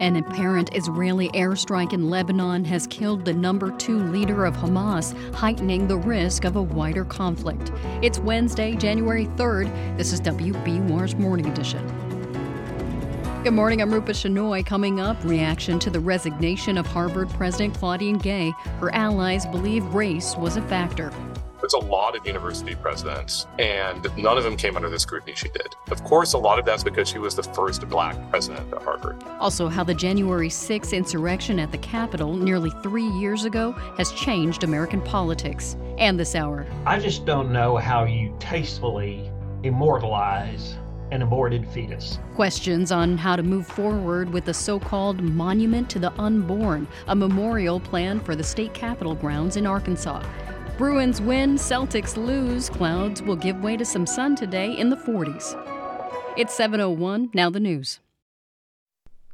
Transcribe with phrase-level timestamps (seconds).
[0.00, 5.86] An apparent Israeli airstrike in Lebanon has killed the number two leader of Hamas, heightening
[5.86, 7.70] the risk of a wider conflict.
[8.00, 9.96] It's Wednesday, January 3rd.
[9.96, 11.86] This is WBUR's Morning Edition.
[13.42, 14.66] Good morning, I'm Rupa Shenoy.
[14.66, 18.52] Coming up, reaction to the resignation of Harvard President Claudine Gay.
[18.80, 21.10] Her allies believe race was a factor.
[21.60, 25.48] There's a lot of university presidents, and none of them came under the scrutiny she
[25.48, 25.74] did.
[25.90, 29.22] Of course, a lot of that's because she was the first black president at Harvard.
[29.38, 34.64] Also, how the January 6th insurrection at the Capitol nearly three years ago has changed
[34.64, 35.76] American politics.
[35.98, 36.66] And this hour.
[36.86, 39.30] I just don't know how you tastefully
[39.62, 40.76] immortalize
[41.10, 42.18] an aborted fetus.
[42.34, 47.14] Questions on how to move forward with the so called Monument to the Unborn, a
[47.14, 50.22] memorial plan for the state capitol grounds in Arkansas.
[50.80, 52.70] Bruins win, Celtics lose.
[52.70, 55.54] Clouds will give way to some sun today in the 40s.
[56.38, 57.28] It's 7:01.
[57.34, 58.00] Now the news.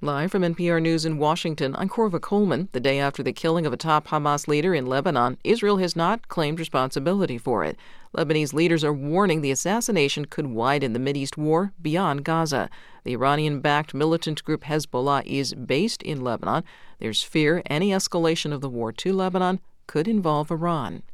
[0.00, 2.68] Live from NPR News in Washington, I'm Korva Coleman.
[2.72, 6.26] The day after the killing of a top Hamas leader in Lebanon, Israel has not
[6.26, 7.76] claimed responsibility for it.
[8.12, 12.68] Lebanese leaders are warning the assassination could widen the Mideast war beyond Gaza.
[13.04, 16.64] The Iranian backed militant group Hezbollah is based in Lebanon.
[16.98, 21.04] There's fear any escalation of the war to Lebanon could involve Iran.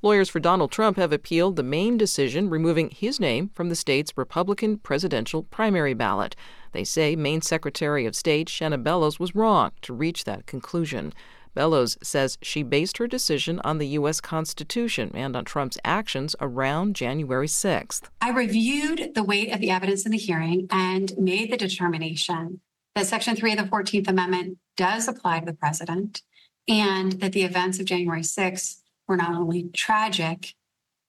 [0.00, 4.16] Lawyers for Donald Trump have appealed the Maine decision removing his name from the state's
[4.16, 6.36] Republican presidential primary ballot.
[6.70, 11.12] They say Maine Secretary of State Shenna Bellows was wrong to reach that conclusion.
[11.52, 14.20] Bellows says she based her decision on the U.S.
[14.20, 18.02] Constitution and on Trump's actions around January 6th.
[18.20, 22.60] I reviewed the weight of the evidence in the hearing and made the determination
[22.94, 26.22] that Section 3 of the 14th Amendment does apply to the president
[26.68, 28.76] and that the events of January 6th
[29.08, 30.54] were not only tragic,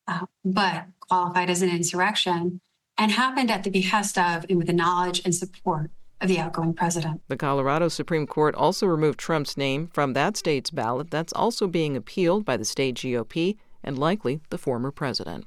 [0.07, 2.61] uh, but qualified as an insurrection
[2.97, 5.91] and happened at the behest of and with the knowledge and support
[6.21, 7.21] of the outgoing president.
[7.27, 11.11] The Colorado Supreme Court also removed Trump's name from that state's ballot.
[11.11, 15.45] That's also being appealed by the state GOP and likely the former president.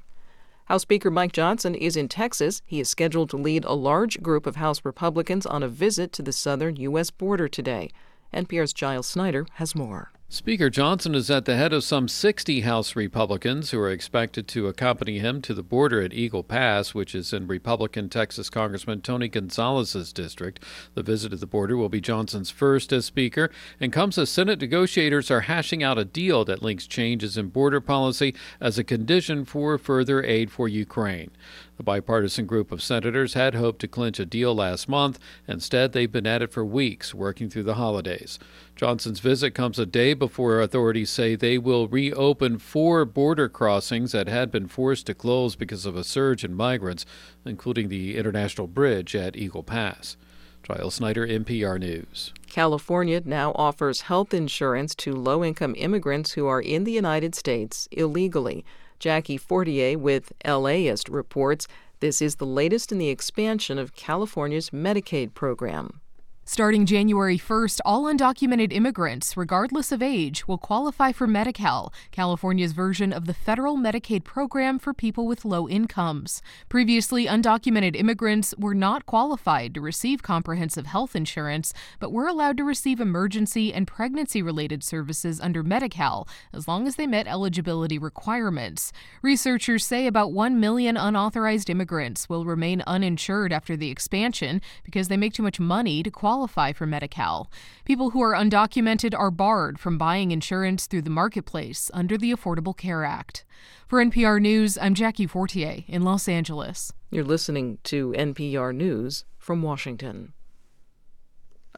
[0.65, 2.61] House Speaker Mike Johnson is in Texas.
[2.65, 6.21] He is scheduled to lead a large group of House Republicans on a visit to
[6.21, 7.11] the southern U.S.
[7.11, 7.89] border today.
[8.33, 10.11] NPR's Giles Snyder has more.
[10.33, 14.67] Speaker Johnson is at the head of some 60 House Republicans who are expected to
[14.67, 19.27] accompany him to the border at Eagle Pass, which is in Republican Texas Congressman Tony
[19.27, 20.59] Gonzales's district.
[20.95, 24.59] The visit to the border will be Johnson's first as Speaker and comes as Senate
[24.59, 29.45] negotiators are hashing out a deal that links changes in border policy as a condition
[29.45, 31.29] for further aid for Ukraine.
[31.77, 35.19] The bipartisan group of senators had hoped to clinch a deal last month.
[35.47, 38.37] Instead, they've been at it for weeks, working through the holidays.
[38.75, 44.27] Johnson's visit comes a day before authorities say they will reopen four border crossings that
[44.27, 47.05] had been forced to close because of a surge in migrants,
[47.43, 50.15] including the international bridge at Eagle Pass.
[50.63, 52.33] Giles Snyder, NPR News.
[52.47, 57.89] California now offers health insurance to low income immigrants who are in the United States
[57.91, 58.63] illegally.
[59.03, 61.67] Jackie Fortier with LAist reports
[61.99, 65.99] this is the latest in the expansion of California's Medicaid program.
[66.45, 72.73] Starting January 1st, all undocumented immigrants, regardless of age, will qualify for Medi Cal, California's
[72.73, 76.41] version of the federal Medicaid program for people with low incomes.
[76.67, 82.65] Previously, undocumented immigrants were not qualified to receive comprehensive health insurance, but were allowed to
[82.65, 87.97] receive emergency and pregnancy related services under Medi Cal as long as they met eligibility
[87.97, 88.91] requirements.
[89.21, 95.15] Researchers say about 1 million unauthorized immigrants will remain uninsured after the expansion because they
[95.15, 97.47] make too much money to qualify qualify for Medi Cal.
[97.85, 102.75] People who are undocumented are barred from buying insurance through the marketplace under the Affordable
[102.75, 103.45] Care Act.
[103.85, 106.91] For NPR News, I'm Jackie Fortier in Los Angeles.
[107.11, 110.33] You're listening to NPR News from Washington.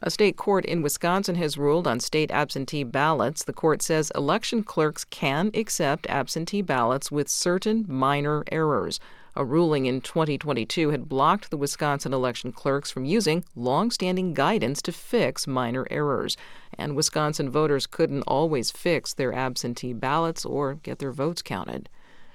[0.02, 3.44] A state court in Wisconsin has ruled on state absentee ballots.
[3.44, 9.00] The court says election clerks can accept absentee ballots with certain minor errors.
[9.38, 14.92] A ruling in 2022 had blocked the Wisconsin election clerks from using long-standing guidance to
[14.92, 16.38] fix minor errors,
[16.78, 21.90] and Wisconsin voters couldn't always fix their absentee ballots or get their votes counted.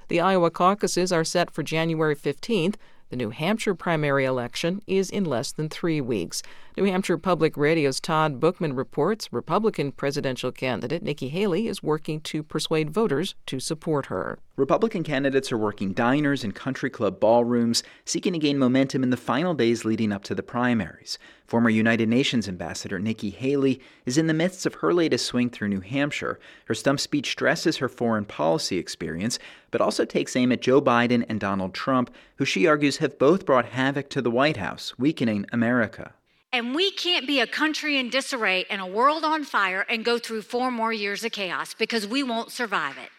[0.10, 2.76] The Iowa caucuses are set for January 15th.
[3.10, 6.44] The New Hampshire primary election is in less than three weeks.
[6.78, 12.44] New Hampshire Public Radio's Todd Bookman reports Republican presidential candidate Nikki Haley is working to
[12.44, 14.40] persuade voters to support her.
[14.56, 19.18] Republican candidates are working diners and country club ballrooms, seeking to gain momentum in the
[19.18, 21.20] final days leading up to the primaries.
[21.46, 25.68] Former United Nations Ambassador Nikki Haley is in the midst of her latest swing through
[25.68, 26.40] New Hampshire.
[26.66, 29.40] Her stump speech stresses her foreign policy experience,
[29.72, 33.46] but also takes aim at Joe Biden and Donald Trump, who she argues have both
[33.46, 36.14] brought havoc to the White House, weakening America.
[36.54, 40.18] And we can't be a country in disarray and a world on fire and go
[40.20, 43.10] through four more years of chaos because we won't survive it.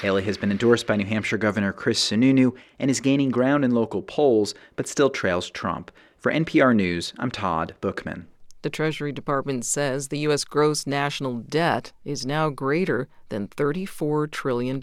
[0.00, 3.72] Haley has been endorsed by New Hampshire Governor Chris Sununu and is gaining ground in
[3.72, 5.90] local polls, but still trails Trump.
[6.16, 8.26] For NPR News, I'm Todd Bookman.
[8.62, 10.42] The Treasury Department says the U.S.
[10.44, 14.80] gross national debt is now greater than $34 trillion.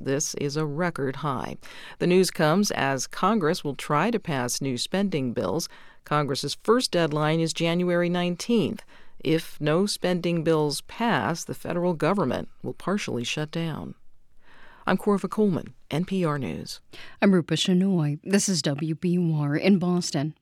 [0.00, 1.56] This is a record high.
[2.00, 5.68] The news comes as Congress will try to pass new spending bills.
[6.04, 8.80] Congress's first deadline is January 19th.
[9.22, 13.94] If no spending bills pass, the federal government will partially shut down.
[14.86, 16.80] I'm Korva Coleman, NPR News.
[17.20, 18.18] I'm Rupa Shenoy.
[18.24, 20.34] This is WBUR in Boston.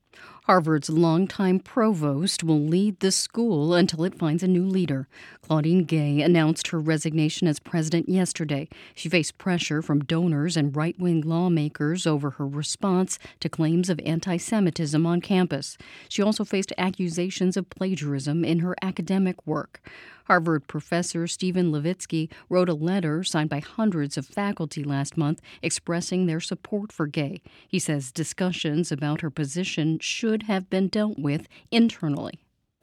[0.49, 5.07] Harvard's longtime provost will lead the school until it finds a new leader.
[5.43, 8.67] Claudine Gay announced her resignation as president yesterday.
[8.95, 13.99] She faced pressure from donors and right wing lawmakers over her response to claims of
[14.03, 15.77] anti Semitism on campus.
[16.07, 19.81] She also faced accusations of plagiarism in her academic work.
[20.29, 26.27] Harvard professor Steven Levitsky wrote a letter signed by hundreds of faculty last month expressing
[26.27, 27.41] their support for Gay.
[27.67, 32.39] He says discussions about her position should have been dealt with internally.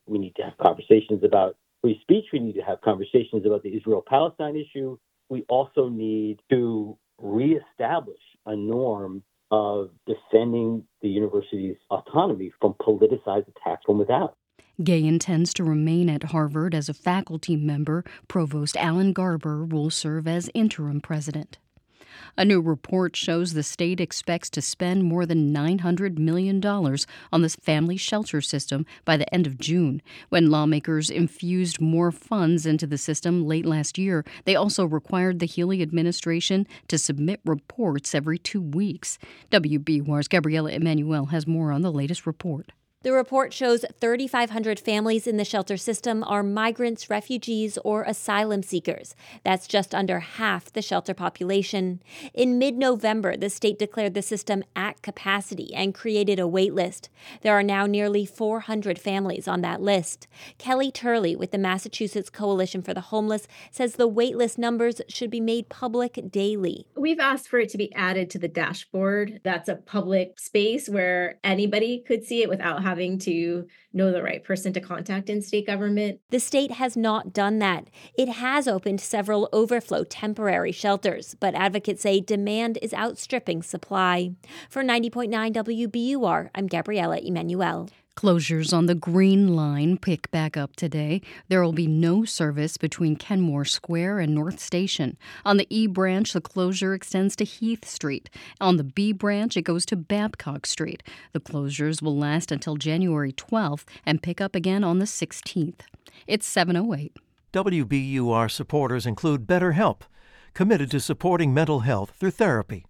[0.06, 2.26] We need to have conversations about free speech.
[2.32, 4.99] We need to have conversations about the Israel Palestine issue.
[5.29, 13.82] We also need to reestablish a norm of defending the university's autonomy from politicized attacks
[13.87, 14.37] from without.
[14.82, 18.05] Gay intends to remain at Harvard as a faculty member.
[18.29, 21.59] Provost Alan Garber will serve as interim president.
[22.37, 27.49] A new report shows the state expects to spend more than $900 million on the
[27.49, 30.03] family shelter system by the end of June.
[30.29, 35.47] When lawmakers infused more funds into the system late last year, they also required the
[35.47, 39.19] Healey administration to submit reports every two weeks.
[39.51, 42.73] WBUR's Gabrielle Emanuel has more on the latest report.
[43.03, 49.15] The report shows 3,500 families in the shelter system are migrants, refugees, or asylum seekers.
[49.45, 52.03] That's just under half the shelter population.
[52.33, 57.11] In mid November, the state declared the system at capacity and created a wait list.
[57.43, 60.27] There are now nearly 400 families on that list.
[60.57, 65.31] Kelly Turley with the Massachusetts Coalition for the Homeless says the wait list numbers should
[65.31, 66.89] be made public daily.
[66.97, 69.41] We've asked for it to be added to the dashboard.
[69.45, 74.44] That's a public space where anybody could see it without having to know the right
[74.44, 76.21] person to contact in state government.
[76.31, 77.91] The state has not done that.
[78.17, 84.37] It has opened several overflow temporary shelters, but advocates say demand is outstripping supply.
[84.71, 87.88] For 90.9 WBUR, I'm Gabrielle Emanuel.
[88.17, 91.21] Closures on the Green Line pick back up today.
[91.49, 95.19] There will be no service between Kenmore Square and North Station.
[95.45, 98.31] On the E branch, the closure extends to Heath Street.
[98.59, 101.03] On the B branch, it goes to Babcock Street.
[101.35, 105.81] The closures will last until January 12th and pick up again on the 16th.
[106.27, 107.15] It's 708.
[107.53, 110.01] WBUR supporters include BetterHelp,
[110.55, 112.87] committed to supporting mental health through therapy.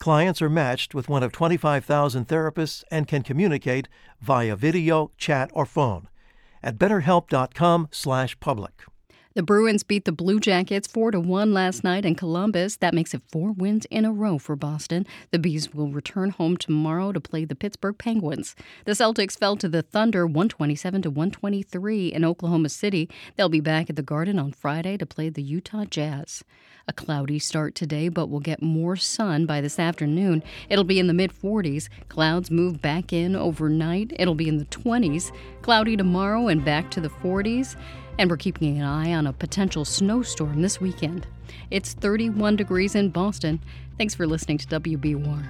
[0.00, 3.86] Clients are matched with one of 25,000 therapists and can communicate
[4.22, 6.08] via video, chat, or phone
[6.62, 8.89] at betterhelp.com/public.
[9.34, 12.74] The Bruins beat the Blue Jackets 4 to 1 last night in Columbus.
[12.74, 15.06] That makes it 4 wins in a row for Boston.
[15.30, 18.56] The Bees will return home tomorrow to play the Pittsburgh Penguins.
[18.86, 23.08] The Celtics fell to the Thunder 127 to 123 in Oklahoma City.
[23.36, 26.42] They'll be back at the Garden on Friday to play the Utah Jazz.
[26.88, 30.42] A cloudy start today, but we'll get more sun by this afternoon.
[30.68, 31.88] It'll be in the mid 40s.
[32.08, 34.12] Clouds move back in overnight.
[34.18, 35.30] It'll be in the 20s.
[35.62, 37.76] Cloudy tomorrow and back to the 40s.
[38.20, 41.26] And we're keeping an eye on a potential snowstorm this weekend.
[41.70, 43.62] It's 31 degrees in Boston.
[43.96, 45.42] Thanks for listening to WBUR.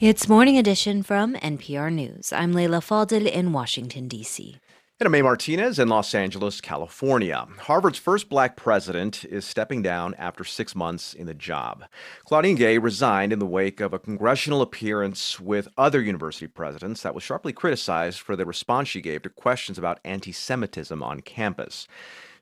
[0.00, 2.32] It's Morning Edition from NPR News.
[2.32, 4.56] I'm Leila Fadel in Washington, D.C.
[5.00, 7.46] And May Martinez in Los Angeles, California.
[7.60, 11.84] Harvard's first black president is stepping down after six months in the job.
[12.24, 17.14] Claudine Gay resigned in the wake of a congressional appearance with other university presidents that
[17.14, 21.86] was sharply criticized for the response she gave to questions about anti Semitism on campus.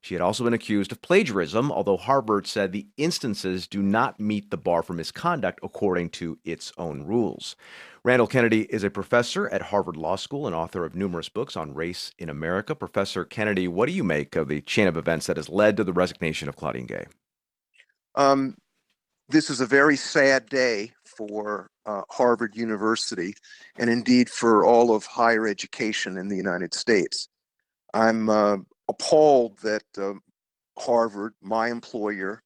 [0.01, 4.51] She had also been accused of plagiarism, although Harvard said the instances do not meet
[4.51, 7.57] the bar for misconduct according to its own rules.
[8.07, 11.75] Randall Kennedy is a professor at Harvard Law School and author of numerous books on
[11.75, 12.73] race in America.
[12.77, 15.83] Professor Kennedy, what do you make of the chain of events that has led to
[15.83, 17.07] the resignation of Claudine Gay?
[18.15, 18.55] Um,
[19.29, 23.35] this is a very sad day for uh, Harvard University
[23.77, 27.27] and indeed for all of higher education in the United States.
[27.93, 28.59] I'm uh,
[28.89, 30.13] appalled that uh,
[30.79, 32.45] Harvard, my employer,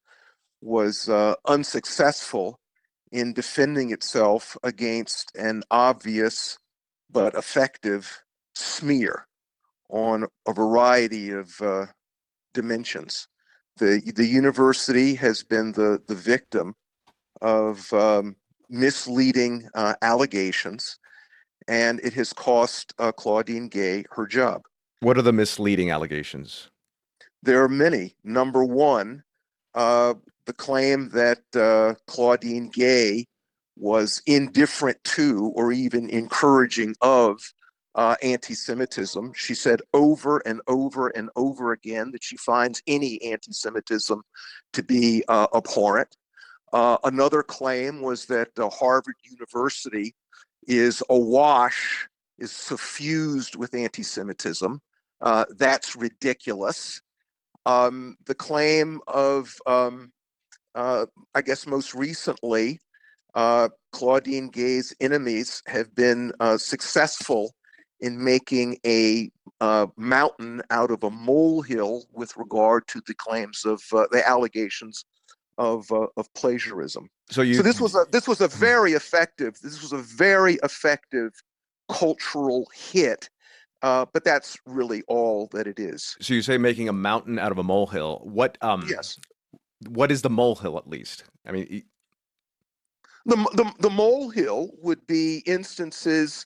[0.59, 2.60] was uh, unsuccessful
[3.11, 6.57] in defending itself against an obvious
[7.09, 8.23] but effective
[8.55, 9.27] smear
[9.89, 11.85] on a variety of uh,
[12.53, 13.27] dimensions.
[13.77, 16.75] The, the university has been the, the victim
[17.41, 18.35] of um,
[18.69, 20.97] misleading uh, allegations,
[21.67, 24.61] and it has cost uh, Claudine Gay her job.
[25.01, 26.69] What are the misleading allegations?
[27.43, 28.15] There are many.
[28.23, 29.23] Number one,
[29.73, 30.13] uh,
[30.51, 33.25] the claim that uh, Claudine Gay
[33.77, 37.39] was indifferent to or even encouraging of
[37.95, 39.31] uh, anti Semitism.
[39.33, 44.21] She said over and over and over again that she finds any anti Semitism
[44.73, 46.17] to be uh, abhorrent.
[46.73, 50.13] Uh, another claim was that Harvard University
[50.67, 54.81] is awash, is suffused with anti Semitism.
[55.21, 57.01] Uh, that's ridiculous.
[57.65, 60.11] Um, the claim of, um,
[60.75, 62.79] uh, I guess, most recently,
[63.35, 67.53] uh, Claudine Gay's enemies have been successful
[68.01, 73.81] in making a uh, mountain out of a molehill with regard to the claims of
[73.93, 75.05] uh, the allegations
[75.57, 77.07] of uh, of plagiarism.
[77.29, 80.55] So you so this was a this was a very effective this was a very
[80.63, 81.31] effective
[81.89, 83.29] cultural hit.
[83.83, 86.15] Uh, but that's really all that it is.
[86.21, 88.21] So you say making a mountain out of a molehill.
[88.23, 89.19] What um yes.
[89.87, 91.23] What is the molehill at least?
[91.45, 91.83] I mean
[93.25, 96.45] the, the, the molehill would be instances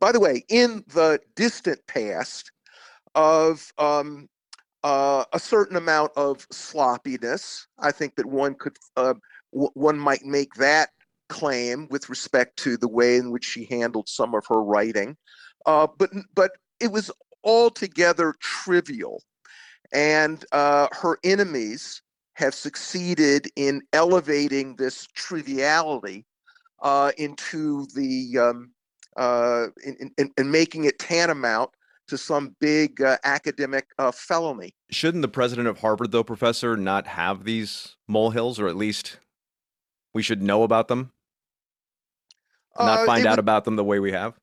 [0.00, 2.50] by the way, in the distant past
[3.14, 4.28] of um,
[4.82, 9.14] uh, a certain amount of sloppiness, I think that one could uh,
[9.52, 10.90] w- one might make that
[11.28, 15.16] claim with respect to the way in which she handled some of her writing,
[15.66, 17.10] uh, but but it was
[17.44, 19.22] altogether trivial,
[19.92, 22.02] and uh, her enemies
[22.34, 26.26] have succeeded in elevating this triviality
[26.82, 28.70] uh, into the um,
[29.16, 31.70] uh, in, in, in, making it tantamount
[32.08, 34.74] to some big uh, academic uh, felony.
[34.90, 39.18] Shouldn't the president of Harvard, though, professor, not have these molehills, or at least
[40.12, 41.12] we should know about them?
[42.78, 44.34] Not Uh, find out would- about them the way we have?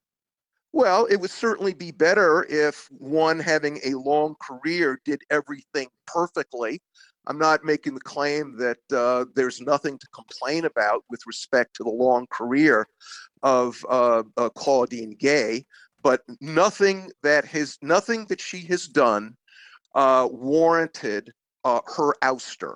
[0.74, 6.81] Well, it would certainly be better if one having a long career did everything perfectly.
[7.27, 11.83] I'm not making the claim that uh, there's nothing to complain about with respect to
[11.83, 12.87] the long career
[13.43, 15.65] of uh, uh, Claudine Gay,
[16.01, 19.35] but nothing that has nothing that she has done
[19.93, 21.31] uh, warranted
[21.63, 22.75] uh, her ouster.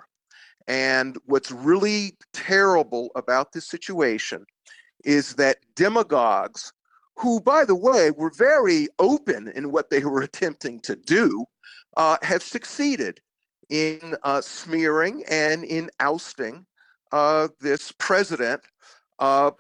[0.68, 4.46] And what's really terrible about this situation
[5.04, 6.74] is that demagogues,
[7.18, 11.46] who, by the way, were very open in what they were attempting to do,
[11.98, 13.22] uh, have succeeded
[13.70, 16.66] in uh, smearing and in ousting
[17.12, 18.62] uh, this president.
[19.20, 19.52] Uh,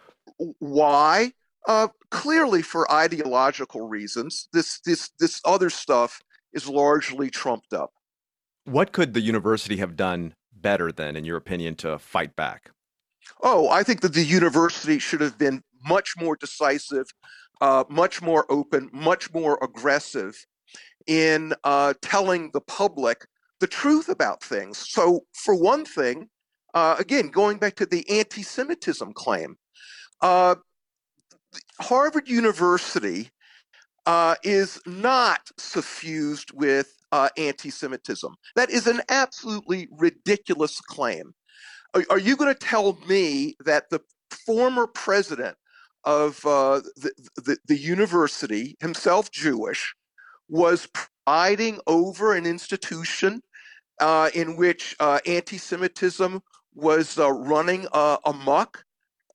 [0.60, 1.32] why?
[1.68, 4.48] Uh, clearly, for ideological reasons.
[4.54, 6.22] This this this other stuff
[6.54, 7.92] is largely trumped up.
[8.66, 12.72] What could the university have done better then, in your opinion, to fight back?
[13.42, 17.08] Oh, I think that the university should have been much more decisive,
[17.62, 20.46] uh, much more open, much more aggressive
[21.08, 23.26] in uh, telling the public
[23.60, 24.86] the truth about things.
[24.90, 26.30] So, for one thing,
[26.74, 29.58] uh, again, going back to the anti Semitism claim,
[30.22, 30.56] uh,
[31.80, 33.30] Harvard University
[34.06, 38.34] uh, is not suffused with uh, anti Semitism.
[38.56, 41.34] That is an absolutely ridiculous claim.
[41.94, 44.02] Are, are you going to tell me that the
[44.46, 45.58] former president
[46.04, 49.96] of uh, the, the, the university, himself Jewish,
[50.50, 50.88] was
[51.36, 53.42] presiding over an institution
[54.00, 56.42] uh, in which uh, anti-Semitism
[56.74, 58.84] was uh, running uh, amok.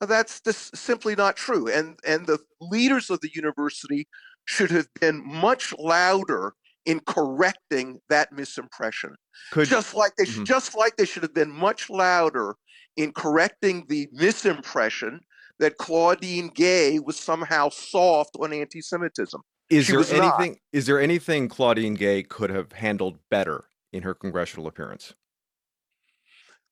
[0.00, 1.68] That's just simply not true.
[1.68, 4.08] And and the leaders of the university
[4.46, 6.54] should have been much louder
[6.86, 9.12] in correcting that misimpression.
[9.52, 10.46] Could- just like they should, Mhm.
[10.46, 12.54] just like they should have been much louder
[12.96, 15.20] in correcting the misimpression
[15.58, 19.40] that Claudine Gay was somehow soft on anti-Semitism.
[19.70, 20.40] Is She there was not.
[20.40, 20.60] anything?
[20.72, 25.14] Is there anything Claudine Gay could have handled better in her congressional appearance?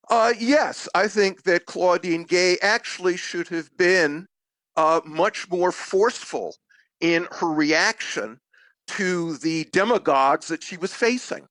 [0.09, 4.27] Uh, yes, I think that Claudine Gay actually should have been
[4.77, 6.55] uh, much more forceful
[7.01, 8.39] in her reaction
[8.87, 11.47] to the demagogues that she was facing.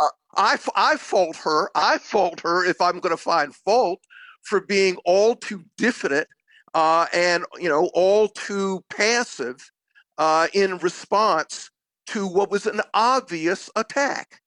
[0.00, 1.70] Uh, I, I fault her.
[1.74, 4.00] I fault her if I'm going to find fault
[4.42, 6.28] for being all too diffident
[6.74, 9.70] uh, and you know all too passive
[10.18, 11.70] uh, in response
[12.08, 14.40] to what was an obvious attack.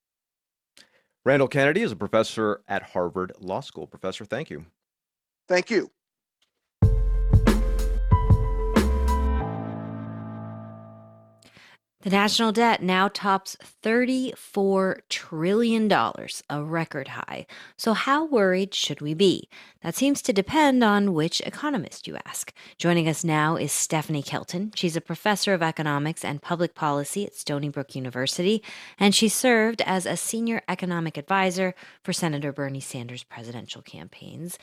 [1.26, 3.86] Randall Kennedy is a professor at Harvard Law School.
[3.86, 4.66] Professor, thank you.
[5.48, 5.92] Thank you.
[12.02, 17.46] The national debt now tops $34 trillion, a record high.
[17.76, 19.50] So, how worried should we be?
[19.84, 22.54] That seems to depend on which economist you ask.
[22.78, 24.72] Joining us now is Stephanie Kelton.
[24.76, 28.64] She's a professor of economics and public policy at Stony Brook University,
[28.98, 34.58] and she served as a senior economic advisor for Senator Bernie Sanders' presidential campaigns.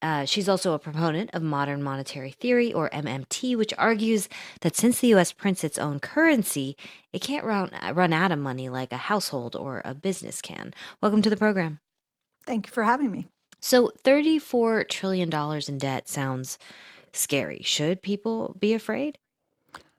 [0.00, 4.28] Uh, she's also a proponent of modern monetary theory, or MMT, which argues
[4.60, 5.32] that since the U.S.
[5.32, 6.76] prints its own currency,
[7.12, 10.72] it can't run, run out of money like a household or a business can.
[11.00, 11.80] Welcome to the program.
[12.46, 13.26] Thank you for having me.
[13.60, 15.32] So, $34 trillion
[15.68, 16.58] in debt sounds
[17.12, 17.60] scary.
[17.64, 19.18] Should people be afraid?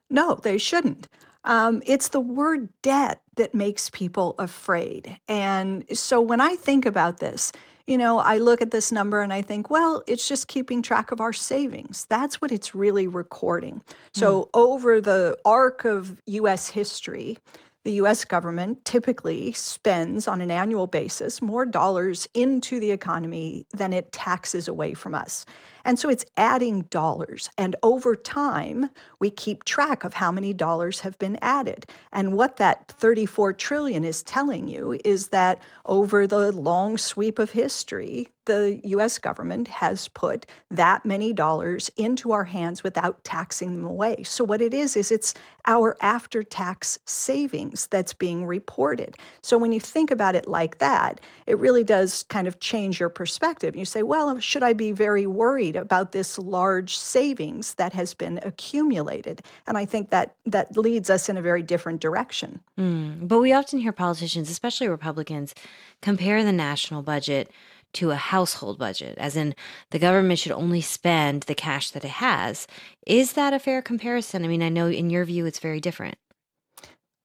[0.10, 1.08] No, they shouldn't.
[1.44, 5.18] Um, it's the word debt that makes people afraid.
[5.28, 7.52] And so when I think about this,
[7.90, 11.12] you know, I look at this number and I think, well, it's just keeping track
[11.12, 12.06] of our savings.
[12.08, 13.82] That's what it's really recording.
[14.14, 14.50] So, mm.
[14.54, 17.40] over the arc of US history,
[17.86, 23.92] the US government typically spends on an annual basis more dollars into the economy than
[23.92, 25.44] it taxes away from us.
[25.86, 27.50] And so it's adding dollars.
[27.58, 31.86] And over time, we keep track of how many dollars have been added.
[32.12, 37.52] And what that 34 trillion is telling you is that over the long sweep of
[37.52, 43.86] history, the US government has put that many dollars into our hands without taxing them
[43.86, 44.24] away.
[44.24, 45.36] So, what it is, is it's
[45.68, 49.18] our after tax savings that's being reported.
[49.44, 53.10] So, when you think about it like that, it really does kind of change your
[53.10, 53.76] perspective.
[53.76, 58.40] You say, well, should I be very worried about this large savings that has been
[58.42, 59.44] accumulated?
[59.68, 62.62] And I think that that leads us in a very different direction.
[62.80, 65.54] Mm, but we often hear politicians, especially Republicans,
[66.02, 67.52] compare the national budget
[67.94, 69.56] to a household budget, as in
[69.92, 72.68] the government should only spend the cash that it has.
[73.06, 74.46] Is that a fair comparison?
[74.46, 76.18] I mean, I know in your view it's very different.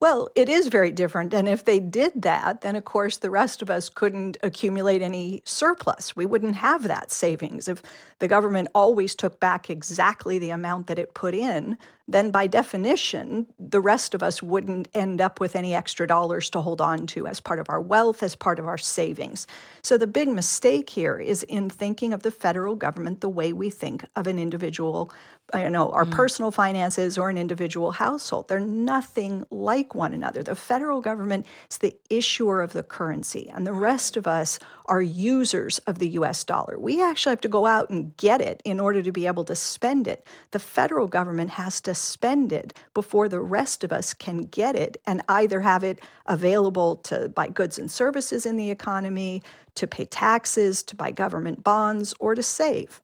[0.05, 1.33] Well, it is very different.
[1.33, 5.41] And if they did that, then of course the rest of us couldn't accumulate any
[5.47, 6.15] surplus.
[6.15, 7.69] We wouldn't have that savings.
[7.69, 7.83] If
[8.19, 13.47] the government always took back exactly the amount that it put in, then by definition,
[13.59, 17.27] the rest of us wouldn't end up with any extra dollars to hold on to
[17.27, 19.47] as part of our wealth, as part of our savings.
[19.81, 23.71] So the big mistake here is in thinking of the federal government the way we
[23.71, 25.11] think of an individual
[25.53, 26.11] you know, our mm.
[26.11, 28.49] personal finances or an individual household.
[28.49, 30.43] They're nothing like one another.
[30.43, 35.03] The federal government is the issuer of the currency, and the rest of us are
[35.03, 36.79] users of the US dollar.
[36.79, 39.55] We actually have to go out and get it in order to be able to
[39.55, 40.27] spend it.
[40.53, 44.97] The federal government has to spend it before the rest of us can get it
[45.07, 49.43] and either have it available to buy goods and services in the economy,
[49.75, 53.03] to pay taxes, to buy government bonds, or to save.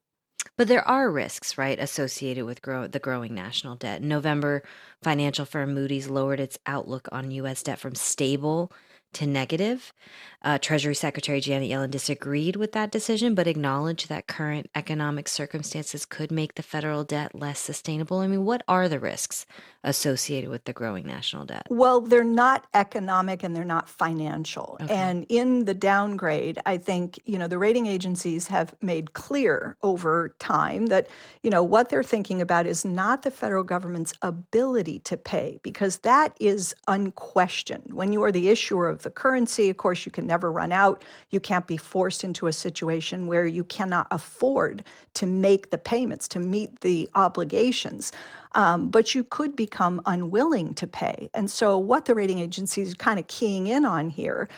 [0.61, 4.03] But there are risks, right, associated with grow- the growing national debt.
[4.03, 4.63] In November,
[5.03, 7.63] financial firm Moody's lowered its outlook on U.S.
[7.63, 8.71] debt from stable
[9.15, 9.93] to negative.
[10.43, 16.07] Uh, Treasury Secretary Janet Yellen disagreed with that decision, but acknowledged that current economic circumstances
[16.07, 18.21] could make the federal debt less sustainable.
[18.21, 19.45] I mean, what are the risks
[19.85, 21.67] associated with the growing national debt?
[21.69, 24.79] Well, they're not economic and they're not financial.
[24.81, 24.95] Okay.
[24.95, 30.35] And in the downgrade, I think, you know, the rating agencies have made clear over
[30.39, 31.09] time that,
[31.43, 35.99] you know, what they're thinking about is not the federal government's ability to pay, because
[35.99, 37.93] that is unquestioned.
[37.93, 41.05] When you are the issuer of the currency, of course, you can never run out.
[41.31, 44.85] You can't be forced into a situation where you cannot afford
[45.15, 48.13] to make the payments, to meet the obligations.
[48.53, 51.31] Um, but you could become unwilling to pay.
[51.35, 54.49] And so, what the rating agencies kind of keying in on here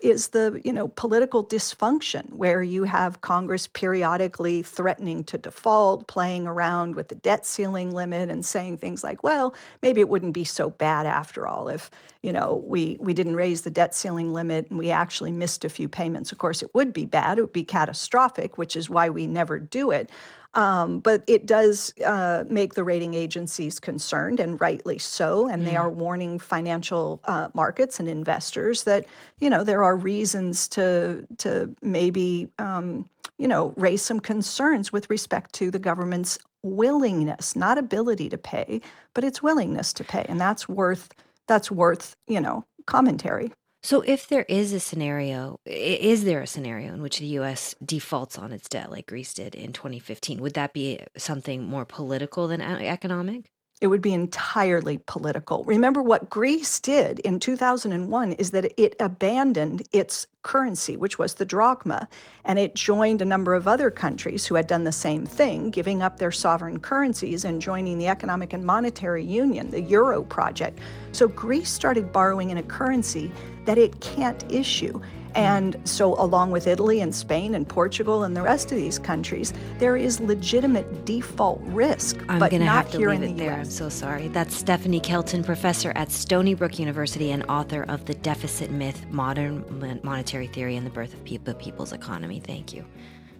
[0.00, 6.46] is the you know political dysfunction where you have Congress periodically threatening to default, playing
[6.46, 10.44] around with the debt ceiling limit, and saying things like, "Well, maybe it wouldn't be
[10.44, 11.90] so bad after all if
[12.22, 15.68] you know we we didn't raise the debt ceiling limit and we actually missed a
[15.68, 19.10] few payments." Of course, it would be bad; it would be catastrophic, which is why
[19.10, 20.10] we never do it.
[20.56, 25.48] Um, but it does uh, make the rating agencies concerned, and rightly so.
[25.48, 29.04] And they are warning financial uh, markets and investors that
[29.38, 35.10] you know there are reasons to to maybe um, you know raise some concerns with
[35.10, 38.80] respect to the government's willingness, not ability to pay,
[39.12, 41.10] but its willingness to pay, and that's worth
[41.46, 43.52] that's worth you know commentary.
[43.86, 47.72] So, if there is a scenario, is there a scenario in which the U.S.
[47.80, 50.40] defaults on its debt like Greece did in 2015?
[50.40, 53.52] Would that be something more political than economic?
[53.78, 55.62] It would be entirely political.
[55.64, 61.44] Remember what Greece did in 2001 is that it abandoned its currency, which was the
[61.44, 62.08] drachma,
[62.46, 66.00] and it joined a number of other countries who had done the same thing, giving
[66.00, 70.78] up their sovereign currencies and joining the Economic and Monetary Union, the Euro project.
[71.12, 73.30] So Greece started borrowing in a currency
[73.66, 75.02] that it can't issue.
[75.36, 79.52] And so, along with Italy and Spain and Portugal and the rest of these countries,
[79.78, 82.16] there is legitimate default risk.
[82.28, 83.60] I'm but going to not have to leave it the there.
[83.60, 83.66] US.
[83.66, 84.28] I'm so sorry.
[84.28, 90.00] That's Stephanie Kelton, professor at Stony Brook University and author of The Deficit Myth Modern
[90.02, 92.40] Monetary Theory and the Birth of the People's Economy.
[92.40, 92.84] Thank you.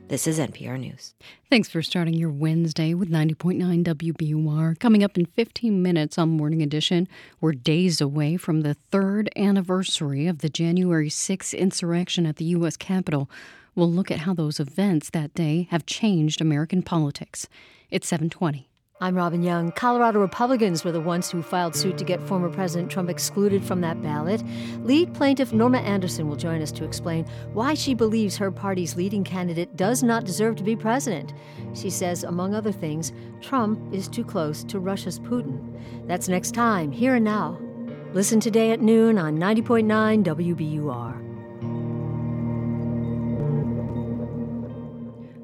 [0.09, 1.15] This is NPR News.
[1.51, 4.79] Thanks for starting your Wednesday with 90.9 WBUR.
[4.79, 7.09] Coming up in 15 minutes on Morning Edition,
[7.41, 12.77] we're days away from the third anniversary of the January 6th insurrection at the U.S.
[12.77, 13.29] Capitol.
[13.75, 17.49] We'll look at how those events that day have changed American politics.
[17.91, 18.69] It's 720.
[18.99, 19.73] I'm Robin Young.
[19.73, 23.83] Colorado Republicans were the ones who filed suit to get former President Trump excluded from
[23.83, 24.43] that ballot.
[24.85, 29.23] Lead plaintiff Norma Anderson will join us to explain why she believes her party's leading
[29.23, 31.35] candidate does not deserve to be president.
[31.75, 35.79] She says, among other things, Trump is too close to Russia's Putin.
[36.07, 37.61] That's next time, here and now.
[38.15, 41.26] Listen today at noon on 90.9 WBUR.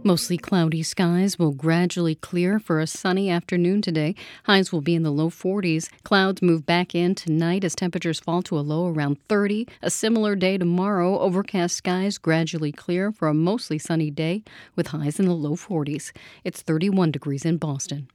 [0.04, 4.16] Mostly cloudy skies will gradually clear for a sunny afternoon today.
[4.44, 5.88] Highs will be in the low 40s.
[6.02, 9.68] Clouds move back in tonight as temperatures fall to a low around 30.
[9.80, 11.20] A similar day tomorrow.
[11.20, 14.42] Overcast skies gradually clear for a mostly sunny day
[14.74, 16.10] with highs in the low 40s.
[16.42, 18.08] It's 31 degrees in Boston.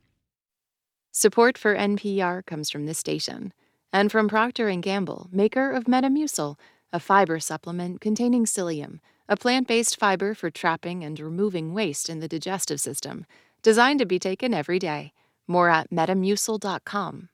[1.13, 3.53] Support for NPR comes from this station
[3.93, 6.57] and from Procter & Gamble, maker of Metamucil,
[6.91, 12.27] a fiber supplement containing psyllium, a plant-based fiber for trapping and removing waste in the
[12.27, 13.25] digestive system,
[13.61, 15.13] designed to be taken every day.
[15.47, 17.29] More at metamucil.com.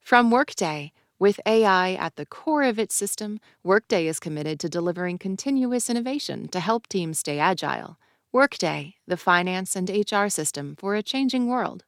[0.00, 5.18] From Workday, with AI at the core of its system, Workday is committed to delivering
[5.18, 7.98] continuous innovation to help teams stay agile.
[8.32, 11.84] Workday, the finance and HR system for a changing world.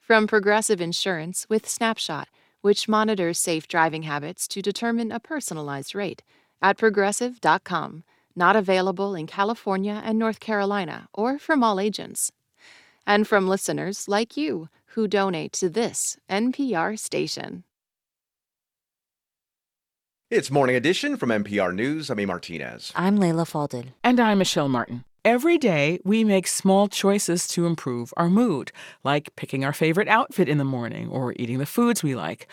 [0.00, 2.28] From Progressive Insurance with Snapshot,
[2.62, 6.22] which monitors safe driving habits to determine a personalized rate
[6.62, 8.04] at progressive.com.
[8.38, 12.30] Not available in California and North Carolina or from all agents.
[13.04, 17.64] And from listeners like you who donate to this NPR station.
[20.30, 22.10] It's Morning Edition from NPR News.
[22.10, 22.26] I'm A.
[22.26, 22.92] Martinez.
[22.94, 23.86] I'm Leila Fadel.
[24.04, 25.02] And I'm Michelle Martin.
[25.24, 28.70] Every day, we make small choices to improve our mood,
[29.02, 32.46] like picking our favorite outfit in the morning or eating the foods we like.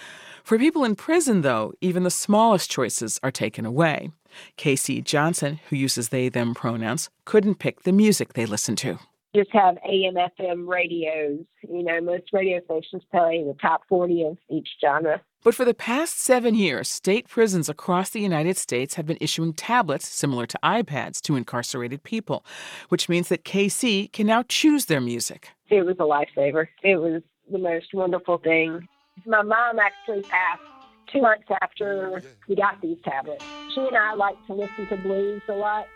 [0.44, 4.10] For people in prison, though, even the smallest choices are taken away.
[4.58, 9.00] Casey Johnson, who uses they them pronouns, couldn't pick the music they listened to.
[9.36, 11.40] Just have AM, FM radios.
[11.62, 15.22] You know, most radio stations play the top 40 of each genre.
[15.44, 19.54] But for the past seven years, state prisons across the United States have been issuing
[19.54, 22.46] tablets similar to iPads to incarcerated people,
[22.90, 25.50] which means that Casey can now choose their music.
[25.70, 26.68] It was a lifesaver.
[26.82, 27.22] It was
[27.52, 28.88] the most wonderful thing.
[29.26, 30.64] My mom actually passed
[31.12, 33.44] two months after we got these tablets.
[33.74, 35.88] She and I like to listen to blues a lot.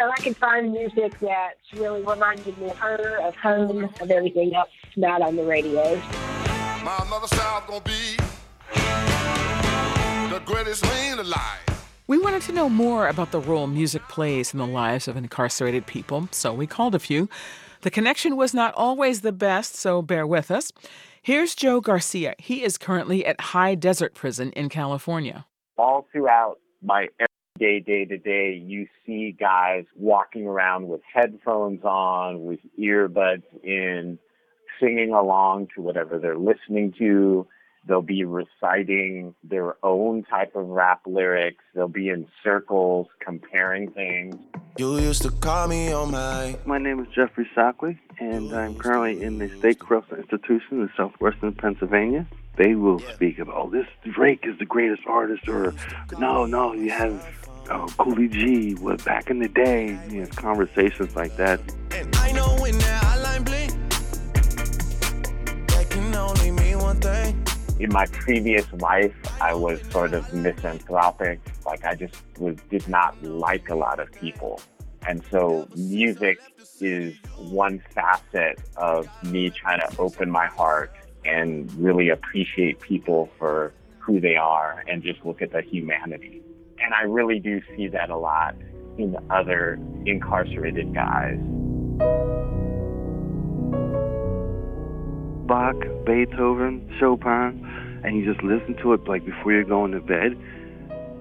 [0.00, 4.54] And I could find music that really reminded me of her, of home, of everything
[4.54, 5.96] else not on the radio.
[6.84, 8.16] My mother South gonna be
[10.32, 11.60] the greatest man alive.
[12.06, 15.86] We wanted to know more about the role music plays in the lives of incarcerated
[15.86, 17.28] people, so we called a few.
[17.82, 20.72] The connection was not always the best, so bear with us.
[21.28, 22.34] Here's Joe Garcia.
[22.38, 25.44] He is currently at High Desert Prison in California.
[25.76, 32.46] All throughout my everyday, day to day, you see guys walking around with headphones on,
[32.46, 34.18] with earbuds in,
[34.80, 37.46] singing along to whatever they're listening to.
[37.86, 41.64] They'll be reciting their own type of rap lyrics.
[41.74, 44.36] They'll be in circles comparing things.
[44.76, 46.56] You used to call me on my.
[46.66, 51.52] My name is Jeffrey Shockley, and I'm currently in the State Correctional Institution in southwestern
[51.54, 52.26] Pennsylvania.
[52.56, 55.74] They will speak about, oh, this Drake is the greatest artist, or
[56.18, 57.14] no, no, you have
[57.70, 61.60] uh, oh, Coolie G, what back in the day, you know, conversations like that.
[61.92, 63.72] And I know when that hotline blink,
[65.68, 67.47] that can only mean one thing.
[67.78, 71.40] In my previous life, I was sort of misanthropic.
[71.64, 74.60] Like I just was did not like a lot of people.
[75.06, 76.40] And so music
[76.80, 80.92] is one facet of me trying to open my heart
[81.24, 86.42] and really appreciate people for who they are and just look at the humanity.
[86.80, 88.56] And I really do see that a lot
[88.96, 91.38] in other incarcerated guys.
[95.48, 100.36] Bach, Beethoven, Chopin, and you just listen to it like before you're going to bed.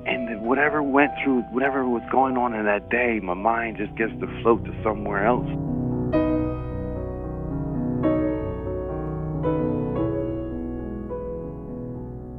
[0.06, 4.12] And whatever went through, whatever was going on in that day, my mind just gets
[4.20, 5.48] to float to somewhere else.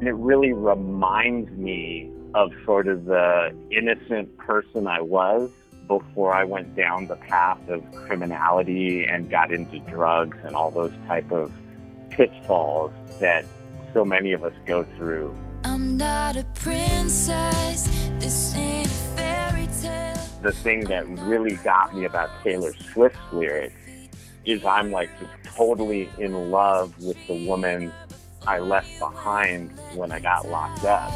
[0.08, 5.50] it really reminds me of sort of the innocent person I was
[5.86, 10.92] before I went down the path of criminality and got into drugs and all those
[11.06, 11.52] type of
[12.18, 13.44] pitfalls that
[13.94, 15.32] so many of us go through.
[15.62, 17.86] I'm not a princess.
[18.18, 20.16] This ain't a fairy tale.
[20.42, 23.76] The thing that really got me about Taylor Swift's lyrics
[24.44, 27.92] is I'm like just totally in love with the woman
[28.48, 31.12] I left behind when I got locked up.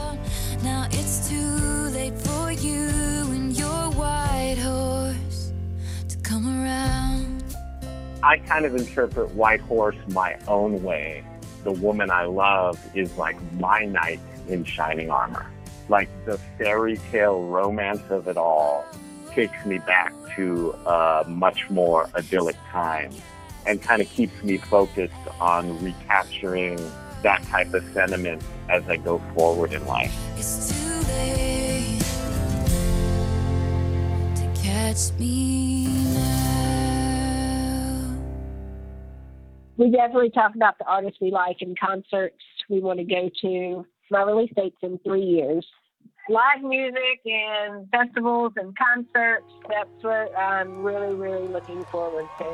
[0.63, 1.57] Now it's too
[1.97, 2.87] late for you
[3.33, 5.53] and your white horse
[6.11, 7.12] to come around.
[8.25, 11.25] I kind of interpret White Horse my own way.
[11.65, 15.51] The woman I love is like my knight in shining armor.
[15.89, 18.85] Like the fairy tale romance of it all
[19.33, 23.11] takes me back to a much more idyllic time
[23.67, 26.79] and kind of keeps me focused on recapturing
[27.23, 30.15] that type of sentiment as I go forward in life.
[30.37, 31.99] It's too late
[34.37, 35.52] to catch me
[39.79, 42.37] We definitely talk about the artists we like and concerts
[42.69, 43.87] we want to go to.
[44.11, 45.67] My release date's in three years.
[46.29, 52.45] Live music and festivals and concerts, that's what I'm really, really looking forward to.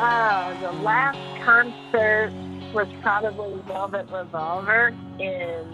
[0.00, 2.32] Uh, the last concert
[2.74, 5.64] was probably Velvet Revolver in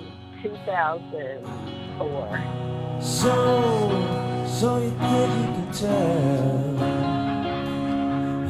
[0.43, 3.01] 2004.
[3.03, 7.04] So, so you think you can tell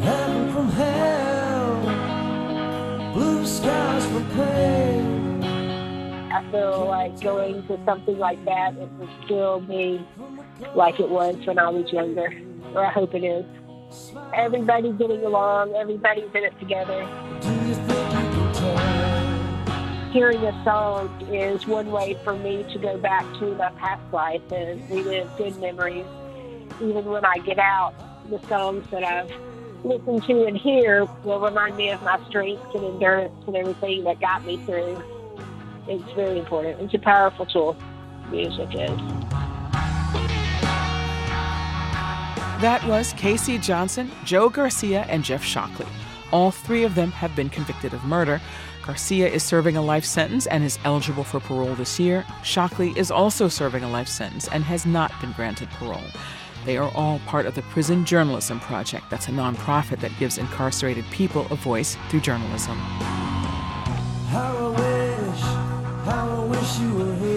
[0.05, 1.81] heaven from hell,
[3.14, 5.43] blue skies from pain.
[6.31, 10.07] I feel like going to something like that, it would still be
[10.75, 12.31] like it was when I was younger,
[12.75, 13.47] or I hope it is.
[14.35, 17.07] Everybody getting along, everybody's in it together.
[20.12, 24.53] Hearing a song is one way for me to go back to my past life
[24.53, 26.05] and relive good memories.
[26.83, 27.95] Even when I get out,
[28.29, 29.33] the songs that I've
[29.85, 34.20] listened to and hear will remind me of my strength and endurance and everything that
[34.20, 35.03] got me through.
[35.87, 36.81] It's very important.
[36.81, 37.77] It's a powerful tool.
[38.31, 38.90] Music is.
[42.61, 45.87] That was Casey Johnson, Joe Garcia, and Jeff Shockley.
[46.33, 48.40] All three of them have been convicted of murder.
[48.87, 52.25] Garcia is serving a life sentence and is eligible for parole this year.
[52.42, 56.01] Shockley is also serving a life sentence and has not been granted parole.
[56.64, 59.11] They are all part of the Prison Journalism Project.
[59.11, 62.79] That's a nonprofit that gives incarcerated people a voice through journalism.
[64.29, 67.35] How I wish, how I wish you were here.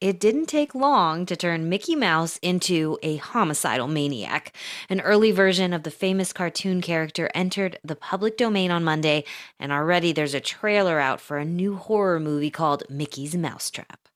[0.00, 4.56] It didn't take long to turn Mickey Mouse into a homicidal maniac.
[4.88, 9.24] An early version of the famous cartoon character entered the public domain on Monday,
[9.58, 14.07] and already there's a trailer out for a new horror movie called Mickey's Mousetrap.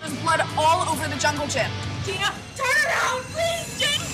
[0.00, 1.70] There's blood all over the jungle gym.
[2.04, 4.08] Gina, turn around, please, Gina.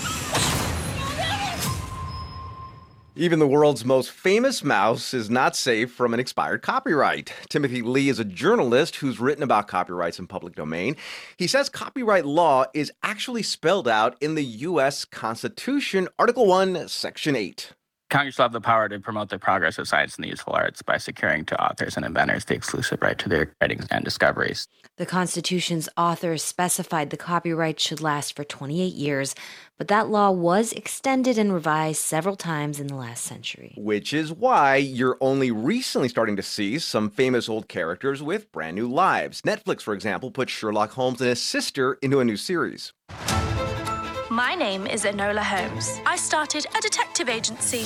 [3.17, 7.33] Even the world's most famous mouse is not safe from an expired copyright.
[7.49, 10.97] Timothy Lee is a journalist who's written about copyrights in public domain.
[11.37, 15.05] He says copyright law is actually spelled out in the U.S.
[15.05, 17.73] Constitution, Article 1, Section 8.
[18.11, 20.83] Congress will have the power to promote the progress of science and the useful arts
[20.83, 24.67] by securing to authors and inventors the exclusive right to their writings and discoveries.
[24.97, 29.35] The Constitution's authors specified the copyright should last for 28 years,
[29.77, 33.75] but that law was extended and revised several times in the last century.
[33.77, 38.77] Which is why you're only recently starting to see some famous old characters with brand
[38.77, 39.43] new lives.
[39.43, 42.93] Netflix, for example, put Sherlock Holmes and his sister into a new series.
[44.31, 45.99] My name is Enola Holmes.
[46.07, 47.85] I started a detective agency.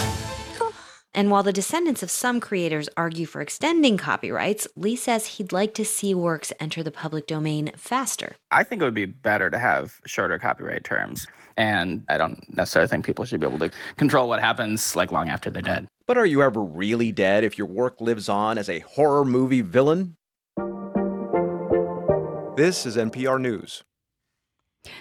[1.14, 5.75] And while the descendants of some creators argue for extending copyrights, Lee says he'd like
[5.75, 8.37] to see works enter the public domain faster.
[8.51, 11.27] I think it would be better to have shorter copyright terms.
[11.57, 15.29] And I don't necessarily think people should be able to control what happens like long
[15.29, 15.88] after they're dead.
[16.07, 19.62] But are you ever really dead if your work lives on as a horror movie
[19.62, 20.16] villain?
[22.57, 23.83] This is NPR News.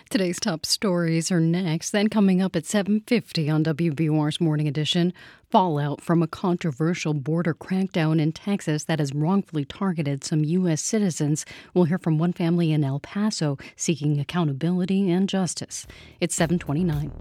[0.10, 1.91] Today's top stories are next.
[1.91, 5.13] Then coming up at 7:50 on WBUR's Morning Edition,
[5.50, 11.45] fallout from a controversial border crackdown in Texas that has wrongfully targeted some US citizens.
[11.73, 15.88] We'll hear from one family in El Paso seeking accountability and justice.
[16.19, 17.12] It's 729.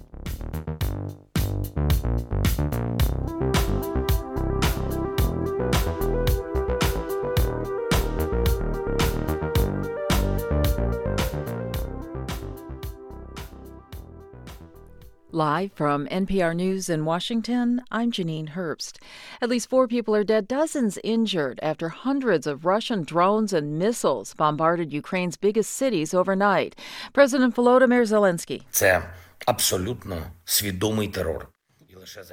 [15.36, 18.97] Live from NPR News in Washington, I'm Janine Herbst.
[19.41, 24.34] At least four people are dead, dozens injured after hundreds of Russian drones and missiles
[24.34, 26.75] bombarded Ukraine's biggest cities overnight.
[27.13, 28.62] President Volodymyr Zelensky.
[28.71, 29.10] Це
[29.45, 31.47] абсолютно свідомий терор.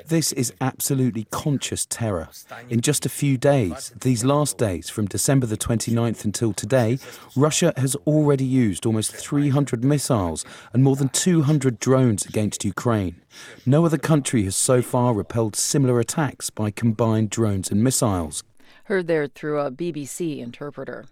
[0.06, 2.30] This is absolutely conscious terror.
[2.70, 7.00] In just a few days, these last days, from December the 29th until today,
[7.36, 13.22] Russia has already used almost 300 missiles and more than 200 drones against Ukraine.
[13.66, 18.44] No other country has so far repelled similar attacks by combined drones and missiles.
[18.84, 21.06] Heard there through a BBC interpreter.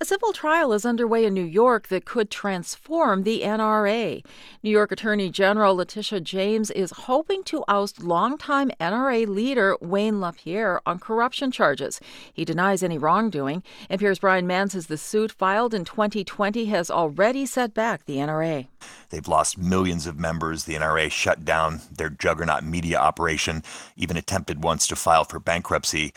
[0.00, 4.24] A civil trial is underway in New York that could transform the NRA.
[4.62, 10.80] New York Attorney General Letitia James is hoping to oust longtime NRA leader Wayne LaPierre
[10.86, 12.00] on corruption charges.
[12.32, 13.62] He denies any wrongdoing.
[13.88, 18.16] And NPR's Brian Mann says the suit filed in 2020 has already set back the
[18.16, 18.66] NRA.
[19.10, 20.64] They've lost millions of members.
[20.64, 23.62] The NRA shut down their juggernaut media operation,
[23.96, 26.12] even attempted once to file for bankruptcy.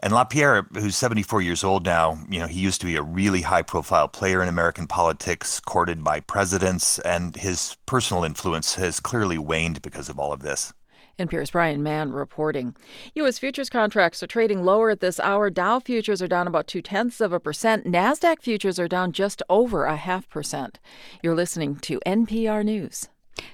[0.00, 3.42] And LaPierre, who's 74 years old now, you know, he used to be a really
[3.42, 9.38] high profile player in American politics, courted by presidents, and his personal influence has clearly
[9.38, 10.74] waned because of all of this.
[11.18, 12.76] NPR's Brian Mann reporting.
[13.14, 13.38] U.S.
[13.38, 15.48] futures contracts are trading lower at this hour.
[15.48, 17.86] Dow futures are down about two tenths of a percent.
[17.86, 20.78] NASDAQ futures are down just over a half percent.
[21.22, 23.08] You're listening to NPR News.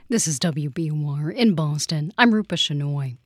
[0.08, 2.12] This is WBUR in Boston.
[2.18, 3.16] I'm Rupa Shenoy.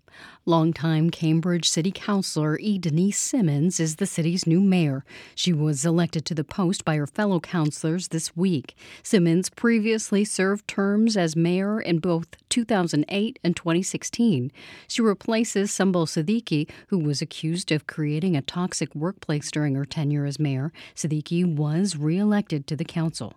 [0.44, 2.78] Longtime Cambridge City Councilor E.
[2.78, 5.04] Denise Simmons is the city's new mayor.
[5.34, 8.76] She was elected to the post by her fellow councilors this week.
[9.02, 14.52] Simmons previously served terms as mayor in both 2008 and 2016.
[14.86, 20.26] She replaces Sumbul Siddiqui, who was accused of creating a toxic workplace during her tenure
[20.26, 20.72] as mayor.
[20.94, 23.34] Siddiqui was reelected to the council.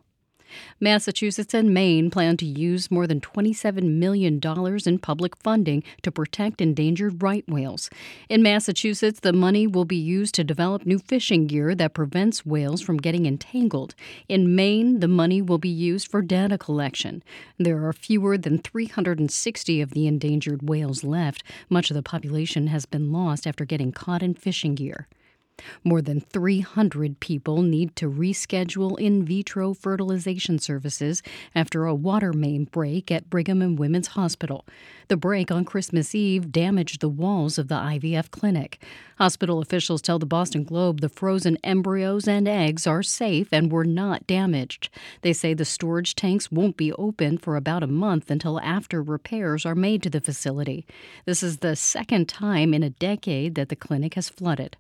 [0.80, 4.40] Massachusetts and Maine plan to use more than $27 million
[4.86, 7.90] in public funding to protect endangered right whales.
[8.30, 12.82] In Massachusetts, the money will be used to develop new fishing gear that prevents whales
[12.82, 13.96] from getting entangled.
[14.28, 17.24] In Maine, the money will be used for data collection.
[17.58, 21.44] There are fewer than 360 of the endangered whales left.
[21.70, 25.08] Much of the population has been lost after getting caught in fishing gear.
[25.84, 31.24] More than 300 people need to reschedule in vitro fertilization services
[31.56, 34.66] after a water main break at Brigham and Women's Hospital.
[35.08, 38.84] The break on Christmas Eve damaged the walls of the IVF clinic.
[39.18, 43.84] Hospital officials tell the Boston Globe the frozen embryos and eggs are safe and were
[43.84, 44.90] not damaged.
[45.22, 49.66] They say the storage tanks won't be open for about a month until after repairs
[49.66, 50.86] are made to the facility.
[51.26, 54.78] This is the second time in a decade that the clinic has flooded.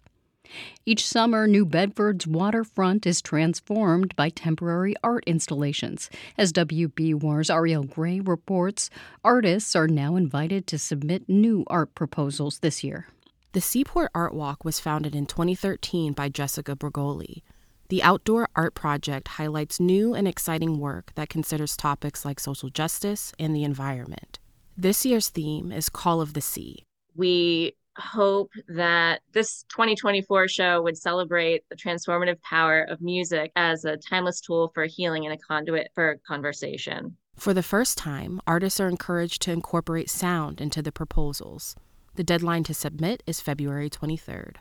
[0.86, 6.10] Each summer, New Bedford's waterfront is transformed by temporary art installations.
[6.38, 8.90] As WBUR's Arielle Gray reports,
[9.24, 13.08] artists are now invited to submit new art proposals this year.
[13.54, 17.42] The Seaport Art Walk was founded in 2013 by Jessica Bergoli.
[17.90, 23.34] The outdoor art project highlights new and exciting work that considers topics like social justice
[23.40, 24.38] and the environment.
[24.78, 26.86] This year's theme is Call of the Sea.
[27.16, 33.98] We hope that this 2024 show would celebrate the transformative power of music as a
[33.98, 37.16] timeless tool for healing and a conduit for conversation.
[37.36, 41.76] For the first time, artists are encouraged to incorporate sound into the proposals.
[42.16, 44.58] The deadline to submit is February 23rd.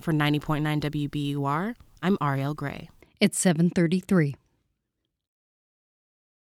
[0.00, 2.88] For 90.9 WBUR, I'm Arielle Gray.
[3.20, 4.34] It's 733.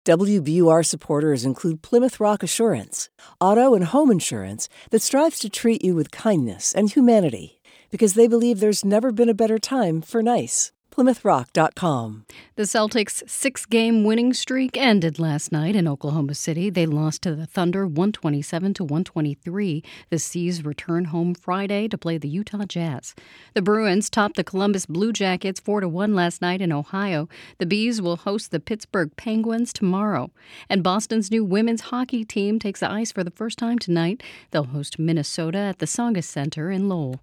[0.03, 3.09] WBUR supporters include Plymouth Rock Assurance,
[3.39, 7.61] auto and home insurance that strives to treat you with kindness and humanity
[7.91, 10.71] because they believe there's never been a better time for nice.
[10.91, 12.25] PlymouthRock.com.
[12.55, 16.69] The Celtics' six game winning streak ended last night in Oklahoma City.
[16.69, 19.83] They lost to the Thunder 127 to 123.
[20.09, 23.15] The C's return home Friday to play the Utah Jazz.
[23.53, 27.29] The Bruins topped the Columbus Blue Jackets 4 to 1 last night in Ohio.
[27.57, 30.29] The B's will host the Pittsburgh Penguins tomorrow.
[30.69, 34.21] And Boston's new women's hockey team takes the ice for the first time tonight.
[34.51, 37.21] They'll host Minnesota at the Tsongas Center in Lowell.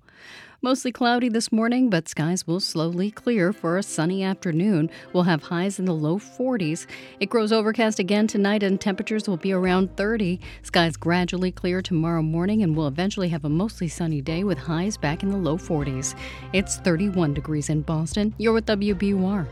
[0.61, 4.91] Mostly cloudy this morning, but skies will slowly clear for a sunny afternoon.
[5.13, 6.89] We'll have highs in the low 40s.
[7.21, 10.41] It grows overcast again tonight, and temperatures will be around 30.
[10.65, 14.97] Skies gradually clear tomorrow morning, and we'll eventually have a mostly sunny day with highs
[14.97, 16.17] back in the low 40s.
[16.53, 18.35] It's 31 degrees in Boston.
[18.39, 19.47] You're with WBUR.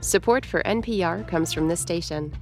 [0.00, 2.36] Support for NPR comes from this station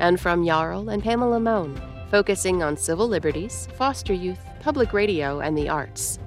[0.00, 5.56] and from Jarl and Pamela Mohn focusing on civil liberties, foster youth, public radio, and
[5.56, 6.18] the arts.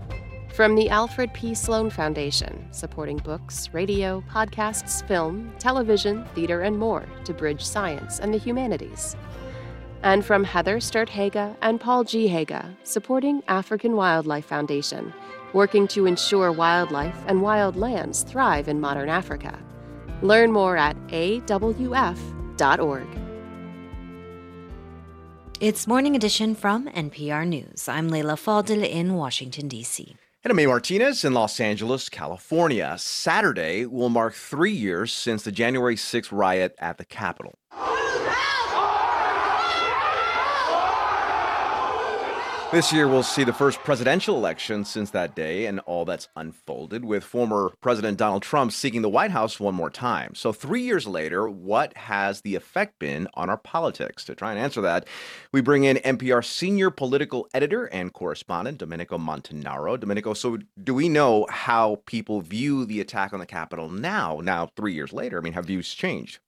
[0.53, 1.55] From the Alfred P.
[1.55, 8.31] Sloan Foundation, supporting books, radio, podcasts, film, television, theater, and more to bridge science and
[8.31, 9.15] the humanities.
[10.03, 12.27] And from Heather Sturt Haga and Paul G.
[12.27, 15.11] Haga, supporting African Wildlife Foundation,
[15.53, 19.57] working to ensure wildlife and wild lands thrive in modern Africa.
[20.21, 23.07] Learn more at awf.org.
[25.59, 27.87] It's Morning Edition from NPR News.
[27.87, 30.15] I'm Leila Fadel in Washington, D.C.
[30.45, 32.97] And May Martinez in Los Angeles, California.
[32.99, 37.57] Saturday will mark three years since the January 6th riot at the Capitol.
[42.73, 47.05] This year, we'll see the first presidential election since that day and all that's unfolded,
[47.05, 50.33] with former President Donald Trump seeking the White House one more time.
[50.33, 54.25] So, three years later, what has the effect been on our politics?
[54.25, 55.07] To try and answer that,
[55.51, 59.99] we bring in NPR senior political editor and correspondent, Domenico Montanaro.
[59.99, 64.71] Domenico, so do we know how people view the attack on the Capitol now, now,
[64.75, 65.37] three years later?
[65.37, 66.39] I mean, have views changed?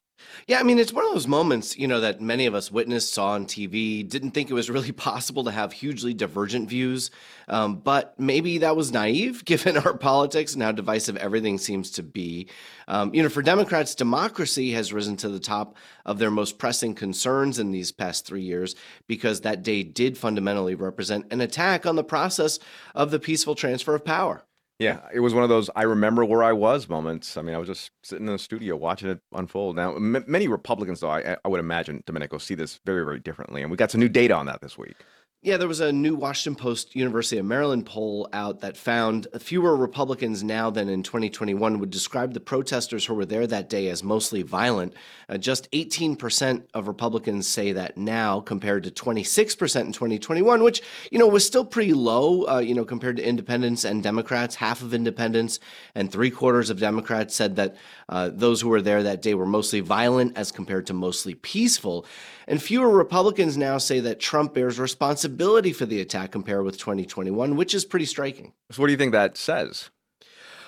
[0.47, 3.13] Yeah, I mean, it's one of those moments, you know, that many of us witnessed,
[3.13, 7.09] saw on TV, didn't think it was really possible to have hugely divergent views.
[7.47, 12.03] Um, but maybe that was naive given our politics and how divisive everything seems to
[12.03, 12.47] be.
[12.87, 16.93] Um, you know, for Democrats, democracy has risen to the top of their most pressing
[16.93, 18.75] concerns in these past three years
[19.07, 22.59] because that day did fundamentally represent an attack on the process
[22.93, 24.45] of the peaceful transfer of power.
[24.79, 27.37] Yeah, uh, it was one of those I remember where I was moments.
[27.37, 29.75] I mean, I was just sitting in the studio watching it unfold.
[29.75, 33.61] Now, m- many Republicans, though, I, I would imagine, Domenico, see this very, very differently.
[33.61, 34.97] And we got some new data on that this week.
[35.45, 39.77] Yeah, there was a new Washington Post University of Maryland poll out that found fewer
[39.77, 44.01] Republicans now than in 2021 would describe the protesters who were there that day as
[44.01, 44.95] mostly violent.
[45.29, 51.19] Uh, just 18% of Republicans say that now compared to 26% in 2021, which, you
[51.19, 54.55] know, was still pretty low, uh, you know, compared to independents and Democrats.
[54.55, 55.59] Half of independents
[55.95, 57.75] and three quarters of Democrats said that
[58.09, 62.05] uh, those who were there that day were mostly violent as compared to mostly peaceful.
[62.47, 67.55] And fewer Republicans now say that Trump bears responsibility for the attack compared with 2021,
[67.55, 68.53] which is pretty striking.
[68.71, 69.89] So, what do you think that says?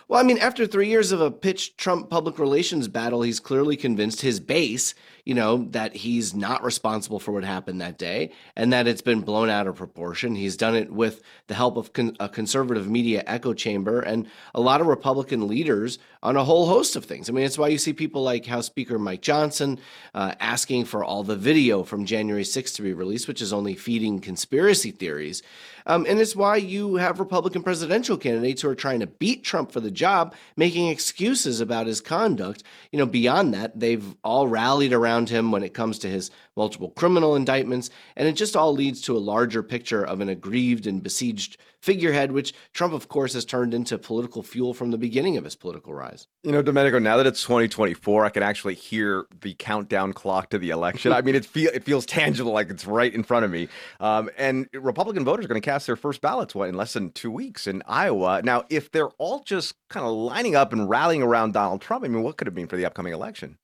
[0.10, 3.76] Well, I mean, after three years of a pitched Trump public relations battle, he's clearly
[3.76, 4.96] convinced his base,
[5.26, 9.20] you know, that he's not responsible for what happened that day and that it's been
[9.20, 10.34] blown out of proportion.
[10.34, 14.62] He's done it with the help of con- a conservative media echo chamber and a
[14.62, 17.30] lot of Republican leaders on a whole host of things.
[17.30, 19.78] I mean, it's why you see people like House Speaker Mike Johnson
[20.14, 23.76] uh, asking for all the video from January 6th to be released, which is only
[23.76, 25.44] feeding conspiracy theories.
[25.88, 29.72] Um, and it's why you have Republican presidential candidates who are trying to beat Trump
[29.72, 32.64] for the job, making excuses about his conduct.
[32.92, 36.90] You know, beyond that, they've all rallied around him when it comes to his multiple
[36.90, 41.02] criminal indictments, and it just all leads to a larger picture of an aggrieved and
[41.02, 45.44] besieged figurehead, which Trump, of course, has turned into political fuel from the beginning of
[45.44, 46.28] his political rise.
[46.44, 50.58] You know, Domenico, now that it's 2024, I can actually hear the countdown clock to
[50.58, 51.14] the election.
[51.14, 53.70] I mean, it feel it feels tangible, like it's right in front of me.
[54.00, 57.12] Um, and Republican voters are going to cast their first ballots what in less than
[57.12, 58.42] two weeks in Iowa.
[58.44, 62.08] Now, if they're all just kind of lining up and rallying around Donald Trump, I
[62.08, 63.58] mean, what could it mean for the upcoming election?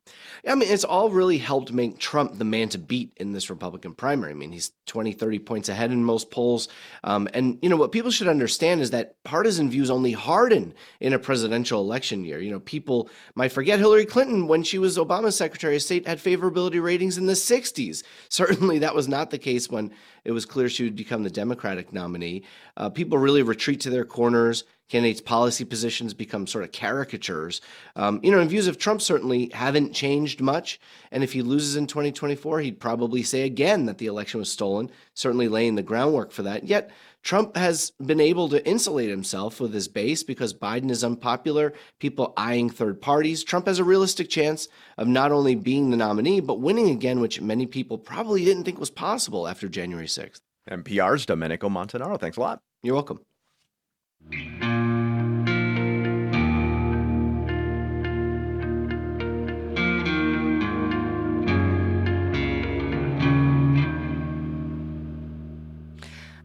[0.43, 3.49] Yeah, I mean, it's all really helped make Trump the man to beat in this
[3.49, 4.31] Republican primary.
[4.31, 6.67] I mean, he's 20, 30 points ahead in most polls.
[7.03, 11.13] Um, and, you know, what people should understand is that partisan views only harden in
[11.13, 12.39] a presidential election year.
[12.39, 16.19] You know, people might forget Hillary Clinton, when she was Obama's Secretary of State, had
[16.19, 18.03] favorability ratings in the 60s.
[18.29, 19.91] Certainly that was not the case when
[20.23, 22.43] it was clear she would become the Democratic nominee.
[22.77, 24.63] Uh, people really retreat to their corners
[24.93, 27.61] candidates' policy positions become sort of caricatures.
[27.95, 30.79] Um, you know, and views of Trump certainly haven't changed much.
[31.11, 34.91] And if he loses in 2024, he'd probably say again that the election was stolen,
[35.15, 36.65] certainly laying the groundwork for that.
[36.65, 36.91] Yet,
[37.23, 42.31] Trump has been able to insulate himself with his base because Biden is unpopular, people
[42.37, 43.43] eyeing third parties.
[43.43, 44.67] Trump has a realistic chance
[44.99, 48.79] of not only being the nominee, but winning again, which many people probably didn't think
[48.79, 50.41] was possible after January 6th.
[50.69, 52.19] NPR's Domenico Montanaro.
[52.19, 52.59] Thanks a lot.
[52.83, 53.21] You're welcome.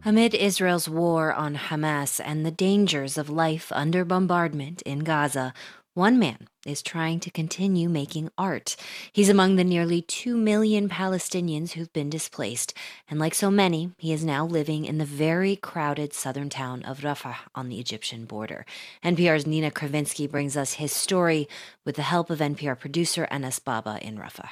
[0.09, 5.53] Amid Israel's war on Hamas and the dangers of life under bombardment in Gaza,
[5.93, 8.75] one man is trying to continue making art.
[9.13, 12.73] He's among the nearly 2 million Palestinians who've been displaced,
[13.07, 17.01] and like so many, he is now living in the very crowded southern town of
[17.01, 18.65] Rafah on the Egyptian border.
[19.05, 21.47] NPR's Nina Kravinsky brings us his story
[21.85, 24.49] with the help of NPR producer Anas Baba in Rafah.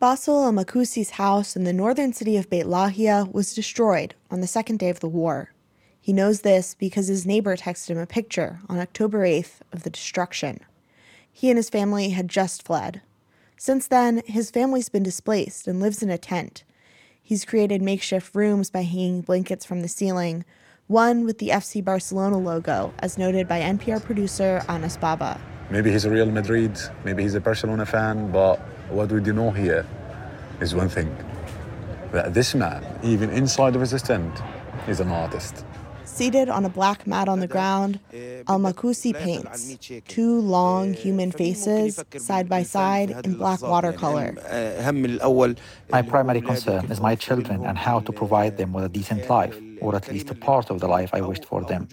[0.00, 4.46] Basil al Makusi's house in the northern city of Beit Lahia was destroyed on the
[4.46, 5.52] second day of the war.
[6.00, 9.90] He knows this because his neighbor texted him a picture on October 8th of the
[9.90, 10.58] destruction.
[11.32, 13.02] He and his family had just fled.
[13.56, 16.64] Since then, his family's been displaced and lives in a tent.
[17.22, 20.44] He's created makeshift rooms by hanging blankets from the ceiling,
[20.88, 25.40] one with the FC Barcelona logo, as noted by NPR producer Anas Baba.
[25.70, 28.60] Maybe he's a Real Madrid, maybe he's a Barcelona fan, but
[28.90, 29.86] what we do know here
[30.60, 31.14] is one thing
[32.12, 34.32] that this man, even inside of his tent,
[34.86, 35.64] is an artist.
[36.04, 37.98] Seated on a black mat on the ground,
[38.46, 39.76] Al Makusi paints
[40.06, 44.32] two long human faces side by side in black watercolor.
[45.90, 49.58] My primary concern is my children and how to provide them with a decent life,
[49.80, 51.88] or at least a part of the life I wished for them.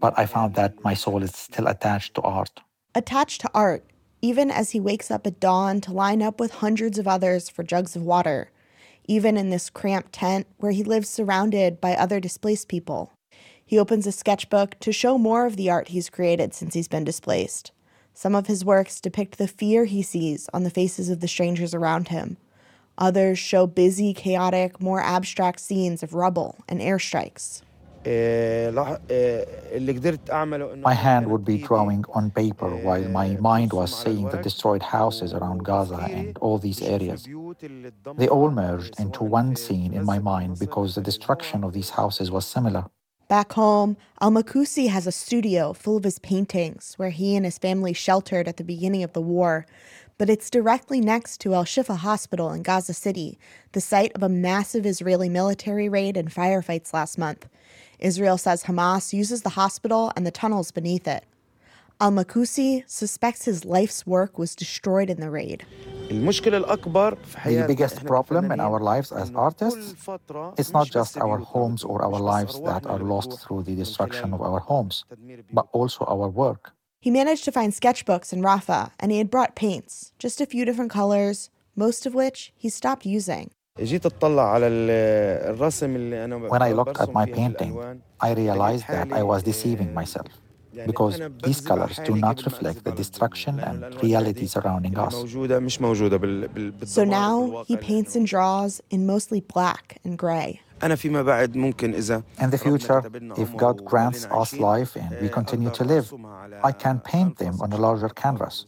[0.00, 2.60] But I found that my soul is still attached to art.
[2.96, 3.84] Attached to art,
[4.22, 7.64] even as he wakes up at dawn to line up with hundreds of others for
[7.64, 8.50] jugs of water,
[9.04, 13.12] even in this cramped tent where he lives surrounded by other displaced people.
[13.64, 17.04] He opens a sketchbook to show more of the art he's created since he's been
[17.04, 17.72] displaced.
[18.14, 21.74] Some of his works depict the fear he sees on the faces of the strangers
[21.74, 22.36] around him.
[22.98, 27.62] Others show busy, chaotic, more abstract scenes of rubble and airstrikes.
[28.04, 28.98] My
[30.94, 35.64] hand would be drawing on paper while my mind was seeing the destroyed houses around
[35.64, 37.28] Gaza and all these areas.
[38.16, 42.30] They all merged into one scene in my mind because the destruction of these houses
[42.30, 42.86] was similar.
[43.28, 47.56] Back home, Al Makusi has a studio full of his paintings where he and his
[47.56, 49.64] family sheltered at the beginning of the war.
[50.18, 53.38] But it's directly next to Al Shifa Hospital in Gaza City,
[53.72, 57.48] the site of a massive Israeli military raid and firefights last month.
[58.02, 61.24] Israel says Hamas uses the hospital and the tunnels beneath it.
[62.00, 65.64] Al Makusi suspects his life's work was destroyed in the raid.
[66.08, 69.94] The biggest problem in our lives as artists
[70.58, 74.42] is not just our homes or our lives that are lost through the destruction of
[74.42, 75.04] our homes,
[75.52, 76.72] but also our work.
[77.00, 80.64] He managed to find sketchbooks in Rafah, and he had brought paints, just a few
[80.64, 83.52] different colors, most of which he stopped using.
[83.74, 83.88] When
[86.60, 87.72] I looked at my painting,
[88.20, 90.26] I realized that I was deceiving myself
[90.86, 95.14] because these colors do not reflect the destruction and reality surrounding us.
[96.84, 100.60] So now he paints and draws in mostly black and gray.
[100.82, 100.96] In the
[102.62, 103.02] future,
[103.38, 106.12] if God grants us life and we continue to live,
[106.62, 108.66] I can paint them on a larger canvas.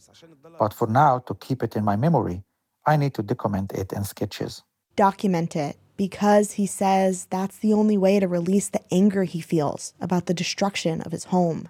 [0.57, 2.43] But for now, to keep it in my memory,
[2.87, 4.63] I need to document it in sketches.
[4.95, 9.93] Document it because he says that's the only way to release the anger he feels
[9.99, 11.67] about the destruction of his home.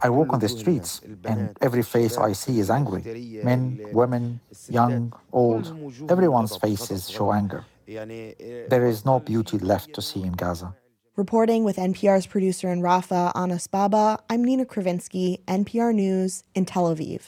[0.00, 3.02] I walk on the streets, and every face I see is angry.
[3.44, 5.66] Men, women, young, old,
[6.10, 7.64] everyone's faces show anger.
[7.86, 10.74] There is no beauty left to see in Gaza.
[11.14, 16.94] Reporting with NPR's producer in Rafah, Anas Baba, I'm Nina Kravinsky, NPR News in Tel
[16.94, 17.22] Aviv.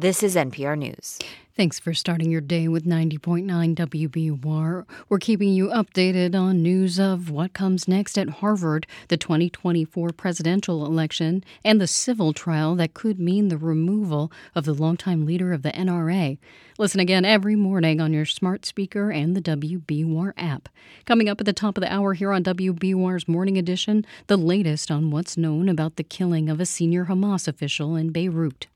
[0.00, 1.18] This is NPR News.
[1.56, 4.84] Thanks for starting your day with 90.9 WBUR.
[5.08, 10.86] We're keeping you updated on news of what comes next at Harvard, the 2024 presidential
[10.86, 15.62] election, and the civil trial that could mean the removal of the longtime leader of
[15.62, 16.38] the NRA.
[16.78, 20.68] Listen again every morning on your smart speaker and the WBUR app.
[21.06, 24.92] Coming up at the top of the hour here on WBUR's Morning Edition, the latest
[24.92, 28.68] on what's known about the killing of a senior Hamas official in Beirut.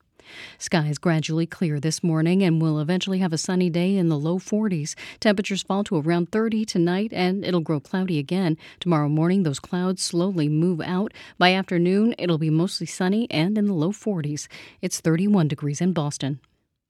[0.59, 4.39] Skies gradually clear this morning and we'll eventually have a sunny day in the low
[4.39, 4.95] 40s.
[5.21, 8.57] Temperatures fall to around 30 tonight and it'll grow cloudy again.
[8.81, 11.13] Tomorrow morning, those clouds slowly move out.
[11.39, 14.49] By afternoon, it'll be mostly sunny and in the low 40s.
[14.81, 16.41] It's 31 degrees in Boston.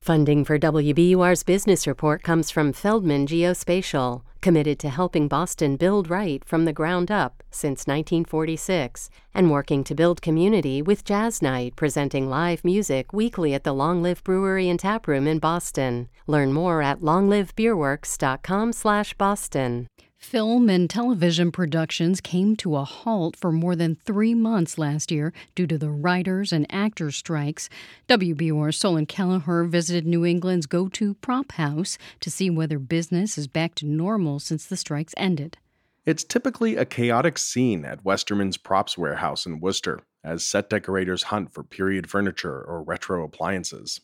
[0.03, 6.45] Funding for WBUR's business report comes from Feldman Geospatial, committed to helping Boston build right
[6.45, 12.29] from the ground up since 1946, and working to build community with Jazz Night, presenting
[12.29, 16.09] live music weekly at the Long Live Brewery and Tap Room in Boston.
[16.27, 19.87] Learn more at longlivebeerworks.com/boston.
[20.23, 25.33] Film and television productions came to a halt for more than three months last year
[25.57, 27.69] due to the writers and actors strikes.
[28.09, 33.49] WBUR's Solon Kelleher visited New England's go to prop house to see whether business is
[33.49, 35.59] back to normal since the strikes ended.
[36.07, 41.53] It's typically a chaotic scene at Westerman's Props Warehouse in Worcester as set decorators hunt
[41.53, 44.01] for period furniture or retro appliances.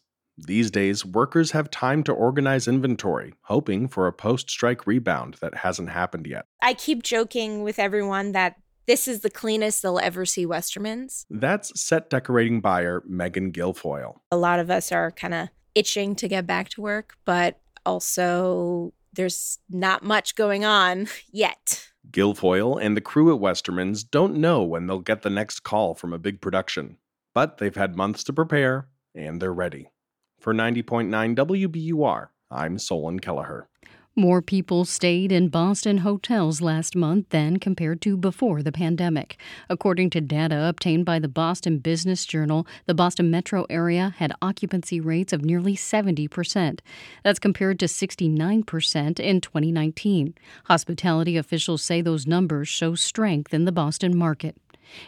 [0.46, 5.56] These days, workers have time to organize inventory, hoping for a post strike rebound that
[5.56, 6.46] hasn't happened yet.
[6.62, 8.54] I keep joking with everyone that
[8.86, 11.26] this is the cleanest they'll ever see Westerman's.
[11.28, 14.20] That's set decorating buyer Megan Guilfoyle.
[14.30, 18.94] A lot of us are kind of itching to get back to work, but also
[19.12, 21.88] there's not much going on yet.
[22.10, 26.12] Guilfoyle and the crew at Westerman's don't know when they'll get the next call from
[26.12, 26.96] a big production,
[27.34, 29.90] but they've had months to prepare and they're ready.
[30.38, 33.66] For 90.9 WBUR, I'm Solon Kelleher.
[34.14, 39.36] More people stayed in Boston hotels last month than compared to before the pandemic.
[39.68, 45.00] According to data obtained by the Boston Business Journal, the Boston metro area had occupancy
[45.00, 46.80] rates of nearly 70%.
[47.24, 50.34] That's compared to 69% in 2019.
[50.64, 54.56] Hospitality officials say those numbers show strength in the Boston market.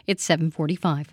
[0.07, 1.07] It's 745.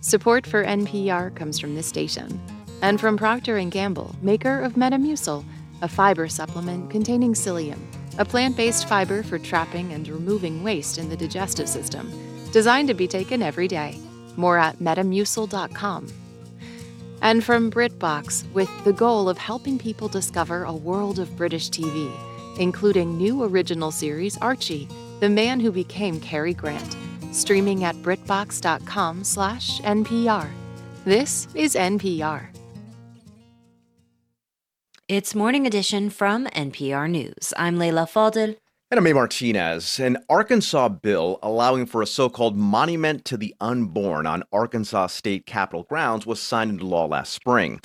[0.00, 2.40] Support for NPR comes from this station
[2.84, 5.42] and from Procter & Gamble, maker of Metamucil
[5.80, 7.78] a fiber supplement containing psyllium,
[8.18, 12.12] a plant based fiber for trapping and removing waste in the digestive system,
[12.52, 13.98] designed to be taken every day.
[14.36, 16.08] More at metamucil.com.
[17.22, 22.12] And from BritBox, with the goal of helping people discover a world of British TV,
[22.58, 24.88] including new original series Archie,
[25.20, 26.98] The Man Who Became Cary Grant,
[27.32, 30.48] streaming at britbox.com/npr.
[31.04, 32.53] This is NPR.
[35.06, 37.52] It's Morning Edition from NPR News.
[37.58, 38.56] I'm Leila Fadel.
[38.90, 40.00] And I'm May Martinez.
[40.00, 45.44] An Arkansas bill allowing for a so called monument to the unborn on Arkansas state
[45.44, 47.80] capitol grounds was signed into law last spring.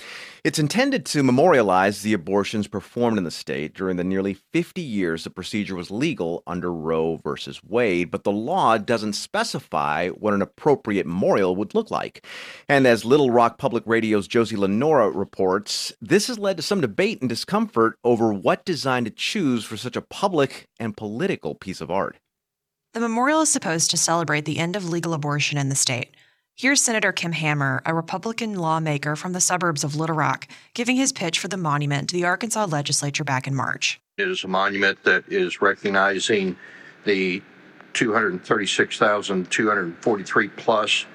[0.46, 5.26] It's intended to memorialize the abortions performed in the state during the nearly 50 years
[5.26, 7.60] the procedure was legal under Roe v.
[7.68, 12.26] Wade, but the law doesn't specify what an appropriate memorial would look like.
[12.70, 17.20] And as Little Rock Public Radio's Josie Lenora reports, this has led to some debate
[17.20, 21.92] and discomfort over what design to choose for such a public and political piece of
[21.92, 22.18] art.
[22.94, 26.16] The memorial is supposed to celebrate the end of legal abortion in the state.
[26.60, 31.14] Here's Senator Kim Hammer, a Republican lawmaker from the suburbs of Little Rock, giving his
[31.14, 34.02] pitch for the monument to the Arkansas legislature back in March.
[34.18, 36.58] It is a monument that is recognizing
[37.06, 37.42] the
[37.94, 41.06] 236,243 plus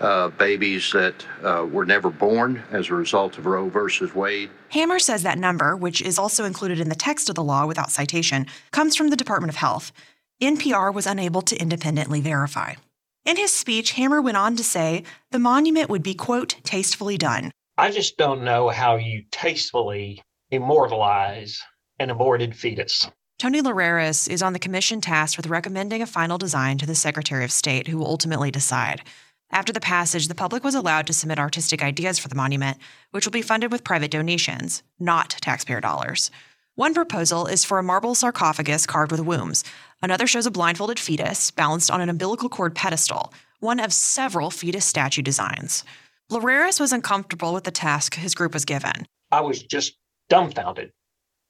[0.00, 4.48] uh, babies that uh, were never born as a result of Roe versus Wade.
[4.70, 7.90] Hammer says that number, which is also included in the text of the law without
[7.90, 9.92] citation, comes from the Department of Health.
[10.40, 12.76] NPR was unable to independently verify.
[13.24, 17.50] In his speech, Hammer went on to say the monument would be, quote, tastefully done.
[17.78, 21.60] I just don't know how you tastefully immortalize
[21.98, 23.08] an aborted fetus.
[23.38, 27.44] Tony Loreras is on the commission tasked with recommending a final design to the Secretary
[27.44, 29.02] of State, who will ultimately decide.
[29.50, 32.78] After the passage, the public was allowed to submit artistic ideas for the monument,
[33.10, 36.30] which will be funded with private donations, not taxpayer dollars.
[36.76, 39.62] One proposal is for a marble sarcophagus carved with wombs.
[40.04, 44.84] Another shows a blindfolded fetus balanced on an umbilical cord pedestal, one of several fetus
[44.84, 45.82] statue designs.
[46.30, 49.06] Loreras was uncomfortable with the task his group was given.
[49.32, 49.96] I was just
[50.28, 50.92] dumbfounded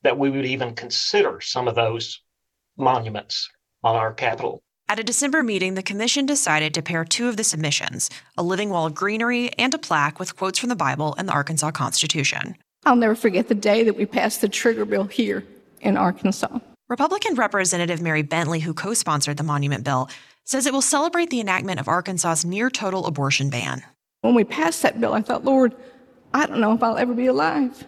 [0.05, 2.21] that we would even consider some of those
[2.77, 3.51] monuments
[3.83, 4.63] on our capital.
[4.89, 8.71] At a December meeting, the commission decided to pair two of the submissions a living
[8.71, 12.57] wall of greenery and a plaque with quotes from the Bible and the Arkansas Constitution.
[12.85, 15.43] I'll never forget the day that we passed the trigger bill here
[15.81, 16.61] in Arkansas.
[16.91, 20.11] Republican Representative Mary Bentley, who co sponsored the monument bill,
[20.45, 23.83] says it will celebrate the enactment of Arkansas's near total abortion ban.
[24.21, 25.75] When we passed that bill, I thought, Lord,
[26.35, 27.87] I don't know if I'll ever be alive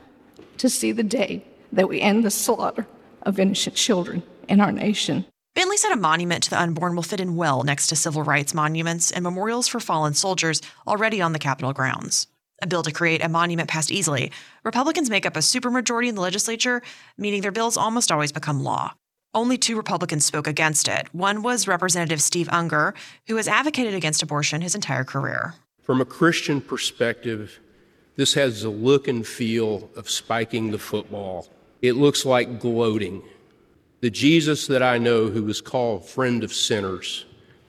[0.57, 2.87] to see the day that we end the slaughter
[3.21, 5.27] of innocent children in our nation.
[5.55, 8.55] Bentley said a monument to the unborn will fit in well next to civil rights
[8.55, 12.29] monuments and memorials for fallen soldiers already on the Capitol grounds.
[12.63, 14.33] A bill to create a monument passed easily.
[14.65, 16.83] Republicans make up a supermajority in the legislature,
[17.19, 18.95] meaning their bills almost always become law.
[19.35, 21.13] Only two Republicans spoke against it.
[21.13, 22.95] One was Representative Steve Unger,
[23.27, 25.55] who has advocated against abortion his entire career.
[25.83, 27.61] From a Christian perspective,
[28.17, 31.49] this has the look and feel of spiking the football.
[31.83, 33.23] It looks like gloating
[34.01, 37.25] the Jesus that I know, who was called friend of sinners,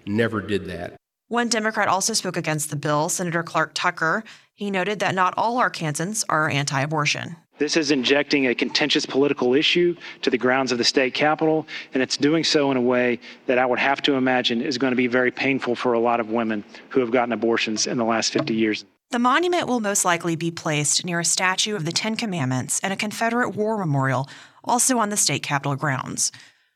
[0.06, 0.96] never did that.
[1.30, 4.24] One Democrat also spoke against the bill, Senator Clark Tucker.
[4.58, 7.36] He noted that not all Arkansans are anti abortion.
[7.60, 12.02] This is injecting a contentious political issue to the grounds of the state capitol, and
[12.02, 14.98] it's doing so in a way that I would have to imagine is going to
[14.98, 18.34] be very painful for a lot of women who have gotten abortions in the last
[18.34, 18.84] 50 years.
[19.12, 22.92] The monument will most likely be placed near a statue of the Ten Commandments and
[22.92, 24.28] a Confederate war memorial
[24.64, 26.32] also on the state capitol grounds.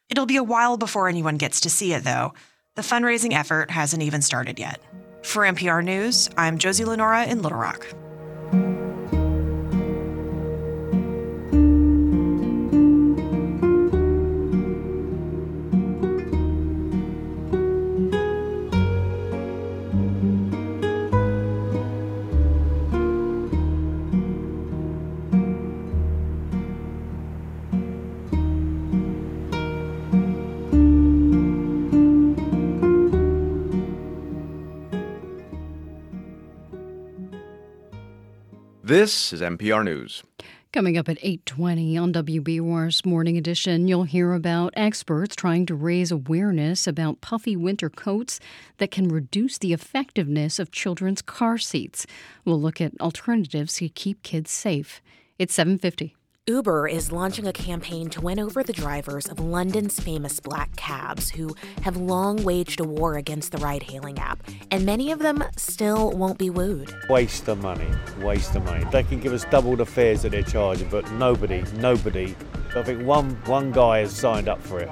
[0.07, 2.35] It'll be a while before anyone gets to see it, though.
[2.75, 4.79] The fundraising effort hasn't even started yet.
[5.21, 7.87] For NPR News, I'm Josie Lenora in Little Rock.
[38.91, 40.21] This is NPR News.
[40.73, 46.11] Coming up at 8:20 on WBUR's Morning Edition, you'll hear about experts trying to raise
[46.11, 48.41] awareness about puffy winter coats
[48.79, 52.05] that can reduce the effectiveness of children's car seats.
[52.43, 55.01] We'll look at alternatives to keep kids safe.
[55.39, 56.13] It's 750.
[56.47, 61.29] Uber is launching a campaign to win over the drivers of London's famous black cabs
[61.29, 65.43] who have long waged a war against the ride hailing app, and many of them
[65.55, 66.91] still won't be wooed.
[67.07, 67.87] Waste of money,
[68.21, 68.83] waste of money.
[68.91, 72.35] They can give us double the fares that they're charging, but nobody, nobody.
[72.75, 74.89] I think one, one guy has signed up for it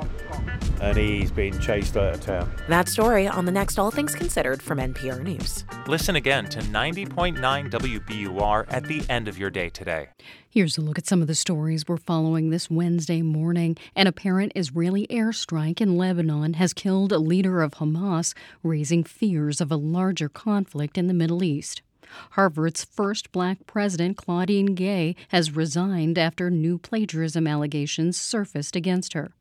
[0.81, 2.51] and he's being chased out of town.
[2.67, 5.65] That story on the next All Things Considered from NPR News.
[5.87, 7.37] Listen again to 90.9
[7.69, 10.09] WBUR at the end of your day today.
[10.51, 13.77] Here's a look at some of the stories we're following this Wednesday morning.
[13.95, 18.33] An apparent Israeli airstrike in Lebanon has killed a leader of Hamas,
[18.63, 21.83] raising fears of a larger conflict in the Middle East.
[22.31, 29.33] Harvard's first black president, Claudine Gay, has resigned after new plagiarism allegations surfaced against her.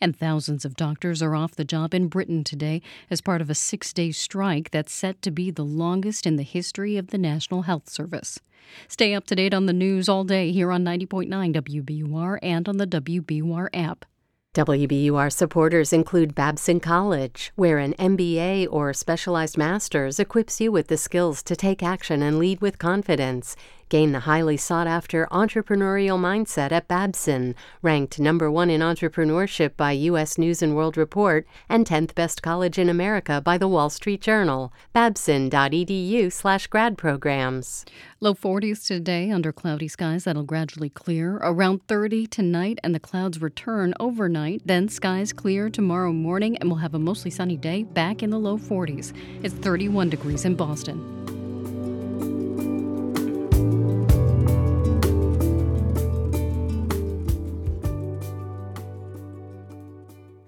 [0.00, 3.54] And thousands of doctors are off the job in Britain today as part of a
[3.54, 7.62] six day strike that's set to be the longest in the history of the National
[7.62, 8.40] Health Service.
[8.88, 12.76] Stay up to date on the news all day here on 90.9 WBUR and on
[12.76, 14.04] the WBUR app.
[14.56, 20.96] WBUR supporters include Babson College, where an MBA or specialized master's equips you with the
[20.96, 23.54] skills to take action and lead with confidence.
[23.88, 29.92] Gain the highly sought after entrepreneurial mindset at Babson, ranked number one in entrepreneurship by
[29.92, 30.36] U.S.
[30.36, 34.72] News and World Report and 10th best college in America by the Wall Street Journal.
[34.92, 37.84] Babson.edu slash grad programs.
[38.18, 41.36] Low 40s today under cloudy skies that'll gradually clear.
[41.36, 44.62] Around 30 tonight, and the clouds return overnight.
[44.64, 48.38] Then skies clear tomorrow morning, and we'll have a mostly sunny day back in the
[48.38, 49.12] low 40s.
[49.44, 51.35] It's 31 degrees in Boston.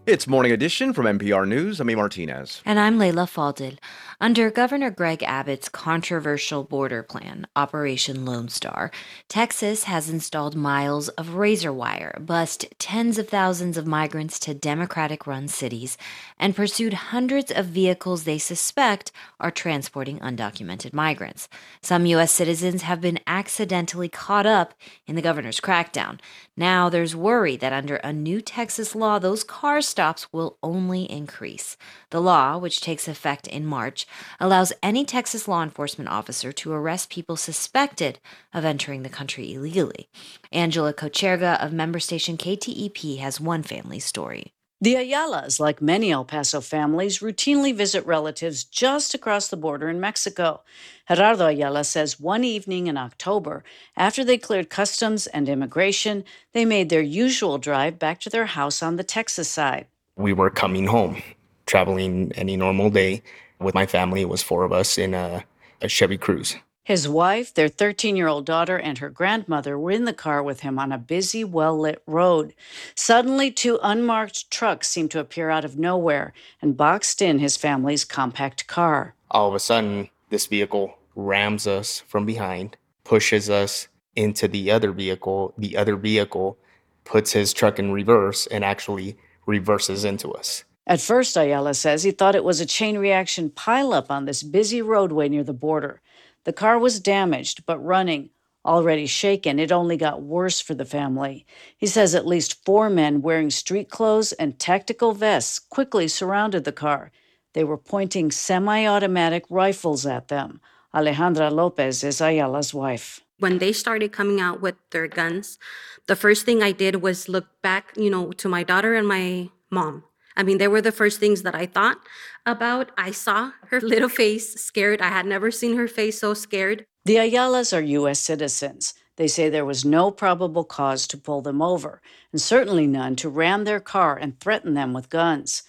[0.08, 1.80] It's Morning Edition from NPR News.
[1.80, 1.94] I'm E.
[1.94, 2.62] Martinez.
[2.64, 3.76] And I'm Leila Fadel.
[4.20, 8.90] Under Governor Greg Abbott's controversial border plan, Operation Lone Star,
[9.28, 15.24] Texas has installed miles of razor wire, bussed tens of thousands of migrants to Democratic
[15.28, 15.96] run cities,
[16.36, 21.48] and pursued hundreds of vehicles they suspect are transporting undocumented migrants.
[21.80, 22.32] Some U.S.
[22.32, 24.74] citizens have been accidentally caught up
[25.06, 26.18] in the governor's crackdown.
[26.56, 31.76] Now there's worry that under a new Texas law, those car stops will only increase.
[32.10, 34.07] The law, which takes effect in March,
[34.40, 38.18] allows any Texas law enforcement officer to arrest people suspected
[38.52, 40.08] of entering the country illegally.
[40.52, 44.52] Angela Kocherga of member station KTEP has one family story.
[44.80, 49.98] The Ayalas, like many El Paso families, routinely visit relatives just across the border in
[49.98, 50.60] Mexico.
[51.08, 53.64] Gerardo Ayala says one evening in October,
[53.96, 58.80] after they cleared customs and immigration, they made their usual drive back to their house
[58.80, 59.86] on the Texas side.
[60.14, 61.22] We were coming home,
[61.66, 63.24] traveling any normal day
[63.60, 64.22] with my family.
[64.22, 65.44] It was four of us in a,
[65.80, 66.56] a Chevy Cruze.
[66.88, 70.60] His wife, their 13 year old daughter, and her grandmother were in the car with
[70.60, 72.54] him on a busy, well lit road.
[72.94, 76.32] Suddenly, two unmarked trucks seemed to appear out of nowhere
[76.62, 79.14] and boxed in his family's compact car.
[79.30, 84.90] All of a sudden, this vehicle rams us from behind, pushes us into the other
[84.90, 85.52] vehicle.
[85.58, 86.56] The other vehicle
[87.04, 90.64] puts his truck in reverse and actually reverses into us.
[90.88, 94.80] At first, Ayala says he thought it was a chain reaction pileup on this busy
[94.80, 96.00] roadway near the border.
[96.44, 98.30] The car was damaged, but running.
[98.64, 101.44] Already shaken, it only got worse for the family.
[101.76, 106.72] He says at least four men wearing street clothes and tactical vests quickly surrounded the
[106.72, 107.12] car.
[107.52, 110.60] They were pointing semi automatic rifles at them.
[110.94, 113.20] Alejandra Lopez is Ayala's wife.
[113.38, 115.58] When they started coming out with their guns,
[116.06, 119.50] the first thing I did was look back, you know, to my daughter and my
[119.70, 120.04] mom.
[120.38, 121.98] I mean, they were the first things that I thought
[122.46, 122.92] about.
[122.96, 125.02] I saw her little face scared.
[125.02, 126.84] I had never seen her face so scared.
[127.04, 128.20] The Ayalas are U.S.
[128.20, 128.94] citizens.
[129.16, 132.00] They say there was no probable cause to pull them over,
[132.32, 135.64] and certainly none to ram their car and threaten them with guns.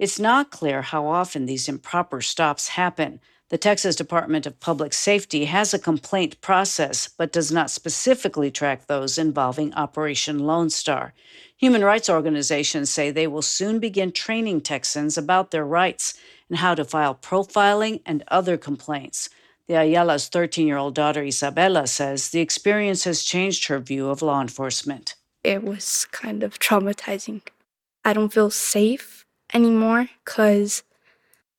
[0.00, 3.20] It's not clear how often these improper stops happen.
[3.50, 8.86] The Texas Department of Public Safety has a complaint process, but does not specifically track
[8.86, 11.14] those involving Operation Lone Star.
[11.56, 16.12] Human rights organizations say they will soon begin training Texans about their rights
[16.50, 19.30] and how to file profiling and other complaints.
[19.66, 24.20] The Ayala's 13 year old daughter Isabella says the experience has changed her view of
[24.20, 25.14] law enforcement.
[25.42, 27.40] It was kind of traumatizing.
[28.04, 29.24] I don't feel safe
[29.54, 30.82] anymore because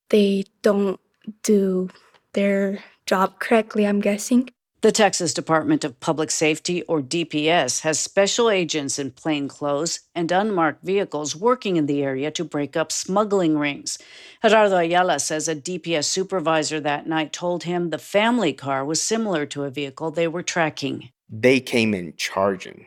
[0.10, 1.00] they don't
[1.44, 1.90] do
[2.34, 4.50] their job correctly, I'm guessing.
[4.82, 10.32] The Texas Department of Public Safety, or DPS, has special agents in plain clothes and
[10.32, 13.98] unmarked vehicles working in the area to break up smuggling rings.
[14.42, 19.46] Gerardo Ayala says a DPS supervisor that night told him the family car was similar
[19.48, 21.10] to a vehicle they were tracking.
[21.30, 22.86] They came in charging.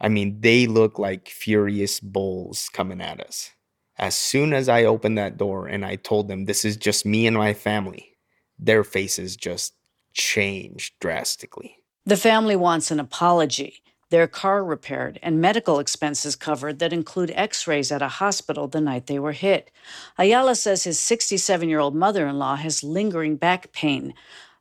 [0.00, 3.52] I mean, they look like furious bulls coming at us.
[3.98, 7.26] As soon as I opened that door and I told them this is just me
[7.26, 8.16] and my family,
[8.58, 9.74] their faces just
[10.12, 11.76] changed drastically.
[12.06, 17.66] The family wants an apology, their car repaired, and medical expenses covered that include x
[17.66, 19.70] rays at a hospital the night they were hit.
[20.16, 24.14] Ayala says his 67 year old mother in law has lingering back pain.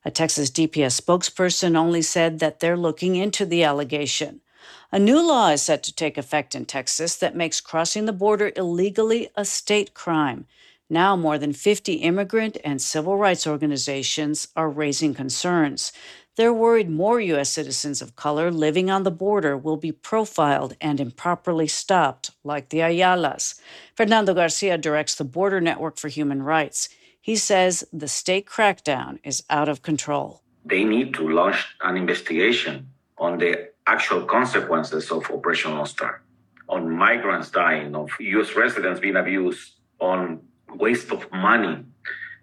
[0.04, 4.42] A Texas DPS spokesperson only said that they're looking into the allegation.
[4.90, 8.54] A new law is set to take effect in Texas that makes crossing the border
[8.56, 10.46] illegally a state crime.
[10.90, 15.92] Now, more than 50 immigrant and civil rights organizations are raising concerns.
[16.38, 17.50] They're worried more U.S.
[17.50, 22.78] citizens of color living on the border will be profiled and improperly stopped, like the
[22.80, 23.60] Ayalas.
[23.94, 26.88] Fernando Garcia directs the Border Network for Human Rights.
[27.20, 30.44] He says the state crackdown is out of control.
[30.64, 36.22] They need to launch an investigation on the actual consequences of Operation Lone Star,
[36.70, 38.56] on migrants dying, of U.S.
[38.56, 40.42] residents being abused, on
[40.76, 41.84] waste of money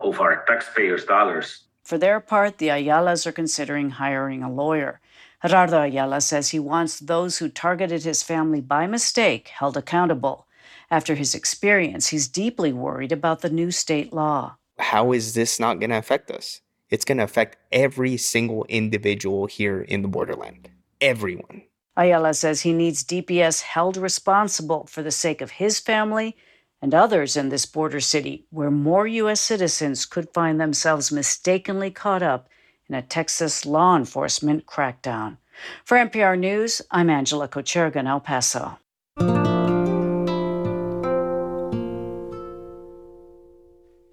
[0.00, 1.64] of our taxpayers' dollars.
[1.84, 5.00] For their part, the Ayalas are considering hiring a lawyer.
[5.46, 10.46] Gerardo Ayala says he wants those who targeted his family by mistake held accountable.
[10.90, 14.56] After his experience, he's deeply worried about the new state law.
[14.78, 16.62] How is this not going to affect us?
[16.88, 20.70] It's going to affect every single individual here in the borderland.
[21.00, 21.62] Everyone.
[21.96, 26.36] Ayala says he needs DPS held responsible for the sake of his family
[26.82, 29.40] and others in this border city where more U.S.
[29.40, 32.48] citizens could find themselves mistakenly caught up
[32.88, 35.38] in a Texas law enforcement crackdown.
[35.84, 38.78] For NPR News, I'm Angela Kocherga in El Paso.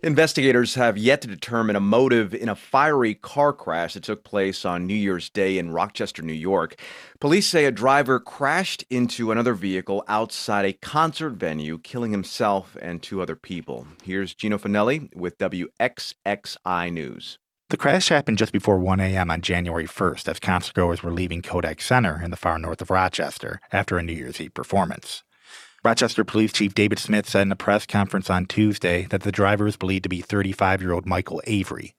[0.03, 4.65] Investigators have yet to determine a motive in a fiery car crash that took place
[4.65, 6.75] on New Year's Day in Rochester, New York.
[7.19, 13.03] Police say a driver crashed into another vehicle outside a concert venue, killing himself and
[13.03, 13.85] two other people.
[14.03, 17.37] Here's Gino Finelli with WXXI News.
[17.69, 19.29] The crash happened just before 1 a.m.
[19.29, 23.61] on January 1st as concertgoers were leaving Kodak Center in the far north of Rochester
[23.71, 25.23] after a New Year's Eve performance.
[25.83, 29.65] Rochester Police Chief David Smith said in a press conference on Tuesday that the driver
[29.65, 31.95] is believed to be 35 year old Michael Avery.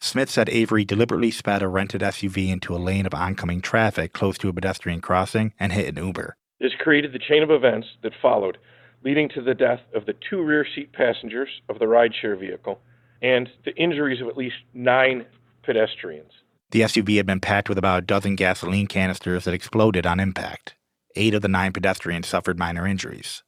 [0.00, 4.36] Smith said Avery deliberately sped a rented SUV into a lane of oncoming traffic close
[4.36, 6.36] to a pedestrian crossing and hit an Uber.
[6.60, 8.58] This created the chain of events that followed,
[9.02, 12.80] leading to the death of the two rear seat passengers of the rideshare vehicle
[13.22, 15.24] and the injuries of at least nine
[15.62, 16.32] pedestrians.
[16.70, 20.74] The SUV had been packed with about a dozen gasoline canisters that exploded on impact.
[21.16, 23.42] Eight of the nine pedestrians suffered minor injuries.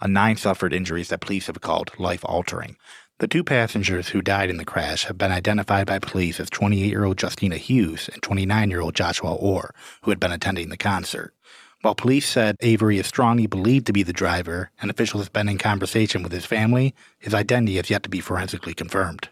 [0.00, 2.76] A nine suffered injuries that police have called life altering.
[3.18, 6.86] The two passengers who died in the crash have been identified by police as 28
[6.86, 10.78] year old Justina Hughes and 29 year old Joshua Orr, who had been attending the
[10.78, 11.34] concert.
[11.82, 15.48] While police said Avery is strongly believed to be the driver and officials have been
[15.48, 19.28] in conversation with his family, his identity has yet to be forensically confirmed.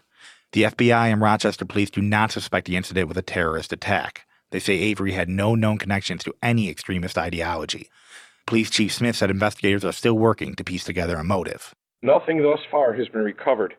[0.51, 4.25] The FBI and Rochester police do not suspect the incident with a terrorist attack.
[4.51, 7.89] They say Avery had no known connections to any extremist ideology.
[8.47, 11.75] Police Chief Smith said investigators are still working to piece together a motive.
[12.01, 13.75] Nothing thus far has been recovered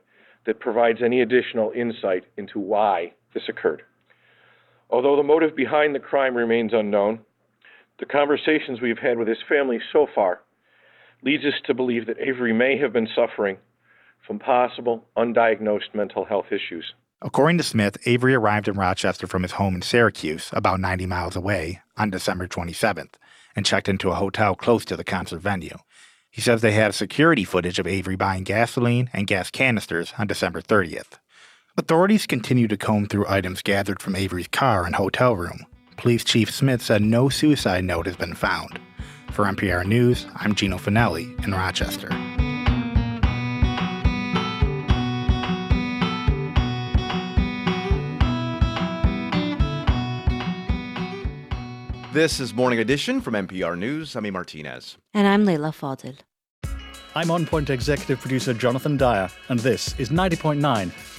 [0.47, 3.83] that provides any additional insight into why this occurred.
[4.89, 7.21] Although the motive behind the crime remains unknown,
[7.99, 10.41] the conversations we've had with his family so far
[11.23, 13.59] leads us to believe that Avery may have been suffering
[14.27, 16.95] from possible undiagnosed mental health issues.
[17.23, 21.37] According to Smith, Avery arrived in Rochester from his home in Syracuse, about 90 miles
[21.37, 23.14] away, on December 27th,
[23.55, 25.77] and checked into a hotel close to the concert venue.
[26.31, 30.62] He says they have security footage of Avery buying gasoline and gas canisters on December
[30.62, 31.18] 30th.
[31.77, 35.66] Authorities continue to comb through items gathered from Avery's car and hotel room.
[35.99, 38.81] Police Chief Smith said no suicide note has been found.
[39.33, 42.09] For NPR News, I'm Gino Finelli in Rochester.
[52.13, 54.17] This is Morning Edition from NPR News.
[54.17, 54.33] I'm A.
[54.33, 54.97] Martinez.
[55.15, 56.17] And I'm Leila Fadel.
[57.15, 60.59] I'm On Point Executive Producer Jonathan Dyer, and this is 90.9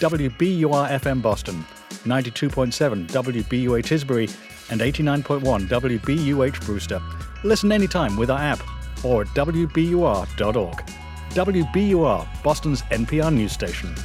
[0.02, 1.66] WBUR FM Boston,
[2.04, 4.30] 92.7 WBUA Tisbury,
[4.70, 7.02] and 89.1 WBUH Brewster.
[7.46, 8.60] Listen anytime with our app
[9.06, 10.84] or at WBUR.org.
[11.30, 13.96] WBUR, Boston's NPR news station.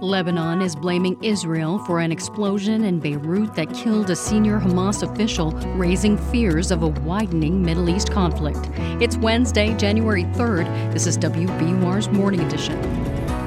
[0.00, 5.52] Lebanon is blaming Israel for an explosion in Beirut that killed a senior Hamas official,
[5.74, 8.68] raising fears of a widening Middle East conflict.
[9.00, 10.92] It's Wednesday, January 3rd.
[10.92, 12.78] This is WBUR's Morning Edition.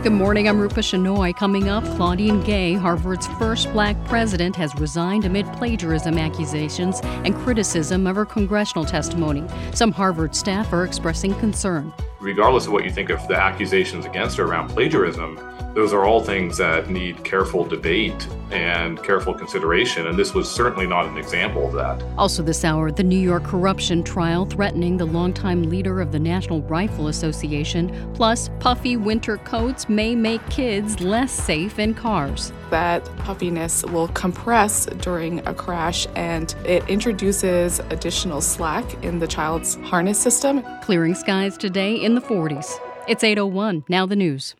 [0.01, 1.35] Good morning, I'm Rupa Shenoy.
[1.35, 8.07] Coming up, Claudine Gay, Harvard's first black president, has resigned amid plagiarism accusations and criticism
[8.07, 9.45] of her congressional testimony.
[9.75, 11.93] Some Harvard staff are expressing concern.
[12.19, 15.39] Regardless of what you think of the accusations against her around plagiarism,
[15.73, 20.85] those are all things that need careful debate and careful consideration, and this was certainly
[20.85, 22.03] not an example of that.
[22.17, 26.61] Also, this hour, the New York corruption trial threatening the longtime leader of the National
[26.63, 32.51] Rifle Association, plus puffy winter coats may make kids less safe in cars.
[32.69, 39.75] That puffiness will compress during a crash and it introduces additional slack in the child's
[39.75, 40.63] harness system.
[40.81, 42.79] Clearing skies today in the 40s.
[43.07, 44.55] It's 801, now the news.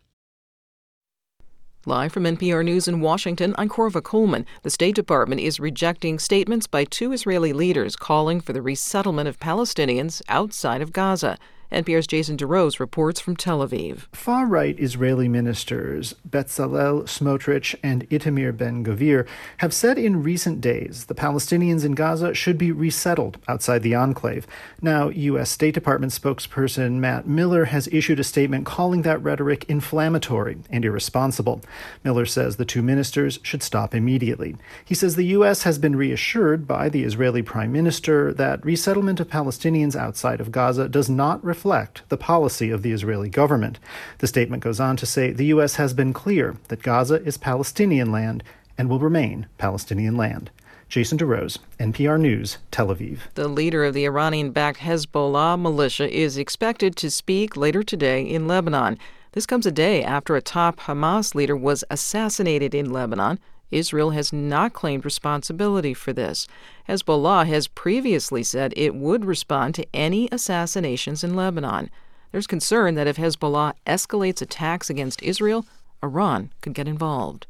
[1.85, 4.45] Live from NPR News in Washington, I'm Korva Coleman.
[4.63, 9.39] The State Department is rejecting statements by two Israeli leaders calling for the resettlement of
[9.39, 11.37] Palestinians outside of Gaza.
[11.71, 14.07] NPR's Jason DeRose reports from Tel Aviv.
[14.11, 21.05] Far right Israeli ministers Bezalel Smotrich and Itamar Ben Gvir have said in recent days
[21.05, 24.47] the Palestinians in Gaza should be resettled outside the enclave.
[24.81, 25.51] Now, U.S.
[25.51, 31.61] State Department spokesperson Matt Miller has issued a statement calling that rhetoric inflammatory and irresponsible.
[32.03, 34.55] Miller says the two ministers should stop immediately.
[34.83, 35.61] He says the U.S.
[35.63, 40.89] has been reassured by the Israeli prime minister that resettlement of Palestinians outside of Gaza
[40.89, 43.79] does not reflect reflect the policy of the Israeli government.
[44.19, 45.75] The statement goes on to say the U.S.
[45.75, 48.45] has been clear that Gaza is Palestinian land
[48.77, 50.51] and will remain Palestinian land.
[50.87, 53.19] Jason DeRose, NPR News, Tel Aviv.
[53.35, 58.47] The leader of the Iranian backed Hezbollah militia is expected to speak later today in
[58.47, 58.97] Lebanon.
[59.33, 63.37] This comes a day after a top Hamas leader was assassinated in Lebanon
[63.71, 66.47] Israel has not claimed responsibility for this.
[66.87, 71.89] Hezbollah has previously said it would respond to any assassinations in Lebanon.
[72.31, 75.65] There's concern that if Hezbollah escalates attacks against Israel,
[76.03, 77.47] Iran could get involved.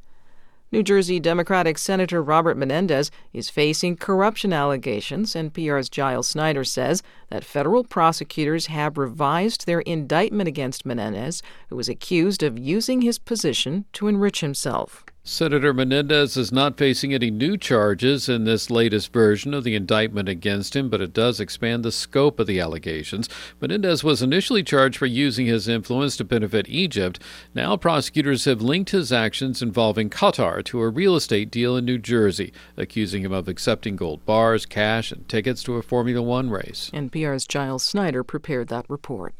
[0.72, 5.34] New Jersey Democratic Senator Robert Menendez is facing corruption allegations.
[5.34, 11.89] NPR's Giles Snyder says that federal prosecutors have revised their indictment against Menendez, who was
[11.89, 15.03] accused of using his position to enrich himself.
[15.24, 20.30] Senator Menendez is not facing any new charges in this latest version of the indictment
[20.30, 23.30] against him, but it does expand the scope of the allegations.
[23.61, 27.22] Menendez was initially charged for using his influence to benefit Egypt.
[27.53, 31.99] Now, prosecutors have linked his actions involving Qatar to a real estate deal in New
[31.99, 36.89] Jersey, accusing him of accepting gold bars, cash, and tickets to a Formula One race.
[36.93, 39.36] NPR's Giles Snyder prepared that report.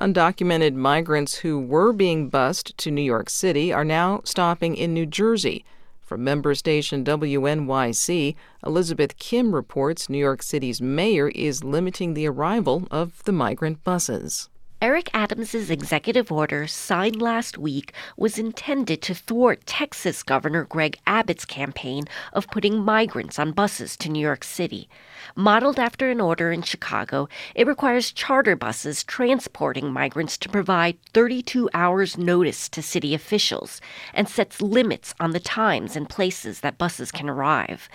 [0.00, 5.04] Undocumented migrants who were being bused to New York City are now stopping in New
[5.04, 5.62] Jersey.
[6.00, 8.34] From member station WNYC,
[8.64, 14.48] Elizabeth Kim reports New York City's mayor is limiting the arrival of the migrant buses.
[14.82, 21.44] Eric Adams' executive order, signed last week, was intended to thwart Texas Governor Greg Abbott's
[21.44, 24.88] campaign of putting migrants on buses to New York City.
[25.36, 31.68] Modeled after an order in Chicago, it requires charter buses transporting migrants to provide 32
[31.74, 33.82] hours notice to city officials
[34.14, 37.90] and sets limits on the times and places that buses can arrive.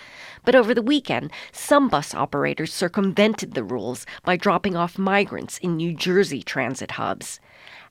[0.45, 5.75] But over the weekend, some bus operators circumvented the rules by dropping off migrants in
[5.75, 7.39] New Jersey transit hubs.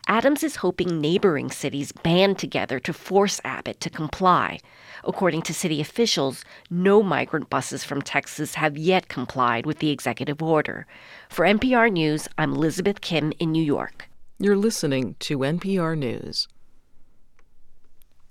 [0.07, 4.61] Adams is hoping neighboring cities band together to force Abbott to comply.
[5.02, 10.42] According to city officials, no migrant buses from Texas have yet complied with the executive
[10.42, 10.86] order.
[11.30, 14.09] For NPR News, I'm Elizabeth Kim in New York.
[14.38, 16.48] You're listening to NPR News.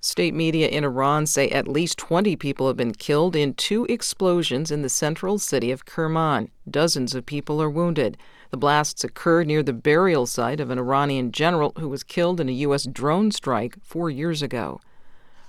[0.05, 4.69] State media in Iran say at least 20 people have been killed in two explosions
[4.69, 6.49] in the central city of Kerman.
[6.69, 8.17] Dozens of people are wounded.
[8.49, 12.49] The blasts occurred near the burial site of an Iranian general who was killed in
[12.49, 12.83] a U.S.
[12.83, 14.81] drone strike four years ago.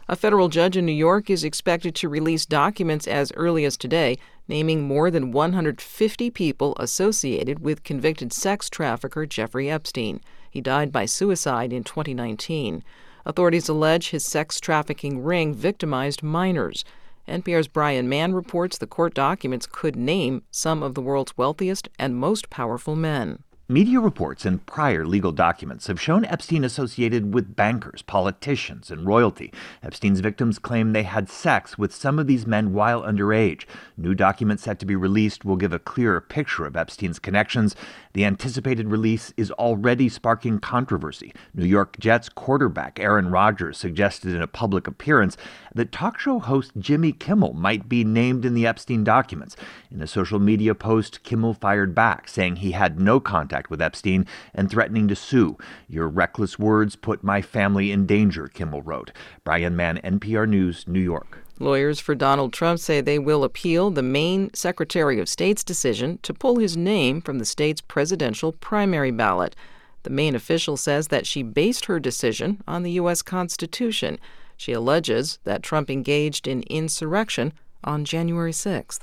[0.09, 4.19] A federal judge in New York is expected to release documents as early as today,
[4.47, 10.21] naming more than 150 people associated with convicted sex trafficker Jeffrey Epstein.
[10.49, 12.85] He died by suicide in 2019.
[13.27, 16.85] Authorities allege his sex trafficking ring victimized minors.
[17.27, 22.17] NPR's Brian Mann reports the court documents could name some of the world's wealthiest and
[22.17, 23.43] most powerful men.
[23.67, 29.51] Media reports and prior legal documents have shown Epstein associated with bankers, politicians, and royalty.
[29.83, 33.65] Epstein's victims claim they had sex with some of these men while underage.
[33.97, 37.75] New documents set to be released will give a clearer picture of Epstein's connections.
[38.13, 41.33] The anticipated release is already sparking controversy.
[41.55, 45.39] New York Jets quarterback Aaron Rodgers suggested in a public appearance
[45.75, 49.57] that talk show host Jimmy Kimmel might be named in the Epstein documents.
[49.91, 53.81] In a social media post, Kimmel fired back, saying he had no contact contact with
[53.81, 55.57] Epstein and threatening to sue.
[55.89, 59.13] Your reckless words put my family in danger, Kimmel wrote.
[59.45, 61.39] Brian Mann, NPR News, New York.
[61.61, 66.35] Lawyers for Donald Trump say they will appeal the Maine Secretary of State's decision to
[66.35, 69.55] pull his name from the state's presidential primary ballot.
[70.03, 73.23] The Maine official says that she based her decision on the U.S.
[73.23, 74.19] Constitution.
[74.57, 77.53] She alleges that Trump engaged in insurrection
[77.85, 79.01] on January 6th.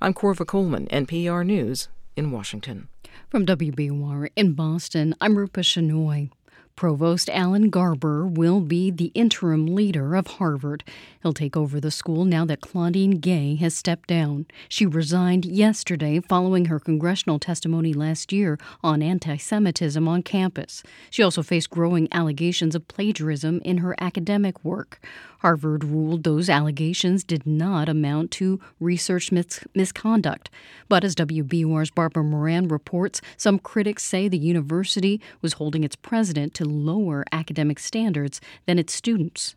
[0.00, 2.88] I'm Korva Coleman, NPR News, in Washington.
[3.28, 6.30] From WBUR in Boston, I'm Rupa Shenoy.
[6.74, 10.82] Provost Alan Garber will be the interim leader of Harvard.
[11.22, 14.46] He'll take over the school now that Claudine Gay has stepped down.
[14.68, 20.82] She resigned yesterday following her congressional testimony last year on anti Semitism on campus.
[21.10, 24.98] She also faced growing allegations of plagiarism in her academic work.
[25.42, 30.48] Harvard ruled those allegations did not amount to research mis- misconduct.
[30.88, 36.54] But as WBUR's Barbara Moran reports, some critics say the university was holding its president
[36.54, 39.56] to lower academic standards than its students.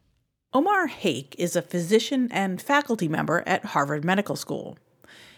[0.55, 4.79] Omar Hake is a physician and faculty member at Harvard Medical School.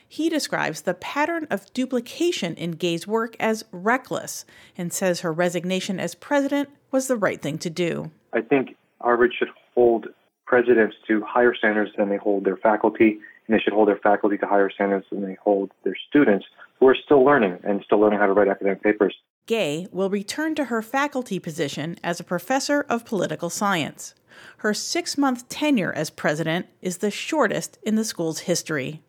[0.08, 4.45] He describes the pattern of duplication in Gay's work as reckless
[4.78, 8.12] and says her resignation as president was the right thing to do.
[8.32, 10.08] I think Harvard should hold
[10.48, 14.38] presidents to higher standards than they hold their faculty, and they should hold their faculty
[14.38, 16.45] to higher standards than they hold their students
[16.80, 19.16] who are still learning and still learning how to write academic papers.
[19.45, 24.14] Gay will return to her faculty position as a professor of political science.
[24.58, 29.02] Her six month tenure as president is the shortest in the school's history.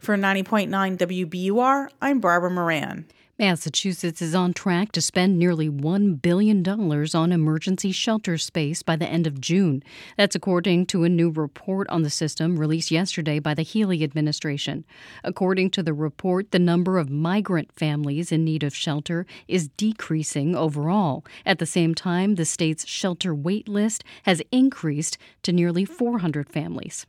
[0.00, 3.06] For 90.9 WBUR, I'm Barbara Moran.
[3.40, 9.06] Massachusetts is on track to spend nearly $1 billion on emergency shelter space by the
[9.06, 9.82] end of June.
[10.18, 14.84] That's according to a new report on the system released yesterday by the Healey administration.
[15.24, 20.54] According to the report, the number of migrant families in need of shelter is decreasing
[20.54, 21.24] overall.
[21.46, 27.06] At the same time, the state's shelter wait list has increased to nearly 400 families.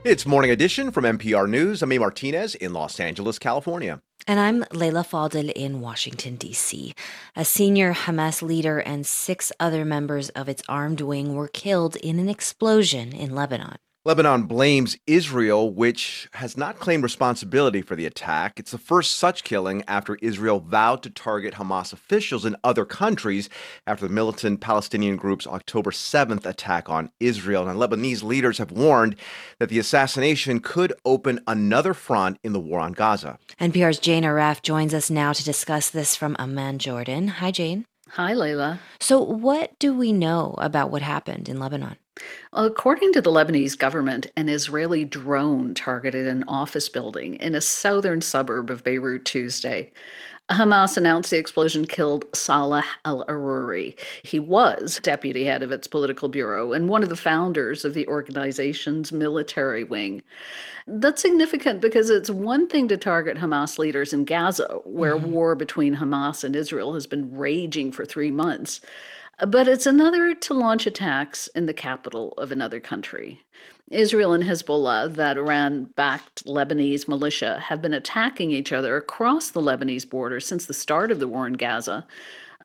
[0.06, 1.82] It's Morning Edition from NPR News.
[1.82, 1.98] I'm A.
[1.98, 4.02] Martinez in Los Angeles, California.
[4.28, 6.96] And I'm Leila Fadel in Washington, D.C.
[7.36, 12.18] A senior Hamas leader and six other members of its armed wing were killed in
[12.18, 13.78] an explosion in Lebanon.
[14.08, 18.54] Lebanon blames Israel, which has not claimed responsibility for the attack.
[18.60, 23.50] It's the first such killing after Israel vowed to target Hamas officials in other countries
[23.88, 27.68] after the militant Palestinian group's October 7th attack on Israel.
[27.68, 29.16] And Lebanese leaders have warned
[29.58, 33.40] that the assassination could open another front in the war on Gaza.
[33.60, 37.28] NPR's Jane Arraf joins us now to discuss this from Amman, Jordan.
[37.30, 37.86] Hi, Jane.
[38.10, 38.82] Hi, Leila.
[39.00, 41.98] So, what do we know about what happened in Lebanon?
[42.54, 48.22] According to the Lebanese government, an Israeli drone targeted an office building in a southern
[48.22, 49.92] suburb of Beirut Tuesday.
[50.50, 53.98] Hamas announced the explosion killed Salah al Aruri.
[54.22, 58.08] He was deputy head of its political bureau and one of the founders of the
[58.08, 60.22] organization's military wing.
[60.86, 65.32] That's significant because it's one thing to target Hamas leaders in Gaza, where mm-hmm.
[65.32, 68.82] war between Hamas and Israel has been raging for three months.
[69.40, 73.42] But it's another to launch attacks in the capital of another country.
[73.92, 79.62] Israel and Hezbollah, that Iran backed Lebanese militia, have been attacking each other across the
[79.62, 82.08] Lebanese border since the start of the war in Gaza.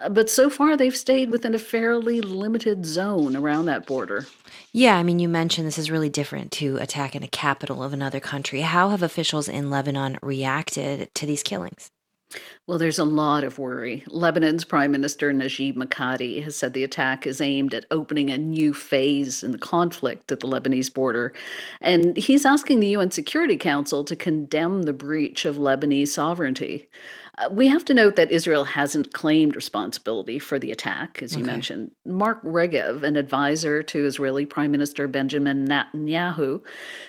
[0.00, 4.26] Uh, but so far, they've stayed within a fairly limited zone around that border.
[4.72, 7.92] Yeah, I mean, you mentioned this is really different to attack in a capital of
[7.92, 8.62] another country.
[8.62, 11.90] How have officials in Lebanon reacted to these killings?
[12.66, 14.04] Well, there's a lot of worry.
[14.08, 18.72] Lebanon's Prime Minister Najib Mikati has said the attack is aimed at opening a new
[18.72, 21.32] phase in the conflict at the Lebanese border.
[21.80, 26.88] And he's asking the UN Security Council to condemn the breach of Lebanese sovereignty.
[27.38, 31.42] Uh, we have to note that Israel hasn't claimed responsibility for the attack, as you
[31.42, 31.52] Okay.
[31.52, 31.90] mentioned.
[32.06, 36.62] Mark Regev, an advisor to Israeli Prime Minister Benjamin Netanyahu,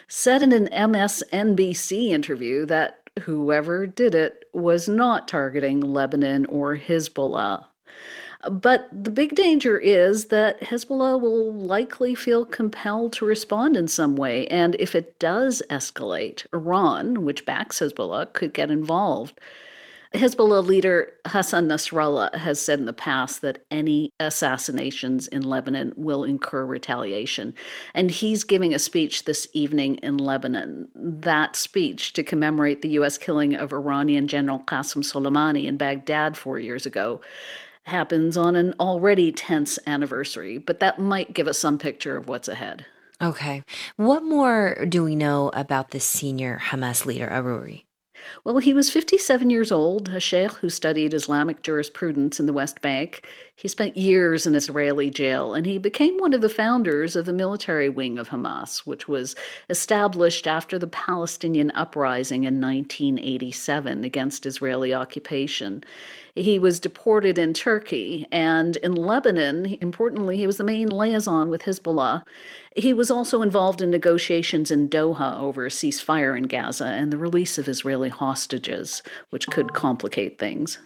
[0.08, 7.66] said in an MSNBC interview that whoever did it was not targeting Lebanon or Hezbollah.
[8.50, 14.16] But the big danger is that Hezbollah will likely feel compelled to respond in some
[14.16, 14.48] way.
[14.48, 19.40] And if it does escalate, Iran, which backs Hezbollah, could get involved.
[20.14, 26.26] Hezbollah leader Hassan Nasrallah has said in the past that any assassinations in Lebanon will
[26.26, 27.54] incur retaliation.
[27.94, 30.90] And he's giving a speech this evening in Lebanon.
[30.96, 33.18] That speech to commemorate the U.S.
[33.18, 37.22] killing of Iranian General Qasem Soleimani in Baghdad four years ago
[37.84, 42.50] happens on an already tense anniversary, but that might give us some picture of what's
[42.50, 42.86] ahead.
[43.22, 43.64] Okay.
[43.96, 47.86] What more do we know about this senior Hamas leader, Aruri?
[48.44, 52.82] Well, he was 57 years old, a sheikh who studied Islamic jurisprudence in the West
[52.82, 53.28] Bank.
[53.56, 57.34] He spent years in Israeli jail, and he became one of the founders of the
[57.34, 59.36] military wing of Hamas, which was
[59.70, 65.84] established after the Palestinian uprising in 1987 against Israeli occupation.
[66.36, 71.64] He was deported in Turkey, and in Lebanon, importantly, he was the main liaison with
[71.64, 72.24] Hezbollah.
[72.76, 77.18] He was also involved in negotiations in Doha over a ceasefire in Gaza and the
[77.18, 79.74] release of Israeli hostages, which could oh.
[79.74, 80.80] complicate things.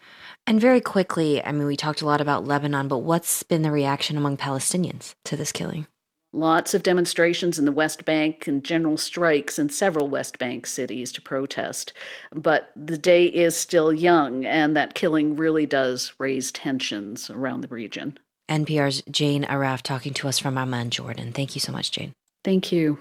[0.48, 3.72] And very quickly, I mean, we talked a lot about Lebanon, but what's been the
[3.72, 5.88] reaction among Palestinians to this killing?
[6.36, 11.14] Lots of demonstrations in the West Bank and general strikes in several West Bank cities
[11.14, 11.94] to protest.
[12.34, 17.70] But the day is still young, and that killing really does raise tensions around the
[17.70, 18.20] region.
[18.50, 21.32] NPR's Jane Arraf talking to us from Amman, Jordan.
[21.32, 22.12] Thank you so much, Jane.
[22.44, 23.00] Thank you.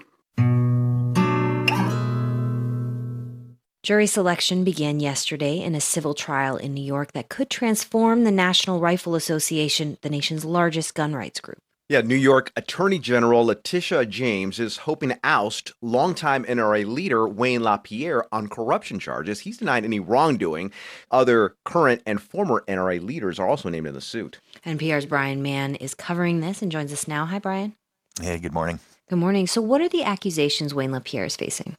[3.83, 8.31] Jury selection began yesterday in a civil trial in New York that could transform the
[8.31, 11.59] National Rifle Association, the nation's largest gun rights group.
[11.87, 17.61] Yeah, New York Attorney General Letitia James is hoping to oust longtime NRA leader Wayne
[17.61, 19.41] LaPierre on corruption charges.
[19.41, 20.71] He's denied any wrongdoing.
[21.11, 24.39] Other current and former NRA leaders are also named in the suit.
[24.65, 27.27] NPR's Brian Mann is covering this and joins us now.
[27.27, 27.75] Hi, Brian.
[28.19, 28.79] Hey, good morning.
[29.07, 29.45] Good morning.
[29.45, 31.75] So, what are the accusations Wayne LaPierre is facing?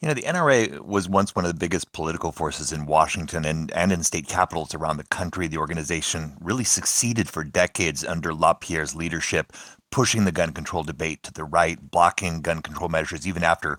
[0.00, 3.72] You know, the NRA was once one of the biggest political forces in Washington and,
[3.72, 5.48] and in state capitals around the country.
[5.48, 9.52] The organization really succeeded for decades under LaPierre's leadership,
[9.90, 13.76] pushing the gun control debate to the right, blocking gun control measures even after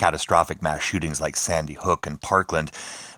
[0.00, 2.70] catastrophic mass shootings like Sandy Hook and Parkland.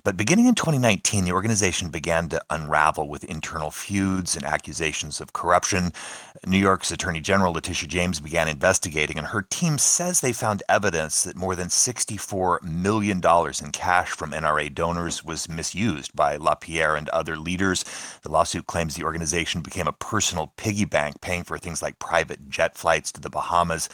[0.03, 5.33] But beginning in 2019, the organization began to unravel with internal feuds and accusations of
[5.33, 5.93] corruption.
[6.45, 11.23] New York's Attorney General Letitia James began investigating, and her team says they found evidence
[11.23, 17.09] that more than $64 million in cash from NRA donors was misused by LaPierre and
[17.11, 17.85] other leaders.
[18.23, 22.51] The lawsuit claims the organization became a personal piggy bank, paying for things like private
[22.51, 23.89] jet flights to the Bahamas.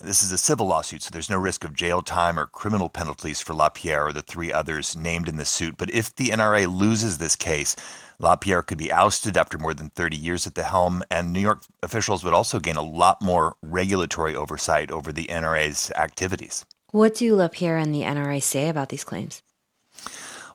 [0.00, 3.40] This is a civil lawsuit, so there's no risk of jail time or criminal penalties
[3.40, 5.76] for LaPierre or the three others named in the suit.
[5.76, 7.74] But if the NRA loses this case,
[8.20, 11.64] LaPierre could be ousted after more than 30 years at the helm, and New York
[11.82, 16.64] officials would also gain a lot more regulatory oversight over the NRA's activities.
[16.92, 19.42] What do LaPierre and the NRA say about these claims?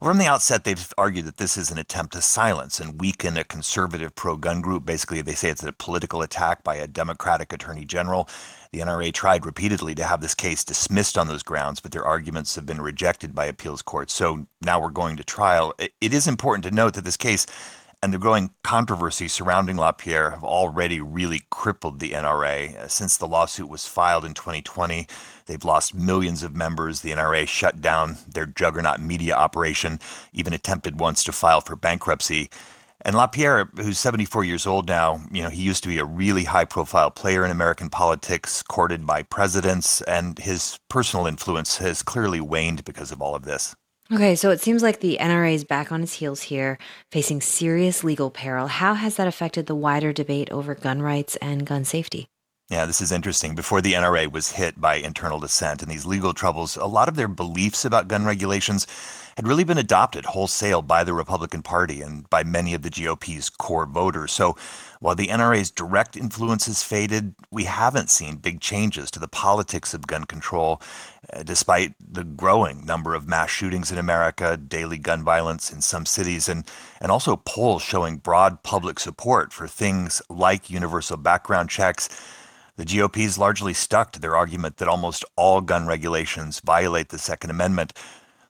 [0.01, 3.45] From the outset, they've argued that this is an attempt to silence and weaken a
[3.45, 4.85] conservative pro gun group.
[4.85, 8.27] Basically, they say it's a political attack by a Democratic attorney general.
[8.73, 12.55] The NRA tried repeatedly to have this case dismissed on those grounds, but their arguments
[12.55, 14.13] have been rejected by appeals courts.
[14.13, 15.75] So now we're going to trial.
[15.77, 17.45] It- is important to note that this case
[18.01, 22.75] and the growing controversy surrounding LaPierre have already really crippled the NRA.
[22.75, 25.07] Uh, Since the lawsuit was filed in 2020,
[25.45, 27.01] they've lost millions of members.
[27.01, 29.99] The NRA shut down their juggernaut media operation,
[30.33, 32.49] even attempted once to file for bankruptcy.
[33.05, 36.45] And LaPierre, who's 74 years old now, you know, he used to be a really
[36.45, 42.39] high profile player in American politics, courted by presidents, and his personal influence has clearly
[42.39, 43.75] waned because of all of this.
[44.11, 46.77] Okay, so it seems like the NRA is back on its heels here,
[47.11, 48.67] facing serious legal peril.
[48.67, 52.27] How has that affected the wider debate over gun rights and gun safety?
[52.69, 53.55] Yeah, this is interesting.
[53.55, 57.15] Before the NRA was hit by internal dissent and these legal troubles, a lot of
[57.15, 58.87] their beliefs about gun regulations
[59.35, 63.49] had really been adopted wholesale by the Republican Party and by many of the GOP's
[63.49, 64.31] core voters.
[64.31, 64.55] So
[64.99, 69.93] while the NRA's direct influence has faded, we haven't seen big changes to the politics
[69.93, 70.81] of gun control,
[71.31, 76.05] uh, despite the growing number of mass shootings in America, daily gun violence in some
[76.05, 76.69] cities, and,
[77.01, 82.09] and also polls showing broad public support for things like universal background checks.
[82.75, 87.19] The GOP is largely stuck to their argument that almost all gun regulations violate the
[87.19, 87.93] Second Amendment,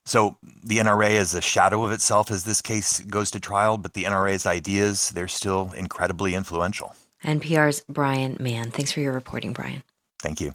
[0.05, 3.93] so the NRA is a shadow of itself as this case goes to trial, but
[3.93, 6.95] the NRA's ideas, they're still incredibly influential.
[7.23, 8.71] NPR's Brian Mann.
[8.71, 9.83] Thanks for your reporting, Brian.
[10.19, 10.53] Thank you.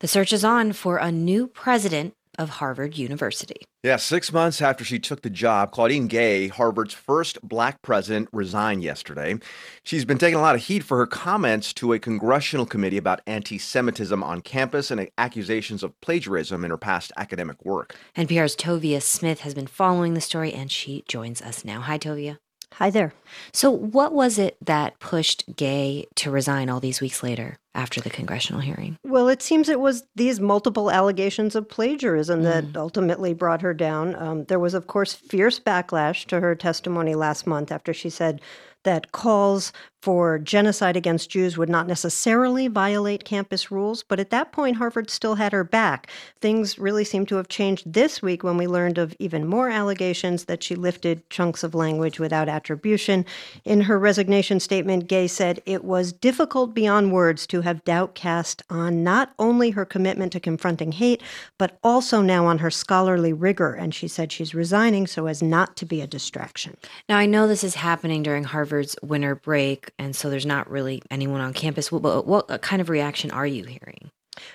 [0.00, 3.64] The search is on for a new president of Harvard University.
[3.84, 8.84] Yeah, six months after she took the job, Claudine Gay, Harvard's first black president, resigned
[8.84, 9.40] yesterday.
[9.82, 13.22] She's been taking a lot of heat for her comments to a congressional committee about
[13.26, 17.96] anti Semitism on campus and accusations of plagiarism in her past academic work.
[18.16, 21.80] NPR's Tovia Smith has been following the story and she joins us now.
[21.80, 22.38] Hi, Tovia.
[22.76, 23.12] Hi there.
[23.52, 28.10] So, what was it that pushed Gay to resign all these weeks later after the
[28.10, 28.98] congressional hearing?
[29.04, 32.44] Well, it seems it was these multiple allegations of plagiarism mm.
[32.44, 34.14] that ultimately brought her down.
[34.16, 38.40] Um, there was, of course, fierce backlash to her testimony last month after she said
[38.84, 39.72] that calls
[40.02, 45.08] for genocide against Jews would not necessarily violate campus rules, but at that point, Harvard
[45.08, 46.08] still had her back.
[46.40, 50.46] Things really seem to have changed this week when we learned of even more allegations
[50.46, 53.24] that she lifted chunks of language without attribution.
[53.64, 58.60] In her resignation statement, Gay said it was difficult beyond words to have doubt cast
[58.68, 61.22] on not only her commitment to confronting hate,
[61.58, 63.72] but also now on her scholarly rigor.
[63.72, 66.76] And she said she's resigning so as not to be a distraction.
[67.08, 71.02] Now, I know this is happening during Harvard's winter break and so there's not really
[71.10, 71.92] anyone on campus.
[71.92, 74.10] What, what kind of reaction are you hearing?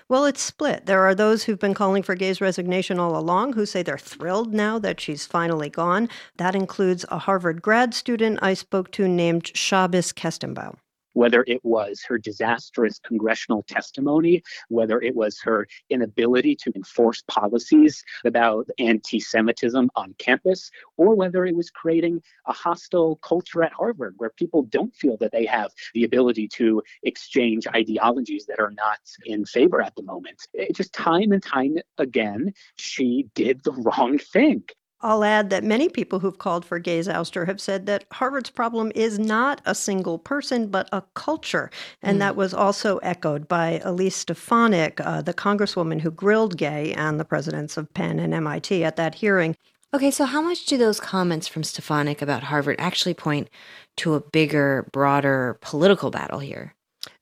[0.10, 0.86] Well, it's split.
[0.86, 4.54] There are those who've been calling for Gay's resignation all along who say they're thrilled
[4.54, 6.10] now that she's finally gone.
[6.38, 10.78] That includes a Harvard grad student I spoke to named Shabbos Kestenbaum
[11.18, 18.04] whether it was her disastrous congressional testimony, whether it was her inability to enforce policies
[18.24, 24.14] about anti Semitism on campus, or whether it was creating a hostile culture at Harvard
[24.18, 29.00] where people don't feel that they have the ability to exchange ideologies that are not
[29.26, 30.40] in favor at the moment.
[30.54, 34.64] It just time and time again, she did the wrong thing.
[35.02, 38.92] I'll add that many people who've called for Gay's ouster have said that Harvard's problem
[38.96, 41.70] is not a single person, but a culture.
[42.02, 42.20] And mm.
[42.20, 47.26] that was also echoed by Elise Stefanik, uh, the congresswoman who grilled Gay and the
[47.26, 49.56] presidents of Penn and MIT at that hearing.
[49.94, 53.50] Okay, so how much do those comments from Stefanik about Harvard actually point
[53.98, 56.74] to a bigger, broader political battle here?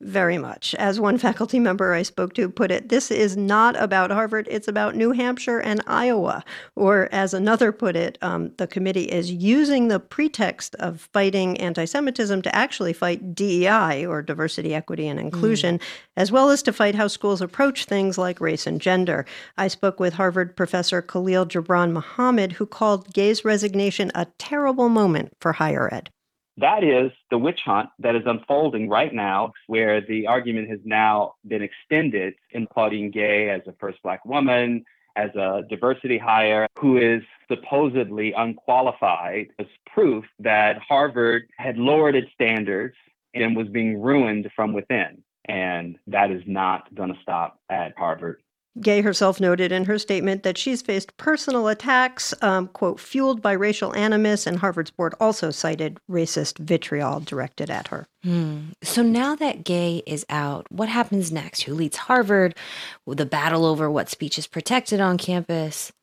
[0.01, 0.75] Very much.
[0.75, 4.67] As one faculty member I spoke to put it, this is not about Harvard, it's
[4.67, 6.43] about New Hampshire and Iowa.
[6.75, 11.85] Or, as another put it, um, the committee is using the pretext of fighting anti
[11.85, 15.83] Semitism to actually fight DEI, or diversity, equity, and inclusion, mm.
[16.17, 19.25] as well as to fight how schools approach things like race and gender.
[19.57, 25.33] I spoke with Harvard professor Khalil Gibran Muhammad, who called Gay's resignation a terrible moment
[25.39, 26.09] for higher ed.
[26.57, 31.33] That is the witch hunt that is unfolding right now, where the argument has now
[31.47, 34.85] been extended in Claudine Gay as a first Black woman,
[35.17, 42.31] as a diversity hire, who is supposedly unqualified as proof that Harvard had lowered its
[42.33, 42.95] standards
[43.33, 45.23] and was being ruined from within.
[45.47, 48.41] And that is not going to stop at Harvard.
[48.81, 53.53] Gay herself noted in her statement that she's faced personal attacks, um, quote, fueled by
[53.53, 58.05] racial animus, and Harvard's board also cited racist vitriol directed at her.
[58.23, 58.71] Hmm.
[58.83, 61.63] So now that Gay is out, what happens next?
[61.63, 62.55] Who leads Harvard?
[63.07, 65.93] The battle over what speech is protected on campus?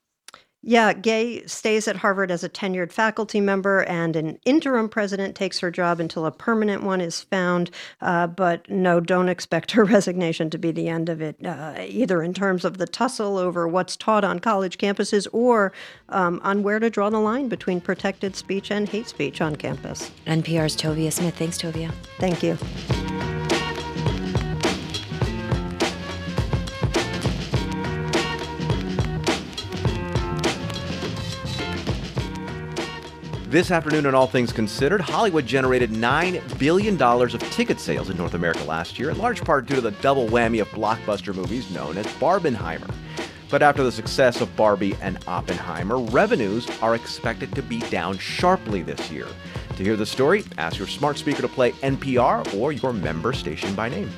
[0.64, 5.59] Yeah, Gay stays at Harvard as a tenured faculty member, and an interim president takes
[5.59, 7.70] her job until a permanent one is found.
[8.01, 12.22] Uh, but no, don't expect her resignation to be the end of it, uh, either
[12.22, 15.72] in terms of the tussle over what's taught on college campuses or
[16.10, 20.12] um, on where to draw the line between protected speech and hate speech on campus.
[20.26, 21.34] NPR's Tovia Smith.
[21.34, 21.93] Thanks, Tovia.
[22.18, 22.56] Thank you.
[33.53, 38.33] This afternoon on All Things Considered, Hollywood generated $9 billion of ticket sales in North
[38.33, 41.99] America last year, in large part due to the double whammy of blockbuster movies known
[41.99, 42.91] as Barbenheimer.
[43.51, 48.81] But after the success of Barbie and Oppenheimer, revenues are expected to be down sharply
[48.81, 49.27] this year.
[49.77, 53.74] To hear the story, ask your smart speaker to play NPR or your member station
[53.74, 54.11] by name.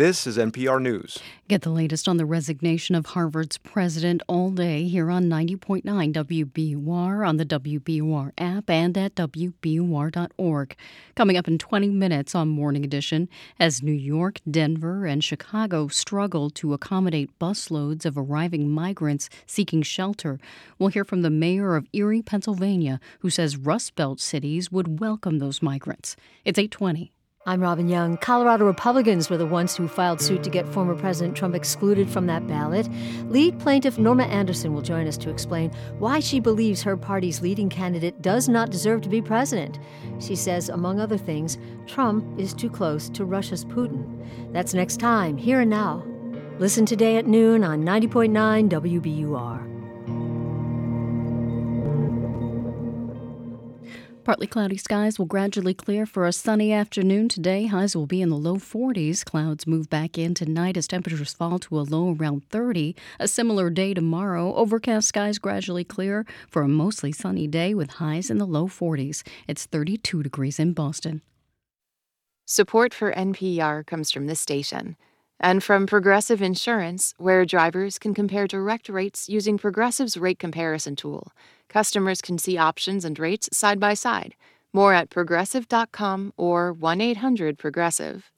[0.00, 1.18] This is NPR News.
[1.46, 7.28] Get the latest on the resignation of Harvard's president all day here on 90.9 WBUR,
[7.28, 10.76] on the WBUR app, and at WBUR.org.
[11.14, 13.28] Coming up in 20 minutes on Morning Edition,
[13.58, 20.40] as New York, Denver, and Chicago struggle to accommodate busloads of arriving migrants seeking shelter,
[20.78, 25.40] we'll hear from the mayor of Erie, Pennsylvania, who says Rust Belt cities would welcome
[25.40, 26.16] those migrants.
[26.46, 27.12] It's 820.
[27.46, 28.18] I'm Robin Young.
[28.18, 32.26] Colorado Republicans were the ones who filed suit to get former President Trump excluded from
[32.26, 32.86] that ballot.
[33.30, 37.70] Lead plaintiff Norma Anderson will join us to explain why she believes her party's leading
[37.70, 39.78] candidate does not deserve to be president.
[40.18, 41.56] She says, among other things,
[41.86, 44.22] Trump is too close to Russia's Putin.
[44.52, 46.04] That's next time, here and now.
[46.58, 49.69] Listen today at noon on 90.9 WBUR.
[54.22, 57.66] Partly cloudy skies will gradually clear for a sunny afternoon today.
[57.66, 59.24] Highs will be in the low 40s.
[59.24, 62.94] Clouds move back in tonight as temperatures fall to a low around 30.
[63.18, 64.54] A similar day tomorrow.
[64.54, 69.26] Overcast skies gradually clear for a mostly sunny day with highs in the low 40s.
[69.48, 71.22] It's 32 degrees in Boston.
[72.44, 74.96] Support for NPR comes from this station
[75.40, 81.32] and from Progressive Insurance, where drivers can compare direct rates using Progressive's rate comparison tool.
[81.68, 84.34] Customers can see options and rates side by side.
[84.72, 88.30] More at progressive.com or 1 800 Progressive.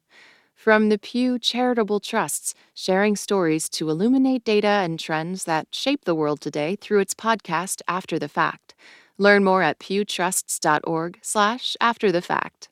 [0.55, 6.15] From the Pew Charitable Trusts, sharing stories to illuminate data and trends that shape the
[6.15, 8.77] world today through its podcast After the Fact.
[9.19, 12.69] Learn more at pewtrusts.org/slash after the fact.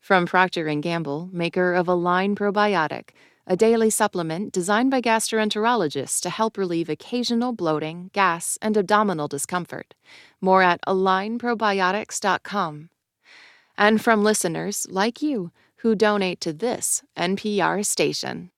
[0.00, 3.10] From Procter & Gamble, maker of Align Probiotic,
[3.48, 9.94] a daily supplement designed by gastroenterologists to help relieve occasional bloating, gas, and abdominal discomfort.
[10.40, 12.90] More at alignprobiotics.com.
[13.78, 18.50] And from listeners like you who donate to this NPR station.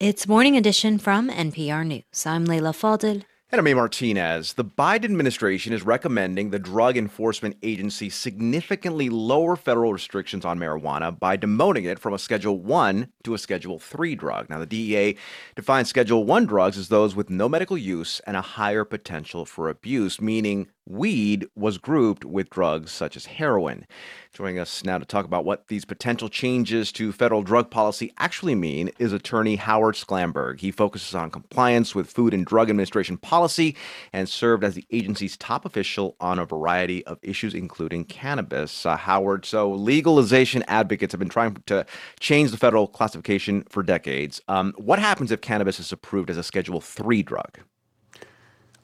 [0.00, 2.24] It's Morning Edition from NPR News.
[2.24, 3.24] I'm Leila Fadel.
[3.52, 3.62] A.
[3.62, 4.54] Martinez.
[4.54, 11.16] The Biden administration is recommending the Drug Enforcement Agency significantly lower federal restrictions on marijuana
[11.16, 14.50] by demoting it from a Schedule 1 to a Schedule 3 drug.
[14.50, 15.16] Now, the DEA
[15.54, 19.70] defines Schedule 1 drugs as those with no medical use and a higher potential for
[19.70, 23.86] abuse, meaning weed was grouped with drugs such as heroin.
[24.32, 28.54] Joining us now to talk about what these potential changes to federal drug policy actually
[28.54, 30.60] mean is attorney Howard Sklamberg.
[30.60, 33.76] He focuses on compliance with Food and Drug Administration policy
[34.12, 38.86] and served as the agency's top official on a variety of issues, including cannabis.
[38.86, 41.84] Uh, Howard, so legalization advocates have been trying to
[42.20, 44.40] change the federal classification for decades.
[44.48, 47.60] Um, what happens if cannabis is approved as a Schedule 3 drug?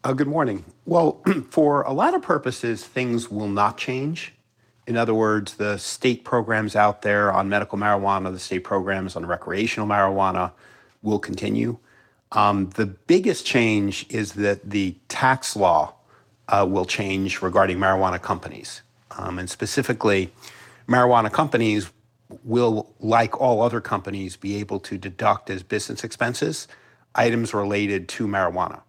[0.05, 0.65] Uh, good morning.
[0.85, 4.35] Well, for a lot of purposes, things will not change.
[4.89, 9.25] In other words, the state programs out there on medical marijuana, the state programs on
[9.25, 10.51] recreational marijuana
[11.03, 11.79] will continue.
[12.33, 15.95] Um, the biggest change is that the tax law
[16.49, 18.83] uh, will change regarding marijuana companies.
[19.13, 20.33] Um, and specifically,
[20.89, 21.93] marijuana companies
[22.43, 26.67] will, like all other companies, be able to deduct as business expenses
[27.15, 28.81] items related to marijuana.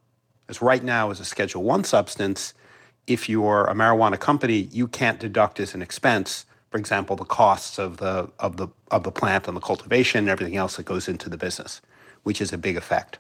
[0.53, 2.53] As right now, as a Schedule One substance,
[3.07, 7.79] if you're a marijuana company, you can't deduct as an expense, for example, the costs
[7.79, 11.07] of the of the of the plant and the cultivation and everything else that goes
[11.07, 11.81] into the business,
[12.21, 13.17] which is a big effect.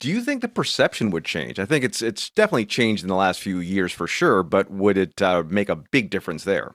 [0.00, 1.60] Do you think the perception would change?
[1.60, 4.98] I think it's it's definitely changed in the last few years for sure, but would
[4.98, 6.74] it uh, make a big difference there?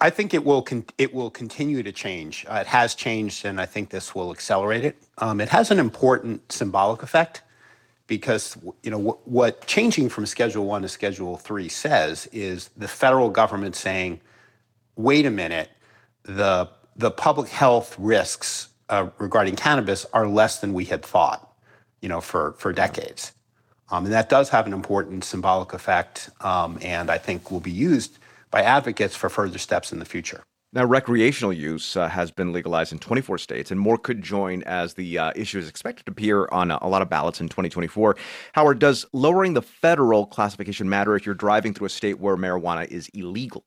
[0.00, 2.44] I think it will con- it will continue to change.
[2.48, 4.96] Uh, it has changed, and I think this will accelerate it.
[5.18, 7.42] Um, it has an important symbolic effect
[8.06, 12.88] because you know what, what changing from Schedule One to Schedule Three says is the
[12.88, 14.20] federal government saying,
[14.96, 15.70] "Wait a minute,
[16.22, 21.56] the the public health risks uh, regarding cannabis are less than we had thought,
[22.00, 23.32] you know, for for decades."
[23.90, 27.70] Um, and that does have an important symbolic effect, um, and I think will be
[27.70, 28.18] used
[28.50, 30.42] by advocates for further steps in the future.
[30.72, 34.94] Now, recreational use uh, has been legalized in 24 states, and more could join as
[34.94, 38.16] the uh, issue is expected to appear on a, a, lot of ballots in 2024.
[38.52, 42.86] Howard, does lowering the federal classification matter if you're driving through a state where marijuana
[42.88, 43.62] is illegal?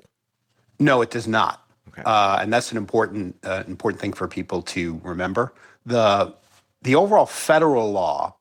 [0.80, 1.66] No, it does not.
[1.88, 2.04] Okay.
[2.06, 5.54] Uh, and that's an important uh, important thing for people to remember.
[5.86, 6.36] the
[6.84, 8.36] The overall federal law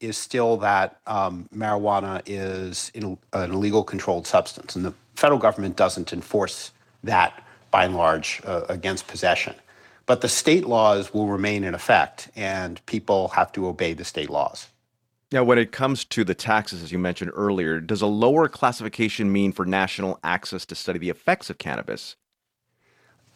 [0.00, 6.12] is still that um, marijuana is an illegal controlled substance, and the federal government doesn't
[6.12, 6.72] enforce
[7.02, 7.42] that
[7.72, 9.56] by and large uh, against possession.
[10.06, 14.30] But the state laws will remain in effect, and people have to obey the state
[14.30, 14.68] laws.
[15.32, 19.32] Now, when it comes to the taxes, as you mentioned earlier, does a lower classification
[19.32, 22.16] mean for national access to study the effects of cannabis?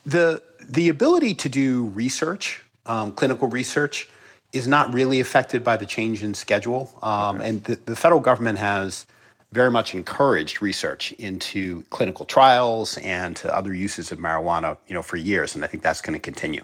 [0.04, 4.08] The, the ability to do research, um, clinical research,
[4.52, 6.96] is not really affected by the change in schedule.
[7.02, 7.48] Um, okay.
[7.48, 9.06] And the, the federal government has
[9.52, 15.02] very much encouraged research into clinical trials and to other uses of marijuana, you know,
[15.02, 16.62] for years, and I think that's going to continue.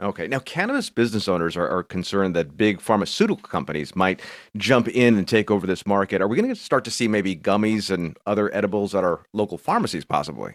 [0.00, 0.26] Okay.
[0.26, 4.22] Now, cannabis business owners are, are, concerned that big pharmaceutical companies might
[4.56, 6.22] jump in and take over this market.
[6.22, 9.58] Are we going to start to see maybe gummies and other edibles at our local
[9.58, 10.54] pharmacies, possibly?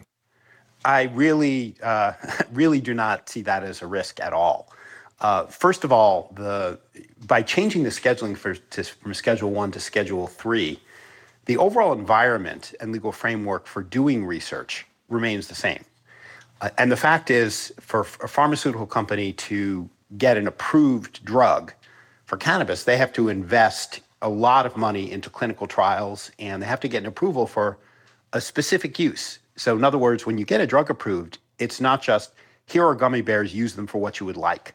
[0.84, 2.14] I really, uh,
[2.52, 4.72] really do not see that as a risk at all.
[5.20, 6.78] Uh, first of all, the
[7.26, 10.78] by changing the scheduling for, to, from Schedule One to Schedule Three,
[11.46, 15.84] the overall environment and legal framework for doing research remains the same.
[16.60, 21.72] Uh, and the fact is, for a pharmaceutical company to get an approved drug
[22.24, 26.66] for cannabis, they have to invest a lot of money into clinical trials and they
[26.66, 27.78] have to get an approval for
[28.32, 29.38] a specific use.
[29.56, 32.32] So, in other words, when you get a drug approved, it's not just
[32.66, 34.74] here are gummy bears, use them for what you would like.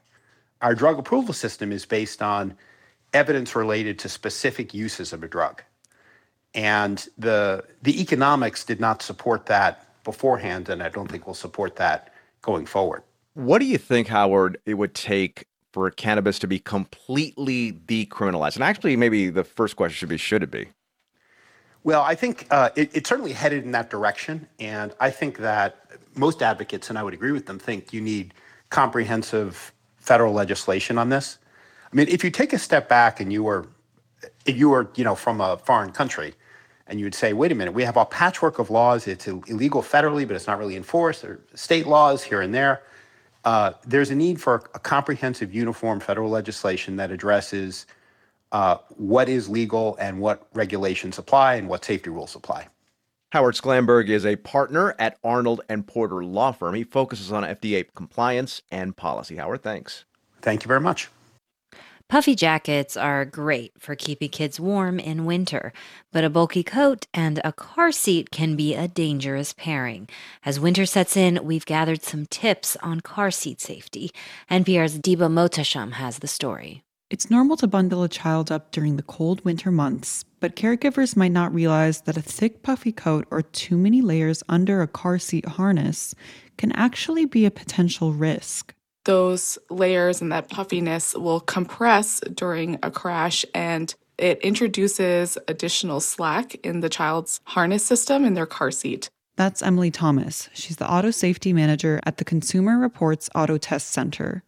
[0.62, 2.56] Our drug approval system is based on
[3.14, 5.62] evidence related to specific uses of a drug.
[6.54, 11.76] And the, the economics did not support that beforehand, and I don't think will support
[11.78, 13.04] that going forward.
[13.34, 18.56] What do you think, Howard, it would take for cannabis to be completely decriminalized?
[18.56, 20.68] And actually, maybe the first question should be should it be?
[21.84, 24.48] Well, I think uh, it, it's certainly headed in that direction.
[24.60, 25.78] And I think that
[26.16, 28.34] most advocates, and I would agree with them, think you need
[28.70, 31.38] comprehensive federal legislation on this.
[31.92, 33.68] I mean, if you take a step back and you were,
[34.46, 36.34] you were, you know, from a foreign country,
[36.92, 39.08] and you would say, wait a minute, we have a patchwork of laws.
[39.08, 41.22] It's illegal federally, but it's not really enforced.
[41.22, 42.84] There are state laws here and there.
[43.46, 47.88] Uh, there's a need for a comprehensive, uniform federal legislation that addresses
[48.52, 52.68] uh, what is legal and what regulations apply and what safety rules apply.
[53.32, 56.76] Howard Sklamberg is a partner at Arnold and Porter Law Firm.
[56.76, 59.38] He focuses on FDA compliance and policy.
[59.38, 60.04] Howard, thanks.
[60.42, 61.10] Thank you very much.
[62.12, 65.72] Puffy jackets are great for keeping kids warm in winter,
[66.12, 70.10] but a bulky coat and a car seat can be a dangerous pairing.
[70.44, 74.12] As winter sets in, we've gathered some tips on car seat safety.
[74.52, 76.84] NPR's Diba Mohtasham has the story.
[77.10, 81.32] It's normal to bundle a child up during the cold winter months, but caregivers might
[81.32, 85.46] not realize that a thick puffy coat or too many layers under a car seat
[85.46, 86.14] harness
[86.58, 92.92] can actually be a potential risk those layers and that puffiness will compress during a
[92.92, 99.10] crash and it introduces additional slack in the child's harness system in their car seat.
[99.36, 100.50] That's Emily Thomas.
[100.54, 104.44] She's the auto safety manager at the Consumer Reports Auto Test Center.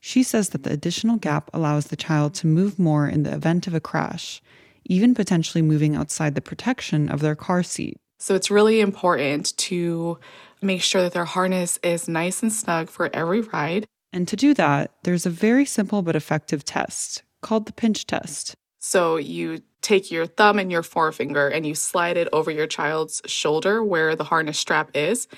[0.00, 3.68] She says that the additional gap allows the child to move more in the event
[3.68, 4.42] of a crash,
[4.84, 7.98] even potentially moving outside the protection of their car seat.
[8.18, 10.18] So it's really important to
[10.60, 13.86] make sure that their harness is nice and snug for every ride.
[14.12, 18.54] And to do that, there's a very simple but effective test called the pinch test.
[18.78, 23.22] So you take your thumb and your forefinger and you slide it over your child's
[23.26, 25.28] shoulder where the harness strap is.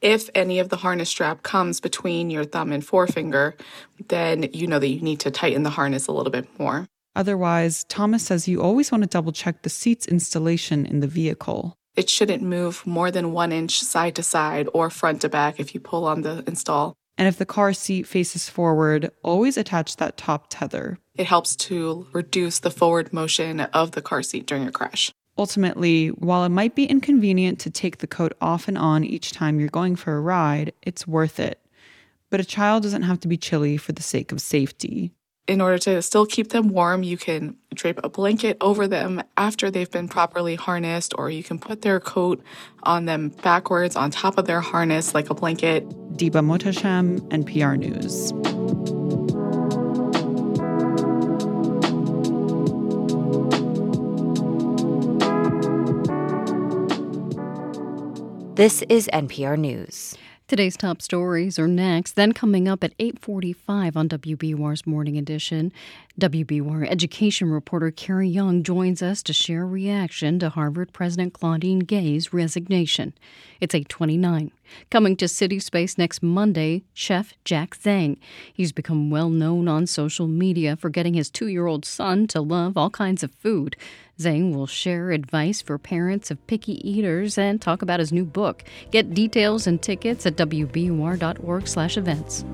[0.00, 3.56] If any of the harness strap comes between your thumb and forefinger,
[4.08, 6.86] then you know that you need to tighten the harness a little bit more.
[7.16, 11.76] Otherwise, Thomas says you always want to double check the seat's installation in the vehicle.
[11.96, 15.74] It shouldn't move more than one inch side to side or front to back if
[15.74, 16.94] you pull on the install.
[17.16, 20.98] And if the car seat faces forward, always attach that top tether.
[21.14, 25.12] It helps to reduce the forward motion of the car seat during a crash.
[25.36, 29.58] Ultimately, while it might be inconvenient to take the coat off and on each time
[29.58, 31.60] you're going for a ride, it's worth it.
[32.30, 35.12] But a child doesn't have to be chilly for the sake of safety
[35.46, 39.70] in order to still keep them warm, you can drape a blanket over them after
[39.70, 42.42] they've been properly harnessed, or you can put their coat
[42.84, 45.86] on them backwards on top of their harness like a blanket.
[46.16, 48.32] Diba Mohtasham, NPR News.
[58.56, 60.16] This is NPR News.
[60.46, 62.16] Today's top stories are next.
[62.16, 65.72] Then coming up at 8:45 on WBUR's Morning Edition,
[66.20, 72.34] WBUR education reporter Carrie Jung joins us to share reaction to Harvard President Claudine Gay's
[72.34, 73.14] resignation.
[73.58, 74.50] It's 8:29.
[74.90, 78.18] Coming to City Space next Monday, chef Jack Zhang.
[78.52, 82.42] He's become well known on social media for getting his two year old son to
[82.42, 83.76] love all kinds of food.
[84.18, 88.64] Zhang will share advice for parents of picky eaters and talk about his new book.
[88.90, 92.44] Get details and tickets at wbur.org/events.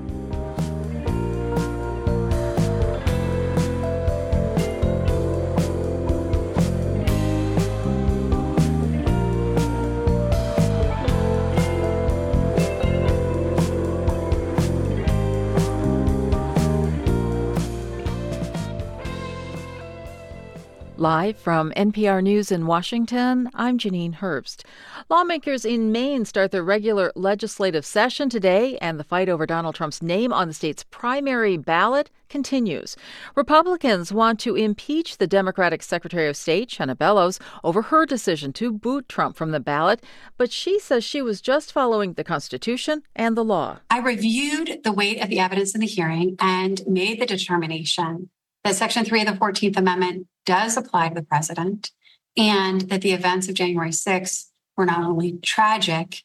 [21.01, 24.63] Live from NPR News in Washington, I'm Janine Herbst.
[25.09, 30.03] Lawmakers in Maine start their regular legislative session today, and the fight over Donald Trump's
[30.03, 32.95] name on the state's primary ballot continues.
[33.35, 38.71] Republicans want to impeach the Democratic Secretary of State, Shenna Bellows, over her decision to
[38.71, 40.03] boot Trump from the ballot,
[40.37, 43.79] but she says she was just following the Constitution and the law.
[43.89, 48.29] I reviewed the weight of the evidence in the hearing and made the determination
[48.63, 51.91] that Section 3 of the 14th Amendment does apply to the president,
[52.37, 54.47] and that the events of January 6th
[54.77, 56.23] were not only tragic,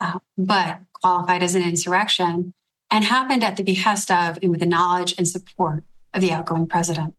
[0.00, 2.52] uh, but qualified as an insurrection
[2.90, 5.84] and happened at the behest of and with the knowledge and support
[6.14, 7.14] of the outgoing president.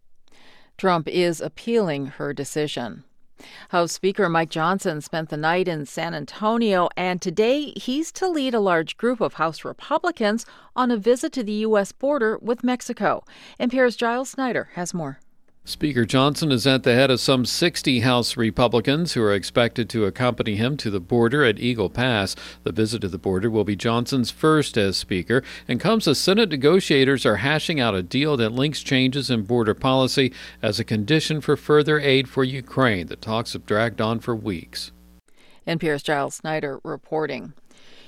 [0.78, 3.04] Trump is appealing her decision.
[3.70, 8.54] House Speaker Mike Johnson spent the night in San Antonio, and today he's to lead
[8.54, 10.46] a large group of House Republicans
[10.76, 11.92] on a visit to the U.S.
[11.92, 13.24] border with Mexico.
[13.60, 15.20] NPR's Giles Snyder has more.
[15.68, 20.06] Speaker Johnson is at the head of some 60 House Republicans who are expected to
[20.06, 22.38] accompany him to the border at Eagle Pass.
[22.64, 26.48] The visit to the border will be Johnson's first as Speaker and comes as Senate
[26.48, 30.32] negotiators are hashing out a deal that links changes in border policy
[30.62, 33.08] as a condition for further aid for Ukraine.
[33.08, 34.94] The talks have dragged on for weeks.
[35.68, 37.52] NPR's Giles Snyder reporting.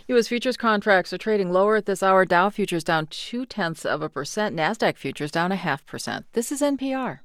[0.08, 0.30] U.S.
[0.30, 2.24] futures contracts are trading lower at this hour.
[2.24, 4.56] Dow futures down two tenths of a percent.
[4.56, 6.26] NASDAQ futures down a half percent.
[6.32, 7.20] This is NPR.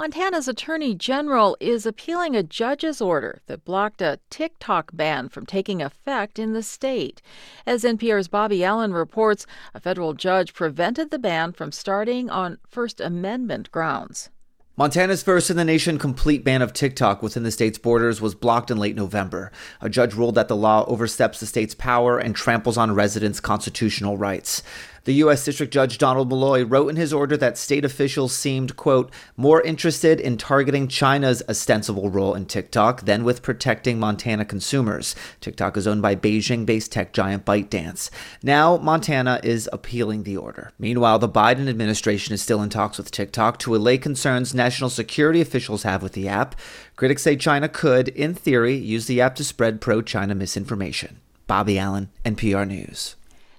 [0.00, 5.82] Montana's Attorney General is appealing a judge's order that blocked a TikTok ban from taking
[5.82, 7.20] effect in the state.
[7.66, 9.44] As NPR's Bobby Allyn reports,
[9.74, 14.30] a federal judge prevented the ban from starting on First Amendment grounds.
[14.78, 18.70] Montana's first in the nation complete ban of TikTok within the state's borders was blocked
[18.70, 19.50] in late November.
[19.80, 24.16] A judge ruled that the law oversteps the state's power and tramples on residents' constitutional
[24.16, 24.62] rights.
[25.08, 25.42] The U.S.
[25.42, 30.20] District Judge Donald Molloy wrote in his order that state officials seemed, quote, more interested
[30.20, 35.16] in targeting China's ostensible role in TikTok than with protecting Montana consumers.
[35.40, 38.10] TikTok is owned by Beijing based tech giant ByteDance.
[38.42, 40.72] Now, Montana is appealing the order.
[40.78, 45.40] Meanwhile, the Biden administration is still in talks with TikTok to allay concerns national security
[45.40, 46.54] officials have with the app.
[46.96, 51.20] Critics say China could, in theory, use the app to spread pro China misinformation.
[51.46, 53.16] Bobby Allyn, NPR News.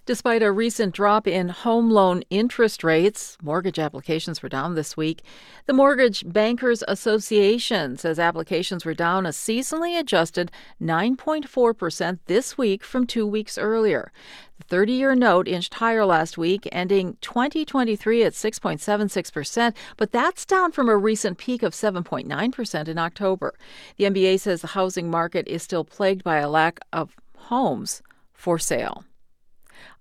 [0.10, 5.22] Despite a recent drop in home loan interest rates, mortgage applications were down this week.
[5.68, 13.06] The Mortgage Bankers Association says applications were down a seasonally adjusted 9.4% this week from
[13.06, 14.12] two weeks earlier.
[14.58, 20.72] The 30 year note inched higher last week, ending 2023 at 6.76%, but that's down
[20.72, 23.54] from a recent peak of 7.9% in October.
[23.98, 28.02] The MBA says the housing market is still plagued by a lack of homes
[28.34, 29.04] for sale.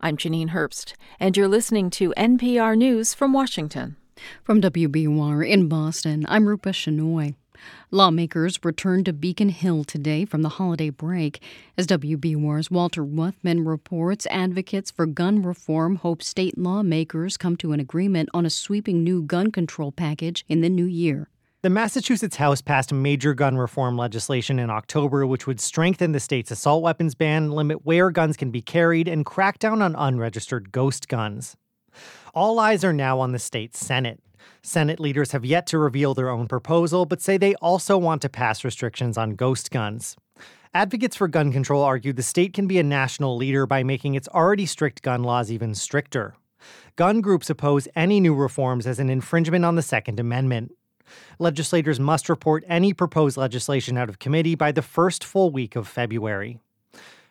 [0.01, 3.97] I'm Janine Herbst, and you're listening to NPR News from Washington.
[4.45, 7.35] From WBUR in Boston, I'm Rupa Shenoy.
[7.91, 11.43] Lawmakers returned to Beacon Hill today from the holiday break.
[11.77, 17.81] As WBUR's Walter Wuthmann reports, advocates for gun reform hope state lawmakers come to an
[17.81, 21.29] agreement on a sweeping new gun control package in the new year.
[21.61, 26.53] The Massachusetts House passed major gun reform legislation in October, which would strengthen the state's
[26.53, 31.09] assault weapons ban, limit where guns can be carried, and crack down on unregistered ghost
[31.09, 31.57] guns.
[32.33, 34.21] All eyes are now on the state Senate.
[34.63, 38.29] Senate leaders have yet to reveal their own proposal, but say they also want to
[38.29, 40.15] pass restrictions on ghost guns.
[40.73, 44.29] Advocates for gun control argue the state can be a national leader by making its
[44.29, 46.37] already strict gun laws even stricter.
[46.95, 50.71] Gun groups oppose any new reforms as an infringement on the Second Amendment.
[51.39, 55.89] Legislators must report any proposed legislation out of committee by the first full week of
[55.89, 56.59] February.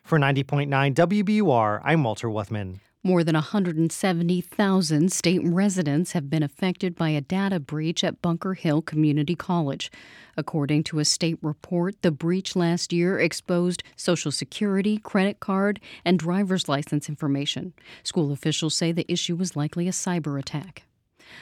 [0.02, 2.80] For 90.9 WBUR, I'm Walter Wuthmann.
[3.04, 8.82] More than 170,000 state residents have been affected by a data breach at Bunker Hill
[8.82, 9.90] Community College.
[10.36, 16.18] According to a state report, the breach last year exposed Social Security, credit card, and
[16.18, 17.72] driver's license information.
[18.02, 20.82] School officials say the issue was likely a cyber attack.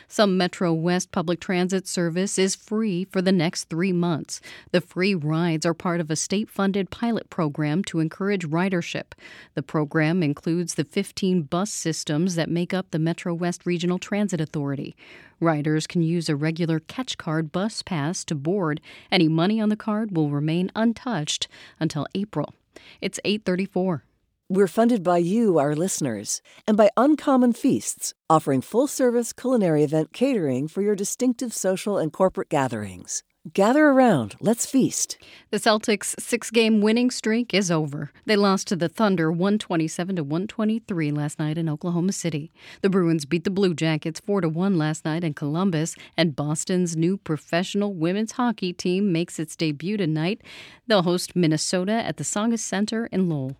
[0.09, 4.41] Some Metro West public transit service is free for the next three months.
[4.73, 9.13] The free rides are part of a state funded pilot program to encourage ridership.
[9.55, 14.41] The program includes the 15 bus systems that make up the Metro West Regional Transit
[14.41, 14.97] Authority.
[15.41, 18.81] Riders can use a regular catch card bus pass to board.
[19.11, 21.49] Any money on the card will remain untouched
[21.79, 22.55] until April.
[23.01, 24.05] It's 834.
[24.49, 30.13] We're funded by you, our listeners, and by Uncommon Feasts, offering full service culinary event
[30.13, 33.25] catering for your distinctive social and corporate gatherings.
[33.53, 35.19] Gather around, let's feast.
[35.51, 38.13] The Celtics' six-game winning streak is over.
[38.25, 42.53] They lost to the Thunder 127 to 123 last night in Oklahoma City.
[42.83, 46.97] The Bruins beat the Blue Jackets 4 to 1 last night in Columbus, and Boston's
[46.97, 50.41] new professional women's hockey team makes its debut tonight.
[50.87, 53.57] They'll host Minnesota at the Tsongas Center in Lowell.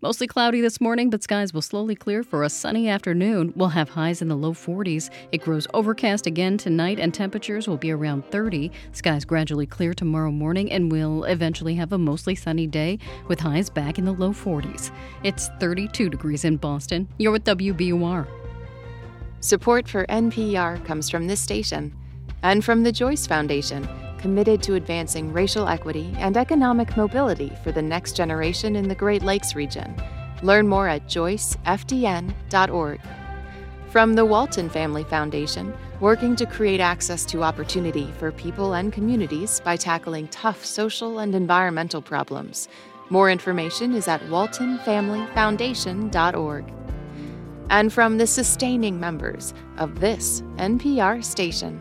[0.00, 3.52] Mostly cloudy this morning, but skies will slowly clear for a sunny afternoon.
[3.54, 5.10] We'll have highs in the low 40s.
[5.30, 8.70] It grows overcast again tonight, and temperatures will be around 30.
[8.92, 12.98] Skies gradually clear tomorrow morning, and we'll eventually have a mostly sunny day
[13.28, 14.90] with highs back in the low 40s.
[15.22, 17.08] It's 32 degrees in Boston.
[17.18, 18.26] You're with WBUR.
[19.40, 21.96] Support for NPR comes from this station
[22.42, 23.88] and from the Joyce Foundation
[24.22, 29.22] committed to advancing racial equity and economic mobility for the next generation in the Great
[29.22, 29.94] Lakes region.
[30.42, 33.00] Learn more at joycefdn.org.
[33.90, 39.60] From the Walton Family Foundation, working to create access to opportunity for people and communities
[39.60, 42.68] by tackling tough social and environmental problems.
[43.10, 46.72] More information is at waltonfamilyfoundation.org.
[47.70, 51.80] And from the sustaining members of this NPR station.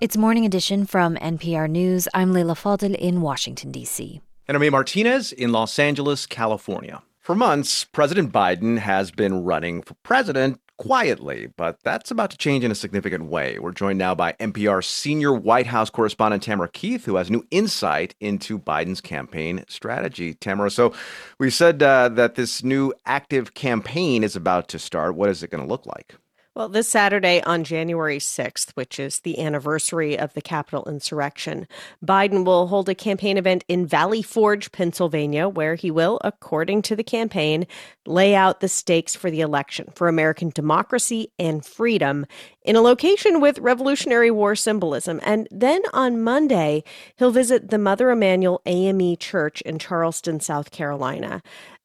[0.00, 2.06] It's Morning Edition from NPR News.
[2.14, 4.20] I'm Leila Fadel in Washington, D.C.
[4.46, 4.70] And I'm A.
[4.70, 7.02] Martinez in Los Angeles, California.
[7.18, 12.62] For months, President Biden has been running for president quietly, but that's about to change
[12.62, 13.58] in a significant way.
[13.58, 18.14] We're joined now by NPR senior White House correspondent Tamara Keith, who has new insight
[18.20, 20.34] into Biden's campaign strategy.
[20.34, 20.94] Tamara, so
[21.40, 25.16] we said uh, that this new active campaign is about to start.
[25.16, 26.14] What is it going to look like?
[26.58, 31.68] Well, this Saturday on January 6th, which is the anniversary of the Capitol insurrection,
[32.04, 36.96] Biden will hold a campaign event in Valley Forge, Pennsylvania, where he will, according to
[36.96, 37.64] the campaign,
[38.06, 42.26] lay out the stakes for the election for American democracy and freedom
[42.62, 45.20] in a location with Revolutionary War symbolism.
[45.22, 46.82] And then on Monday,
[47.14, 51.40] he'll visit the Mother Emanuel AME Church in Charleston, South Carolina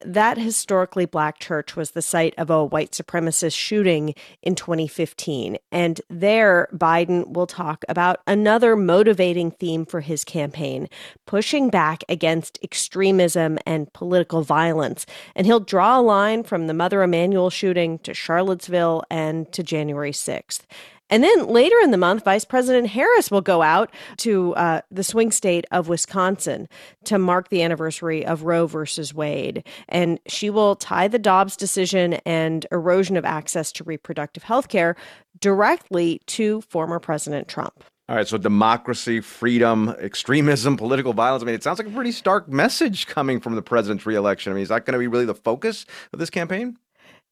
[0.06, 5.58] that historically black church was the site of a white supremacist shooting in 2015.
[5.72, 10.90] And there, Biden will talk about another motivating theme for his campaign
[11.26, 15.06] pushing back against extremism and political violence.
[15.36, 20.12] And he'll draw a line from the Mother Emanuel shooting to Charlottesville and to January
[20.12, 20.62] 6th.
[21.10, 25.04] And then later in the month, Vice President Harris will go out to uh, the
[25.04, 26.68] swing state of Wisconsin
[27.06, 29.66] to mark the anniversary of Roe versus Wade.
[29.90, 34.96] And she will tie the Dobbs decision and erosion of access to reproductive health care
[35.40, 37.84] directly to former President Trump.
[38.10, 41.42] All right, so democracy, freedom, extremism, political violence.
[41.42, 44.52] I mean, it sounds like a pretty stark message coming from the president's reelection.
[44.52, 46.78] I mean, is that going to be really the focus of this campaign?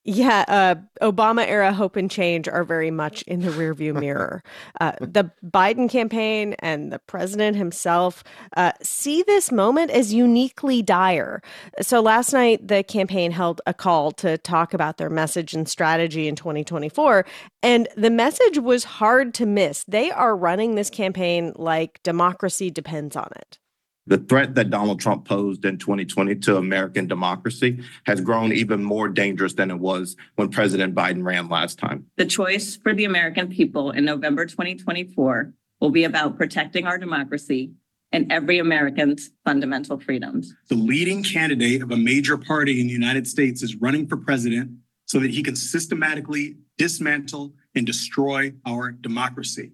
[0.03, 4.41] Yeah, uh, Obama era hope and change are very much in the rearview mirror.
[4.79, 8.23] Uh, the Biden campaign and the president himself
[8.57, 11.43] uh, see this moment as uniquely dire.
[11.81, 16.27] So last night, the campaign held a call to talk about their message and strategy
[16.27, 17.23] in 2024.
[17.61, 19.83] And the message was hard to miss.
[19.83, 23.59] They are running this campaign like democracy depends on it.
[24.07, 29.07] The threat that Donald Trump posed in 2020 to American democracy has grown even more
[29.07, 32.07] dangerous than it was when President Biden ran last time.
[32.17, 37.73] The choice for the American people in November 2024 will be about protecting our democracy
[38.11, 40.53] and every American's fundamental freedoms.
[40.69, 44.71] The leading candidate of a major party in the United States is running for president
[45.05, 49.73] so that he can systematically dismantle and destroy our democracy.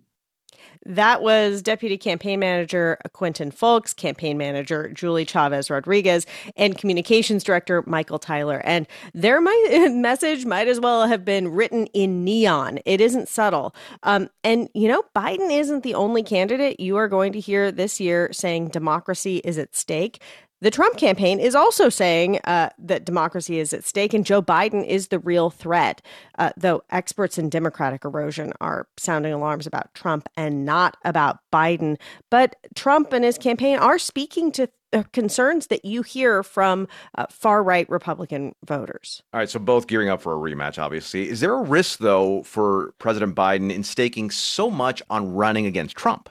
[0.85, 6.25] That was Deputy Campaign Manager Quentin Fulks, Campaign Manager Julie Chavez Rodriguez,
[6.55, 8.61] and Communications Director Michael Tyler.
[8.63, 9.41] And their
[9.89, 12.79] message might as well have been written in neon.
[12.85, 13.75] It isn't subtle.
[14.03, 17.99] Um, and, you know, Biden isn't the only candidate you are going to hear this
[17.99, 20.21] year saying democracy is at stake.
[20.59, 24.83] The Trump campaign is also saying uh, that democracy is at stake and Joe Biden
[24.83, 26.01] is the real threat,
[26.39, 31.97] uh, though experts in Democratic erosion are sounding alarms about Trump and not about Biden.
[32.31, 34.67] But Trump and his campaign are speaking to
[35.11, 39.21] concerns that you hear from uh, far right Republican voters.
[39.33, 41.29] All right, so both gearing up for a rematch, obviously.
[41.29, 45.95] Is there a risk, though, for President Biden in staking so much on running against
[45.95, 46.29] Trump?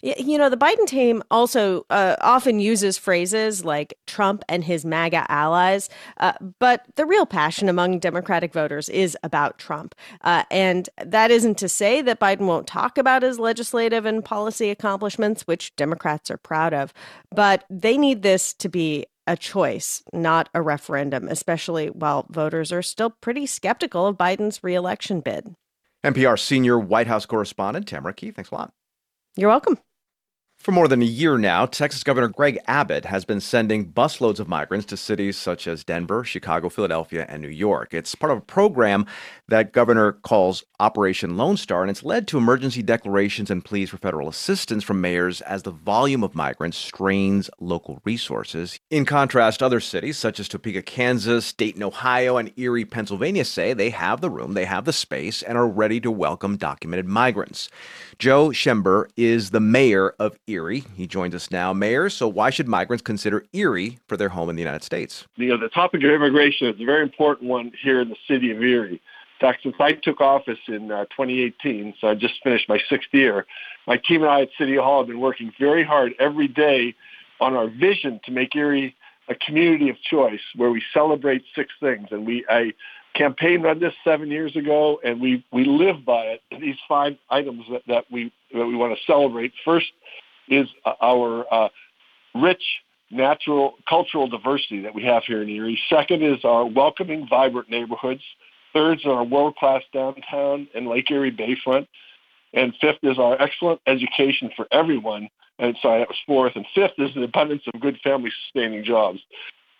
[0.00, 5.26] You know, the Biden team also uh, often uses phrases like Trump and his MAGA
[5.28, 5.88] allies,
[6.18, 9.94] uh, but the real passion among Democratic voters is about Trump.
[10.20, 14.70] Uh, and that isn't to say that Biden won't talk about his legislative and policy
[14.70, 16.92] accomplishments, which Democrats are proud of,
[17.34, 22.82] but they need this to be a choice, not a referendum, especially while voters are
[22.82, 25.54] still pretty skeptical of Biden's reelection bid.
[26.04, 28.72] NPR senior White House correspondent Tamara Keith, thanks a lot.
[29.36, 29.78] You're welcome.
[30.58, 34.48] For more than a year now, Texas Governor Greg Abbott has been sending busloads of
[34.48, 37.94] migrants to cities such as Denver, Chicago, Philadelphia, and New York.
[37.94, 39.06] It's part of a program
[39.46, 43.98] that Governor calls Operation Lone Star, and it's led to emergency declarations and pleas for
[43.98, 48.80] federal assistance from mayors as the volume of migrants strains local resources.
[48.90, 53.90] In contrast, other cities such as Topeka, Kansas, Dayton, Ohio, and Erie, Pennsylvania say they
[53.90, 57.68] have the room, they have the space, and are ready to welcome documented migrants.
[58.18, 60.84] Joe Schember is the mayor of Erie.
[60.96, 61.72] He joins us now.
[61.72, 65.26] Mayor, so why should migrants consider Erie for their home in the United States?
[65.36, 68.50] You know, the topic of immigration is a very important one here in the city
[68.50, 69.00] of Erie.
[69.40, 73.08] In fact, since I took office in uh, 2018, so I just finished my sixth
[73.12, 73.46] year,
[73.86, 76.94] my team and I at City Hall have been working very hard every day
[77.40, 78.96] on our vision to make Erie
[79.28, 82.08] a community of choice where we celebrate six things.
[82.10, 82.72] And we, I
[83.14, 86.42] campaigned on this seven years ago, and we, we live by it.
[86.60, 89.52] These five items that, that we that we want to celebrate.
[89.64, 89.86] First
[90.50, 90.68] is
[91.00, 91.68] our uh,
[92.34, 92.62] rich
[93.10, 95.80] natural cultural diversity that we have here in Erie.
[95.88, 98.22] Second is our welcoming, vibrant neighborhoods.
[98.72, 101.86] Third is our world-class downtown and Lake Erie Bayfront.
[102.54, 105.28] And fifth is our excellent education for everyone.
[105.58, 106.52] And sorry, that was fourth.
[106.54, 109.20] And fifth is the abundance of good family-sustaining jobs.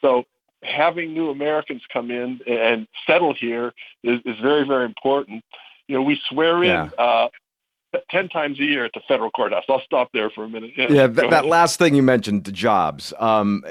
[0.01, 0.25] So
[0.63, 3.73] having new Americans come in and settle here
[4.03, 5.45] is, is very, very important.
[5.87, 7.29] You know, we swear in uh,
[8.11, 9.65] 10 times a year at the federal courthouse.
[9.69, 10.73] I'll stop there for a minute.
[10.77, 13.13] Yeah, yeah that, that, last thing you mentioned, the jobs.
[13.19, 13.65] Um,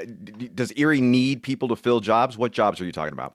[0.54, 2.36] does Erie need people to fill jobs?
[2.36, 3.34] What jobs are you talking about?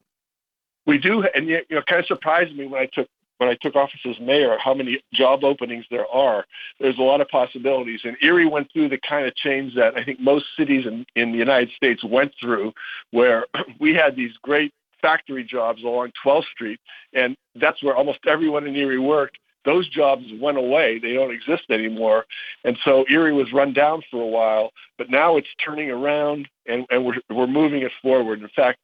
[0.86, 3.08] We do, and you know, kind of surprised me when I took
[3.38, 6.46] when I took office as mayor how many job openings there are.
[6.80, 10.04] There's a lot of possibilities, and Erie went through the kind of change that I
[10.04, 12.74] think most cities in, in the United States went through,
[13.12, 13.46] where
[13.80, 16.80] we had these great factory jobs along 12th Street,
[17.14, 21.00] and that's where almost everyone in Erie worked those jobs went away.
[21.00, 22.26] They don't exist anymore.
[22.64, 26.86] And so Erie was run down for a while, but now it's turning around and,
[26.90, 28.42] and we're, we're moving it forward.
[28.42, 28.80] In fact,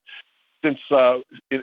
[0.63, 1.19] since uh,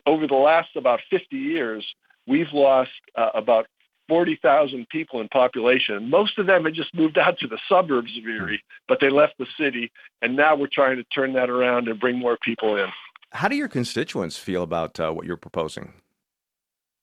[0.07, 1.85] over the last about 50 years,
[2.27, 3.67] we've lost uh, about
[4.09, 6.09] 40,000 people in population.
[6.09, 9.35] Most of them had just moved out to the suburbs of Erie, but they left
[9.39, 9.91] the city.
[10.23, 12.89] And now we're trying to turn that around and bring more people in.
[13.33, 15.93] How do your constituents feel about uh, what you're proposing?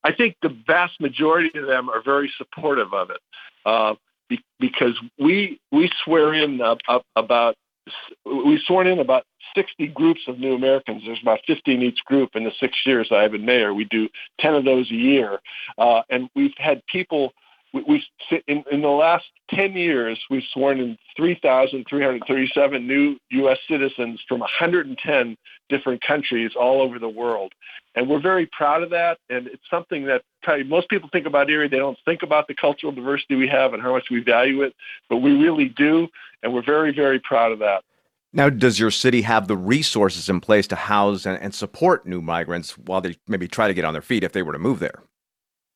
[0.03, 3.21] I think the vast majority of them are very supportive of it
[3.65, 3.95] uh,
[4.29, 6.75] be, because we we swear in uh,
[7.15, 7.55] about
[8.25, 9.23] we sworn in about
[9.55, 11.03] 60 groups of new Americans.
[11.05, 13.73] There's about 50 in each group in the six years I've been mayor.
[13.73, 14.07] We do
[14.39, 15.39] 10 of those a year,
[15.77, 17.33] uh, and we've had people
[17.73, 18.03] we, we
[18.47, 23.57] in, in the last 10 years, we've sworn in 3,337 new U.S.
[23.67, 25.37] citizens from 110
[25.69, 27.53] different countries all over the world.
[27.95, 29.17] And we're very proud of that.
[29.29, 31.67] And it's something that probably most people think about Erie.
[31.67, 34.73] They don't think about the cultural diversity we have and how much we value it,
[35.09, 36.07] but we really do.
[36.41, 37.83] And we're very, very proud of that.
[38.35, 42.19] Now, does your city have the resources in place to house and, and support new
[42.19, 44.79] migrants while they maybe try to get on their feet if they were to move
[44.79, 45.03] there?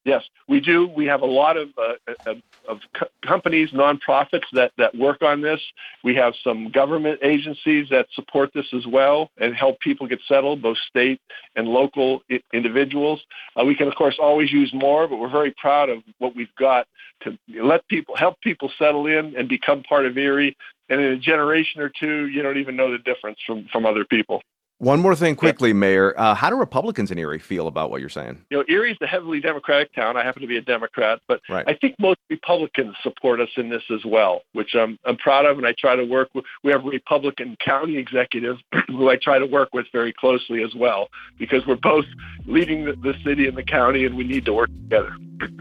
[0.07, 0.87] Yes, we do.
[0.87, 2.37] We have a lot of, uh, of,
[2.69, 5.59] of co- companies, nonprofits that, that work on this.
[6.01, 10.61] We have some government agencies that support this as well and help people get settled,
[10.61, 11.19] both state
[11.57, 13.19] and local I- individuals.
[13.59, 16.55] Uh, we can, of course, always use more, but we're very proud of what we've
[16.57, 16.87] got
[17.23, 20.55] to let people help people settle in and become part of Erie.
[20.87, 24.05] And in a generation or two, you don't even know the difference from, from other
[24.05, 24.41] people.
[24.79, 26.13] One more thing quickly, Mayor.
[26.19, 28.45] Uh, how do Republicans in Erie feel about what you're saying?
[28.51, 30.17] You know, Erie's a heavily Democratic town.
[30.17, 31.65] I happen to be a Democrat, but right.
[31.67, 35.57] I think most Republicans support us in this as well, which I'm, I'm proud of.
[35.57, 39.39] And I try to work with, we have a Republican county executive who I try
[39.39, 41.07] to work with very closely as well,
[41.39, 42.05] because we're both
[42.45, 45.15] leading the, the city and the county and we need to work together.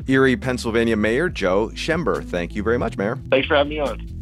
[0.09, 2.20] Erie, Pennsylvania Mayor Joe Schember.
[2.20, 3.18] Thank you very much, Mayor.
[3.30, 4.15] Thanks for having me on.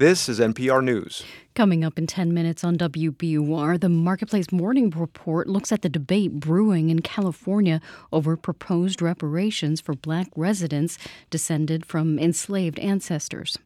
[0.00, 1.24] This is NPR News.
[1.54, 6.40] Coming up in 10 minutes on WBUR, the Marketplace Morning Report looks at the debate
[6.40, 10.96] brewing in California over proposed reparations for black residents
[11.28, 13.58] descended from enslaved ancestors.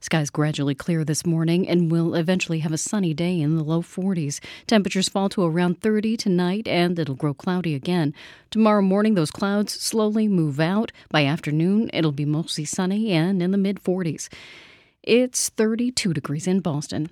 [0.00, 3.80] Skies gradually clear this morning and will eventually have a sunny day in the low
[3.80, 4.40] 40s.
[4.66, 8.12] Temperatures fall to around 30 tonight and it'll grow cloudy again.
[8.50, 10.90] Tomorrow morning, those clouds slowly move out.
[11.10, 14.28] By afternoon, it'll be mostly sunny and in the mid 40s.
[15.06, 17.10] It's 32 degrees in Boston.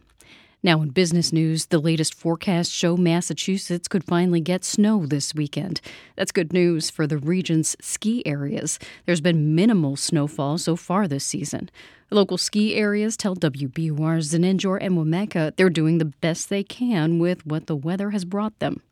[0.65, 5.81] Now, in business news, the latest forecasts show Massachusetts could finally get snow this weekend.
[6.17, 8.81] That's good news for the region's ski areas.
[9.07, 11.71] There's been minimal snowfall so far this season.
[12.11, 17.69] Local ski areas tell WBUR's Zeninjor Enwemeka they're doing the best they can with what
[17.69, 18.83] the weather has brought them.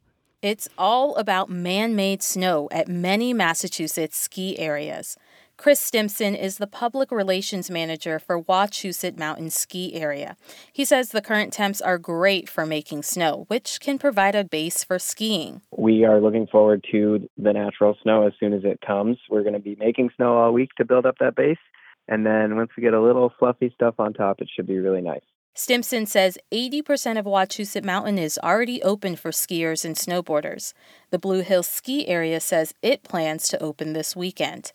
[0.42, 5.16] It's all about man made snow at many Massachusetts ski areas.
[5.62, 10.36] Chris Stimson is the public relations manager for Wachusett Mountain Ski Area.
[10.72, 14.82] He says the current temps are great for making snow, which can provide a base
[14.82, 15.60] for skiing.
[15.70, 19.18] We are looking forward to the natural snow as soon as it comes.
[19.30, 21.62] We're going to be making snow all week to build up that base.
[22.08, 25.00] And then once we get a little fluffy stuff on top, it should be really
[25.00, 25.22] nice.
[25.54, 30.72] Stimson says 80% of Wachusett Mountain is already open for skiers and snowboarders.
[31.10, 34.72] The Blue Hills Ski Area says it plans to open this weekend.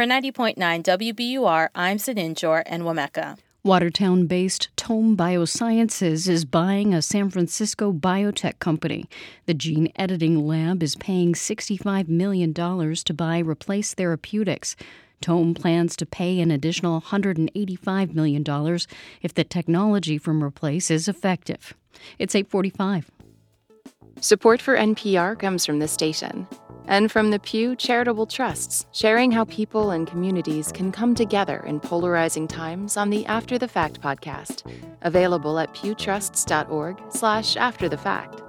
[0.00, 3.36] For 90.9 WBUR, I'm Zeninjor Enwemeka.
[3.62, 9.04] Watertown based Tome Biosciences is buying a San Francisco biotech company.
[9.44, 14.74] The gene editing lab is paying $65 million to buy Replace Therapeutics.
[15.20, 18.78] Tome plans to pay an additional $185 million
[19.20, 21.74] if the technology from Replace is effective.
[22.18, 23.10] It's 845.
[24.22, 26.46] Support for NPR comes from the station
[26.90, 31.78] and from the Pew Charitable Trusts, sharing how people and communities can come together in
[31.78, 34.68] polarizing times on the After the Fact podcast,
[35.02, 38.42] available at pewtrusts.org/slash after the fact.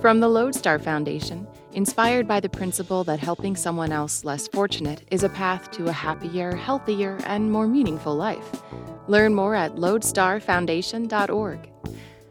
[0.00, 5.24] From the Lodestar Foundation, inspired by the principle that helping someone else less fortunate is
[5.24, 8.62] a path to a happier, healthier, and more meaningful life.
[9.08, 11.68] Learn more at lodestarfoundation.org.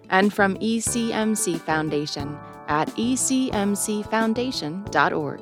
[0.09, 2.37] And from ECMC Foundation
[2.67, 5.41] at ecmcfoundation.org.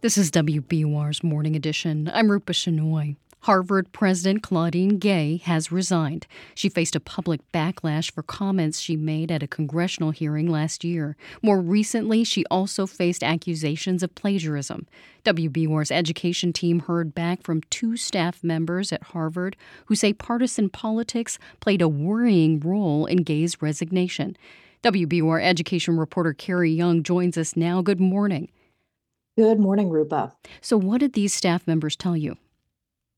[0.00, 2.10] This is WBUR's Morning Edition.
[2.12, 3.14] I'm Rupa Shenoy.
[3.42, 6.28] Harvard President Claudine Gay has resigned.
[6.54, 11.16] She faced a public backlash for comments she made at a congressional hearing last year.
[11.42, 14.86] More recently, she also faced accusations of plagiarism.
[15.24, 19.56] WBUR's education team heard back from two staff members at Harvard
[19.86, 24.36] who say partisan politics played a worrying role in Gay's resignation.
[24.82, 27.82] WBUR education reporter Carrie Jung joins us now.
[27.82, 28.50] Good morning.
[29.36, 30.34] Good morning, Rupa.
[30.60, 32.36] So, what did these staff members tell you?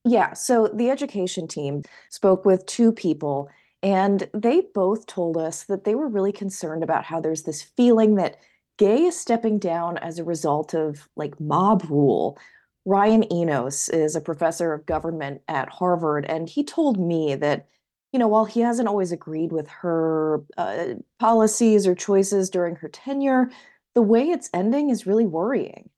[0.04, 3.48] Yeah, so the education team spoke with two people,
[3.82, 8.16] and they both told us that they were really concerned about how there's this feeling
[8.16, 8.36] that
[8.76, 12.36] Gay is stepping down as a result of like mob rule.
[12.84, 17.66] Ryan Enos is a professor of government at Harvard, and he told me that,
[18.14, 22.88] you know, while he hasn't always agreed with her uh, policies or choices during her
[22.88, 23.50] tenure,
[23.96, 25.90] the way it's ending is really worrying.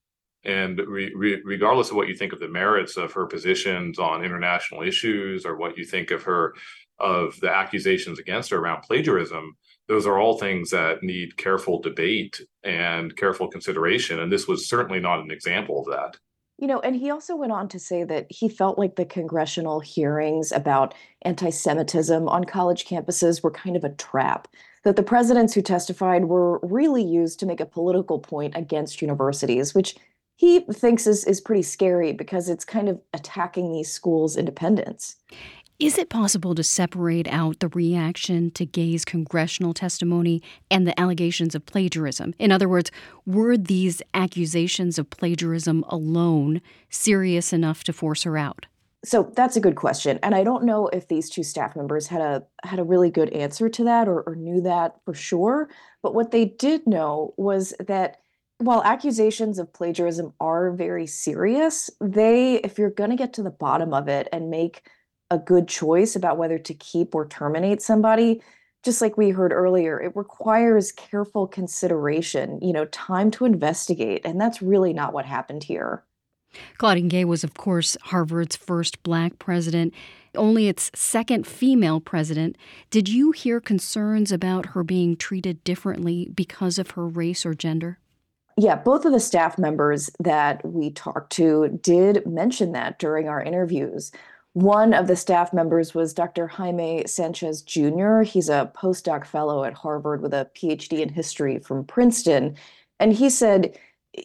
[0.43, 4.25] And re- re- regardless of what you think of the merits of her positions on
[4.25, 6.55] international issues or what you think of her
[6.99, 9.55] of the accusations against her around plagiarism,
[9.87, 14.21] those are all things that need careful debate and careful consideration.
[14.21, 16.17] And this was certainly not an example of that.
[16.59, 19.81] You know, and he also went on to say that he felt like the congressional
[19.81, 24.49] hearings about anti Semitism on college campuses were kind of a trap,
[24.85, 29.75] that the presidents who testified were really used to make a political point against universities,
[29.75, 29.97] which
[30.37, 35.17] he thinks is, is pretty scary because it's kind of attacking these schools' independence.
[35.79, 41.55] Is it possible to separate out the reaction to Gay's congressional testimony and the allegations
[41.55, 42.35] of plagiarism?
[42.39, 42.91] In other words,
[43.27, 48.65] were these accusations of plagiarism alone serious enough to force her out?
[49.05, 52.23] So that's a good question, and I don't know if these two staff members had
[52.23, 55.69] a had a really good answer to that or, or knew that for sure.
[56.03, 58.17] But what they did know was that
[58.59, 63.51] while accusations of plagiarism are very serious, they, if you're going to get to the
[63.51, 64.89] bottom of it and make
[65.31, 68.43] a good choice about whether to keep or terminate somebody,
[68.83, 74.23] just like we heard earlier, it requires careful consideration, you know, time to investigate.
[74.25, 76.05] And that's really not what happened here.
[76.79, 79.93] Claudine Gay was, of course, Harvard's first black president,
[80.37, 82.57] only its second female president.
[82.91, 87.99] Did you hear concerns about her being treated differently because of her race or gender?
[88.57, 93.43] Yeah, both of the staff members that we talked to did mention that during our
[93.43, 94.13] interviews.
[94.57, 96.47] One of the staff members was Dr.
[96.47, 98.23] Jaime Sanchez Jr.
[98.23, 102.57] He's a postdoc fellow at Harvard with a PhD in history from Princeton.
[102.99, 103.79] And he said,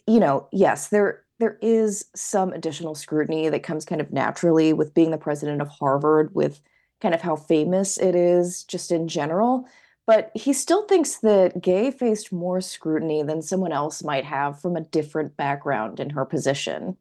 [0.08, 4.94] you know, yes, there there is some additional scrutiny that comes kind of naturally with
[4.94, 6.62] being the president of Harvard, with
[7.02, 9.68] kind of how famous it is just in general.
[10.08, 14.78] But he still thinks that Gay faced more scrutiny than someone else might have from
[14.78, 16.95] a different background in her position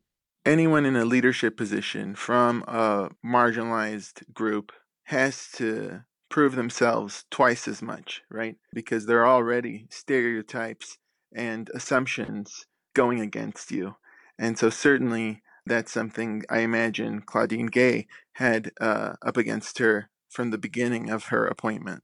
[0.44, 4.72] anyone in a leadership position from a marginalized group
[5.04, 8.56] has to prove themselves twice as much, right?
[8.72, 10.98] Because there are already stereotypes
[11.34, 13.96] and assumptions going against you.
[14.38, 20.50] And so, certainly, that's something I imagine Claudine Gay had uh, up against her from
[20.50, 22.02] the beginning of her appointment.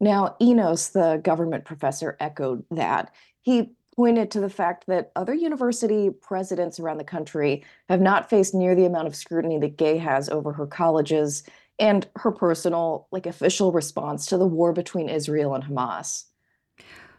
[0.00, 3.12] Now, Enos, the government professor, echoed that.
[3.42, 8.54] He pointed to the fact that other university presidents around the country have not faced
[8.54, 11.42] near the amount of scrutiny that Gay has over her colleges
[11.78, 16.24] and her personal, like official response to the war between Israel and Hamas.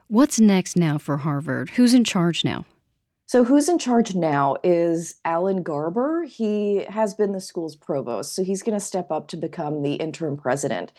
[0.07, 1.71] What's next now for Harvard?
[1.71, 2.65] Who's in charge now?
[3.27, 6.25] So, who's in charge now is Alan Garber.
[6.25, 9.95] He has been the school's provost, so he's going to step up to become the
[9.95, 10.91] interim president.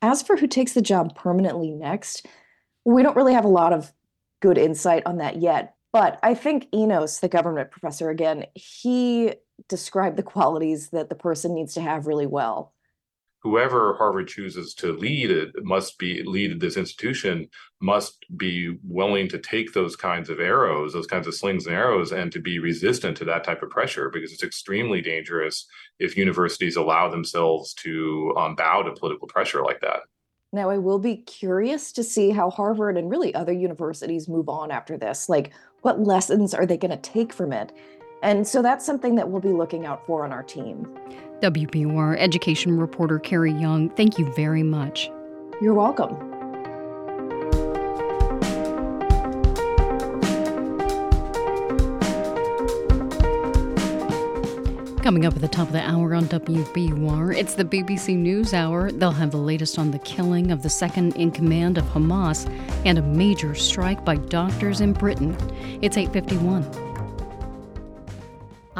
[0.00, 2.26] As for who takes the job permanently next,
[2.86, 3.92] we don't really have a lot of
[4.40, 5.74] good insight on that yet.
[5.92, 9.34] But I think Enos, the government professor, again, he
[9.68, 12.72] described the qualities that the person needs to have really well.
[13.42, 17.48] Whoever Harvard chooses to lead it must be lead this institution
[17.80, 22.12] must be willing to take those kinds of arrows, those kinds of slings and arrows,
[22.12, 25.66] and to be resistant to that type of pressure because it's extremely dangerous
[25.98, 30.00] if universities allow themselves to um, bow to political pressure like that.
[30.52, 34.72] Now, I will be curious to see how Harvard and really other universities move on
[34.72, 35.28] after this.
[35.28, 35.52] Like,
[35.82, 37.72] what lessons are they going to take from it?
[38.22, 40.88] And so that's something that we'll be looking out for on our team.
[41.40, 45.08] WBUR education reporter Carrie Jung, thank you very much.
[45.62, 46.39] You're welcome.
[55.10, 58.92] Coming up at the top of the hour on WBUR, it's the BBC News Hour.
[58.92, 62.48] They'll have the latest on the killing of the second in command of Hamas
[62.84, 65.36] and a major strike by doctors in Britain.
[65.82, 66.89] It's 851.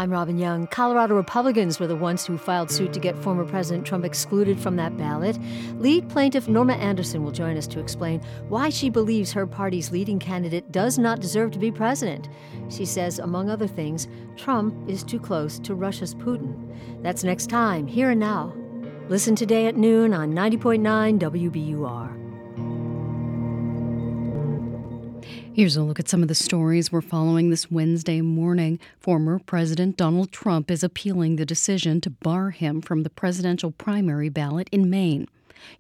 [0.00, 0.66] I'm Robin Young.
[0.66, 4.76] Colorado Republicans were the ones who filed suit to get former President Trump excluded from
[4.76, 5.38] that ballot.
[5.74, 10.18] Lead plaintiff Norma Anderson will join us to explain why she believes her party's leading
[10.18, 12.30] candidate does not deserve to be president.
[12.70, 14.08] She says, among other things,
[14.38, 16.56] Trump is too close to Russia's Putin.
[17.02, 18.54] That's next time, here and now.
[19.10, 22.29] Listen today at noon on 90.9 WBUR.
[25.60, 28.80] Here's a look at some of the stories we're following this Wednesday morning.
[28.98, 34.30] Former President Donald Trump is appealing the decision to bar him from the presidential primary
[34.30, 35.28] ballot in Maine.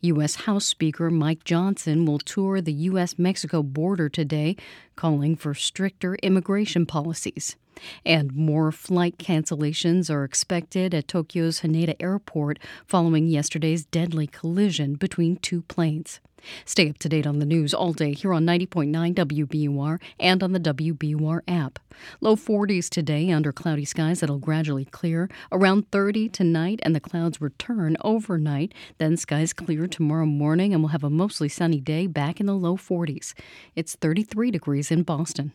[0.02, 0.34] U.S.
[0.34, 3.18] House Speaker Mike Johnson will tour the U.S.
[3.18, 4.54] Mexico border today,
[4.96, 7.56] calling for stricter immigration policies.
[8.04, 15.36] And more flight cancellations are expected at Tokyo's Haneda Airport following yesterday's deadly collision between
[15.36, 16.20] two planes.
[16.64, 20.52] Stay up to date on the news all day here on 90.9 WBUR and on
[20.52, 21.78] the WBUR app.
[22.20, 25.28] Low 40s today under cloudy skies that'll gradually clear.
[25.52, 28.72] Around 30 tonight, and the clouds return overnight.
[28.98, 32.54] Then skies clear tomorrow morning, and we'll have a mostly sunny day back in the
[32.54, 33.34] low 40s.
[33.74, 35.52] It's 33 degrees in Boston.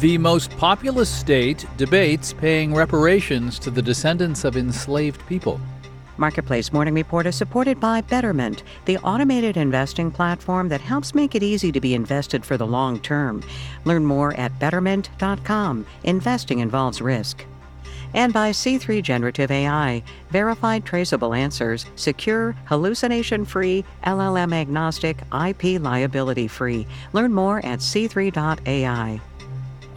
[0.00, 5.58] The most populous state debates paying reparations to the descendants of enslaved people.
[6.18, 11.42] Marketplace Morning Report is supported by Betterment, the automated investing platform that helps make it
[11.42, 13.42] easy to be invested for the long term.
[13.84, 15.86] Learn more at betterment.com.
[16.04, 17.44] Investing involves risk.
[18.14, 26.48] And by C3 Generative AI, verified traceable answers, secure, hallucination free, LLM agnostic, IP liability
[26.48, 26.86] free.
[27.12, 29.20] Learn more at c3.ai.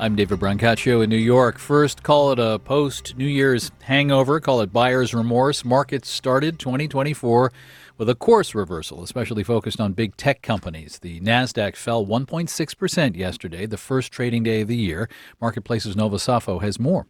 [0.02, 1.60] I'm David Brancaccio in New York.
[1.60, 5.66] First, call it a post New Year's hangover, call it buyer's remorse.
[5.66, 7.52] Markets started 2024
[7.98, 11.00] with a course reversal, especially focused on big tech companies.
[11.00, 15.10] The NASDAQ fell 1.6% yesterday, the first trading day of the year.
[15.42, 17.08] Marketplace's Nova Safo has more.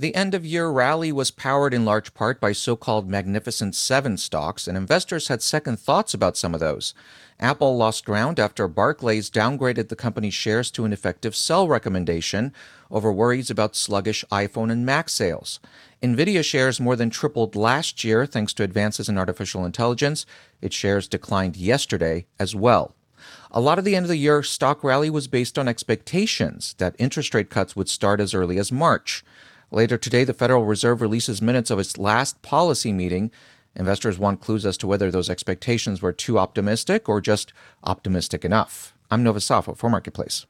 [0.00, 4.16] The end of year rally was powered in large part by so called Magnificent Seven
[4.16, 6.94] stocks, and investors had second thoughts about some of those.
[7.40, 12.54] Apple lost ground after Barclays downgraded the company's shares to an effective sell recommendation
[12.92, 15.58] over worries about sluggish iPhone and Mac sales.
[16.00, 20.26] Nvidia shares more than tripled last year thanks to advances in artificial intelligence.
[20.62, 22.94] Its shares declined yesterday as well.
[23.50, 26.94] A lot of the end of the year stock rally was based on expectations that
[27.00, 29.24] interest rate cuts would start as early as March.
[29.70, 33.30] Later today, the Federal Reserve releases minutes of its last policy meeting.
[33.76, 37.52] Investors want clues as to whether those expectations were too optimistic or just
[37.84, 38.94] optimistic enough.
[39.10, 40.46] I'm Nova Safo for Marketplace.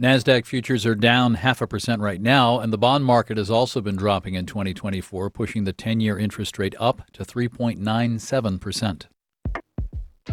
[0.00, 3.80] NASDAQ futures are down half a percent right now, and the bond market has also
[3.80, 9.04] been dropping in 2024, pushing the 10 year interest rate up to 3.97%.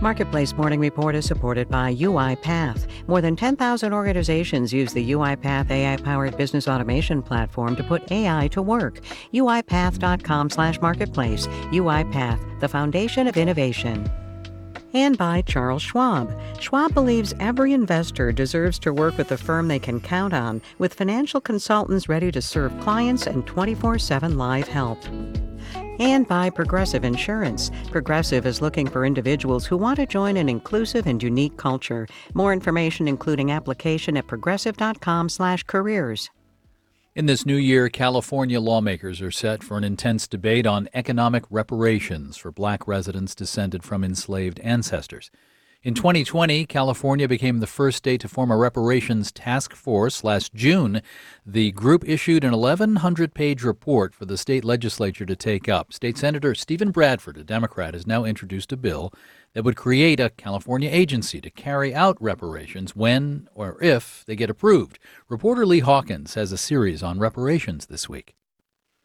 [0.01, 2.85] Marketplace Morning Report is supported by UiPath.
[3.07, 8.61] More than 10,000 organizations use the UiPath AI-powered business automation platform to put AI to
[8.61, 8.99] work.
[9.33, 11.47] UiPath.com/marketplace.
[11.47, 14.07] UiPath, the foundation of innovation
[14.93, 16.33] and by Charles Schwab.
[16.59, 20.93] Schwab believes every investor deserves to work with a firm they can count on, with
[20.93, 24.99] financial consultants ready to serve clients and 24 7 live help.
[25.99, 27.69] And by Progressive Insurance.
[27.91, 32.07] Progressive is looking for individuals who want to join an inclusive and unique culture.
[32.33, 36.29] More information, including application at progressive.com/careers.
[37.15, 42.37] In this new year, California lawmakers are set for an intense debate on economic reparations
[42.37, 45.31] for black residents descended from enslaved ancestors.
[45.83, 50.23] In 2020, California became the first state to form a reparations task force.
[50.23, 51.03] Last June,
[51.45, 55.93] the group issued an 1,100 page report for the state legislature to take up.
[55.93, 59.13] State Senator Steven Bradford, a Democrat, has now introduced a bill
[59.53, 64.49] that would create a California agency to carry out reparations when or if they get
[64.49, 64.97] approved.
[65.29, 68.33] Reporter Lee Hawkins has a series on reparations this week.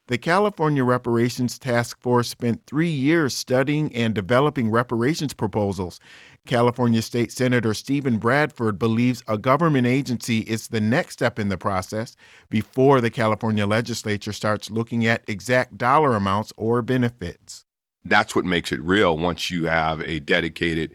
[0.09, 6.01] The California Reparations Task Force spent three years studying and developing reparations proposals.
[6.47, 11.57] California State Senator Steven Bradford believes a government agency is the next step in the
[11.57, 12.17] process
[12.51, 17.65] before the California legislature starts looking at exact dollar amounts or benefits.
[18.05, 20.93] That's what makes it real once you have a dedicated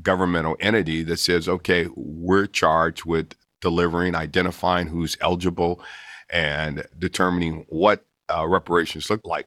[0.00, 5.82] governmental entity that says, okay, we're charged with delivering, identifying who's eligible,
[6.30, 9.46] and determining what uh, reparations look like.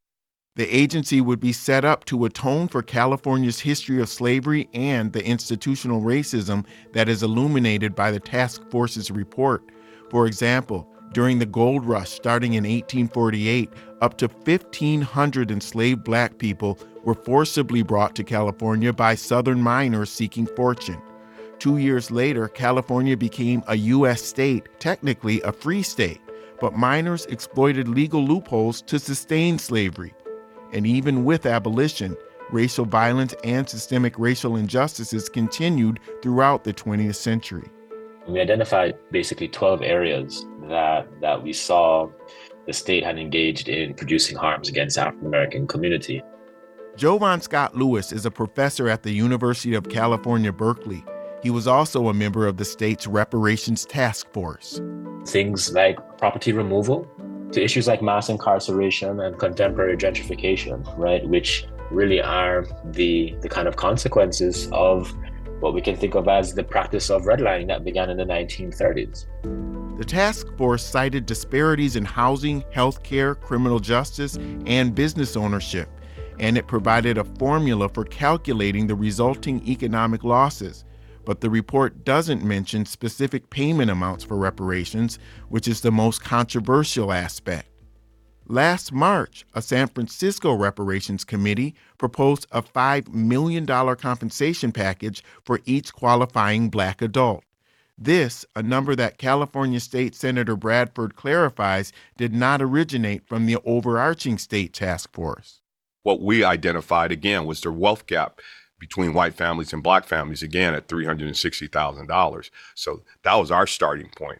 [0.57, 5.25] The agency would be set up to atone for California's history of slavery and the
[5.25, 9.63] institutional racism that is illuminated by the task force's report.
[10.09, 13.69] For example, during the gold rush starting in 1848,
[14.01, 20.47] up to 1,500 enslaved black people were forcibly brought to California by Southern miners seeking
[20.47, 21.01] fortune.
[21.59, 24.21] Two years later, California became a U.S.
[24.21, 26.19] state, technically a free state,
[26.59, 30.13] but miners exploited legal loopholes to sustain slavery.
[30.73, 32.15] And even with abolition,
[32.51, 37.69] racial violence and systemic racial injustices continued throughout the 20th century.
[38.27, 42.09] We identified basically 12 areas that, that we saw
[42.67, 46.21] the state had engaged in producing harms against African American community.
[46.95, 51.03] Jovan Scott Lewis is a professor at the University of California, Berkeley.
[51.41, 54.79] He was also a member of the state's reparations task force.
[55.25, 57.09] Things like property removal,
[57.51, 63.67] to issues like mass incarceration and contemporary gentrification, right, which really are the, the kind
[63.67, 65.13] of consequences of
[65.59, 69.25] what we can think of as the practice of redlining that began in the 1930s.
[69.97, 75.89] The task force cited disparities in housing, healthcare, criminal justice, and business ownership,
[76.39, 80.85] and it provided a formula for calculating the resulting economic losses.
[81.25, 85.19] But the report doesn't mention specific payment amounts for reparations,
[85.49, 87.67] which is the most controversial aspect.
[88.47, 95.93] Last March, a San Francisco reparations committee proposed a $5 million compensation package for each
[95.93, 97.43] qualifying black adult.
[97.97, 104.39] This, a number that California State Senator Bradford clarifies, did not originate from the overarching
[104.39, 105.61] state task force.
[106.03, 108.41] What we identified again was the wealth gap
[108.81, 112.49] between white families and black families again at $360,000.
[112.73, 114.39] So that was our starting point.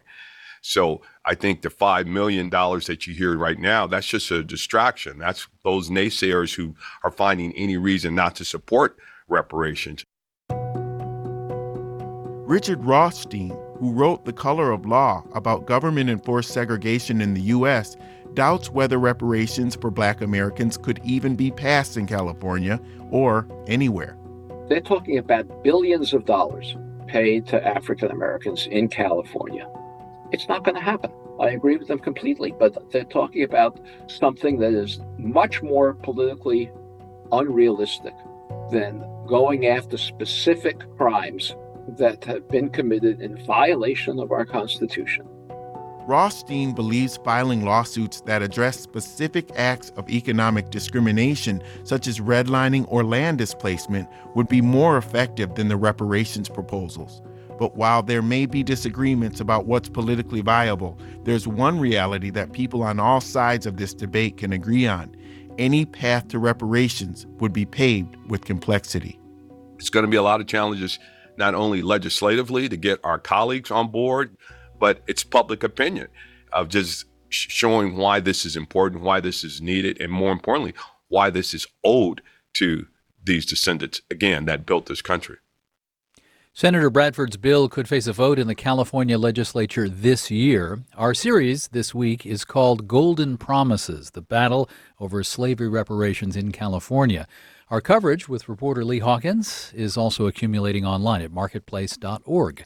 [0.60, 5.18] So I think the $5 million that you hear right now, that's just a distraction.
[5.18, 6.74] That's those naysayers who
[7.04, 8.98] are finding any reason not to support
[9.28, 10.04] reparations.
[12.44, 17.96] Richard Rothstein, who wrote The Color of Law about government enforced segregation in the U.S.,
[18.34, 24.16] doubts whether reparations for black Americans could even be passed in California or anywhere.
[24.68, 26.76] They're talking about billions of dollars
[27.06, 29.68] paid to African Americans in California.
[30.32, 31.10] It's not going to happen.
[31.40, 36.70] I agree with them completely, but they're talking about something that is much more politically
[37.32, 38.14] unrealistic
[38.70, 41.54] than going after specific crimes
[41.88, 45.26] that have been committed in violation of our Constitution.
[46.06, 53.04] Rothstein believes filing lawsuits that address specific acts of economic discrimination, such as redlining or
[53.04, 57.22] land displacement, would be more effective than the reparations proposals.
[57.58, 62.82] But while there may be disagreements about what's politically viable, there's one reality that people
[62.82, 65.14] on all sides of this debate can agree on.
[65.58, 69.20] Any path to reparations would be paved with complexity.
[69.76, 70.98] It's going to be a lot of challenges,
[71.36, 74.36] not only legislatively to get our colleagues on board,
[74.82, 76.08] but it's public opinion
[76.52, 80.74] of just showing why this is important, why this is needed, and more importantly,
[81.06, 82.20] why this is owed
[82.54, 82.88] to
[83.22, 85.36] these descendants, again, that built this country.
[86.52, 90.80] Senator Bradford's bill could face a vote in the California legislature this year.
[90.96, 94.68] Our series this week is called Golden Promises The Battle
[94.98, 97.28] Over Slavery Reparations in California.
[97.70, 102.64] Our coverage with reporter Lee Hawkins is also accumulating online at marketplace.org.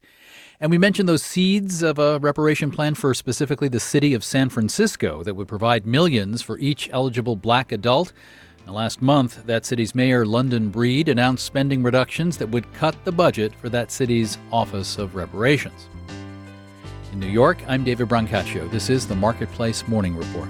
[0.58, 4.48] And we mentioned those seeds of a reparation plan for specifically the city of San
[4.48, 8.12] Francisco that would provide millions for each eligible black adult.
[8.66, 13.54] Last month, that city's mayor, London Breed, announced spending reductions that would cut the budget
[13.54, 15.88] for that city's Office of Reparations.
[17.12, 18.68] In New York, I'm David Brancaccio.
[18.70, 20.48] This is the Marketplace Morning Report.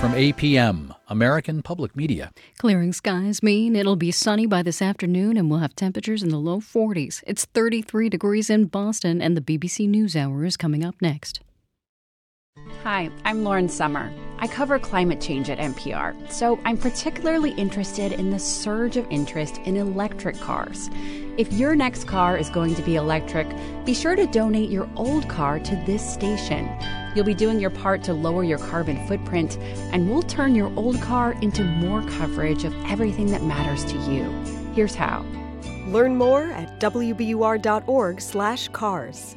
[0.00, 2.32] From APM, American Public Media.
[2.58, 6.38] Clearing skies mean it'll be sunny by this afternoon and we'll have temperatures in the
[6.38, 7.22] low 40s.
[7.26, 11.40] It's 33 degrees in Boston, and the BBC NewsHour is coming up next.
[12.82, 14.12] Hi, I'm Lauren Sommer.
[14.38, 19.58] I cover climate change at NPR, so I'm particularly interested in the surge of interest
[19.58, 20.90] in electric cars.
[21.36, 23.46] If your next car is going to be electric,
[23.84, 26.68] be sure to donate your old car to this station.
[27.14, 29.58] You'll be doing your part to lower your carbon footprint,
[29.92, 34.24] and we'll turn your old car into more coverage of everything that matters to you.
[34.74, 35.24] Here's how.
[35.86, 39.36] Learn more at wbur.org/cars.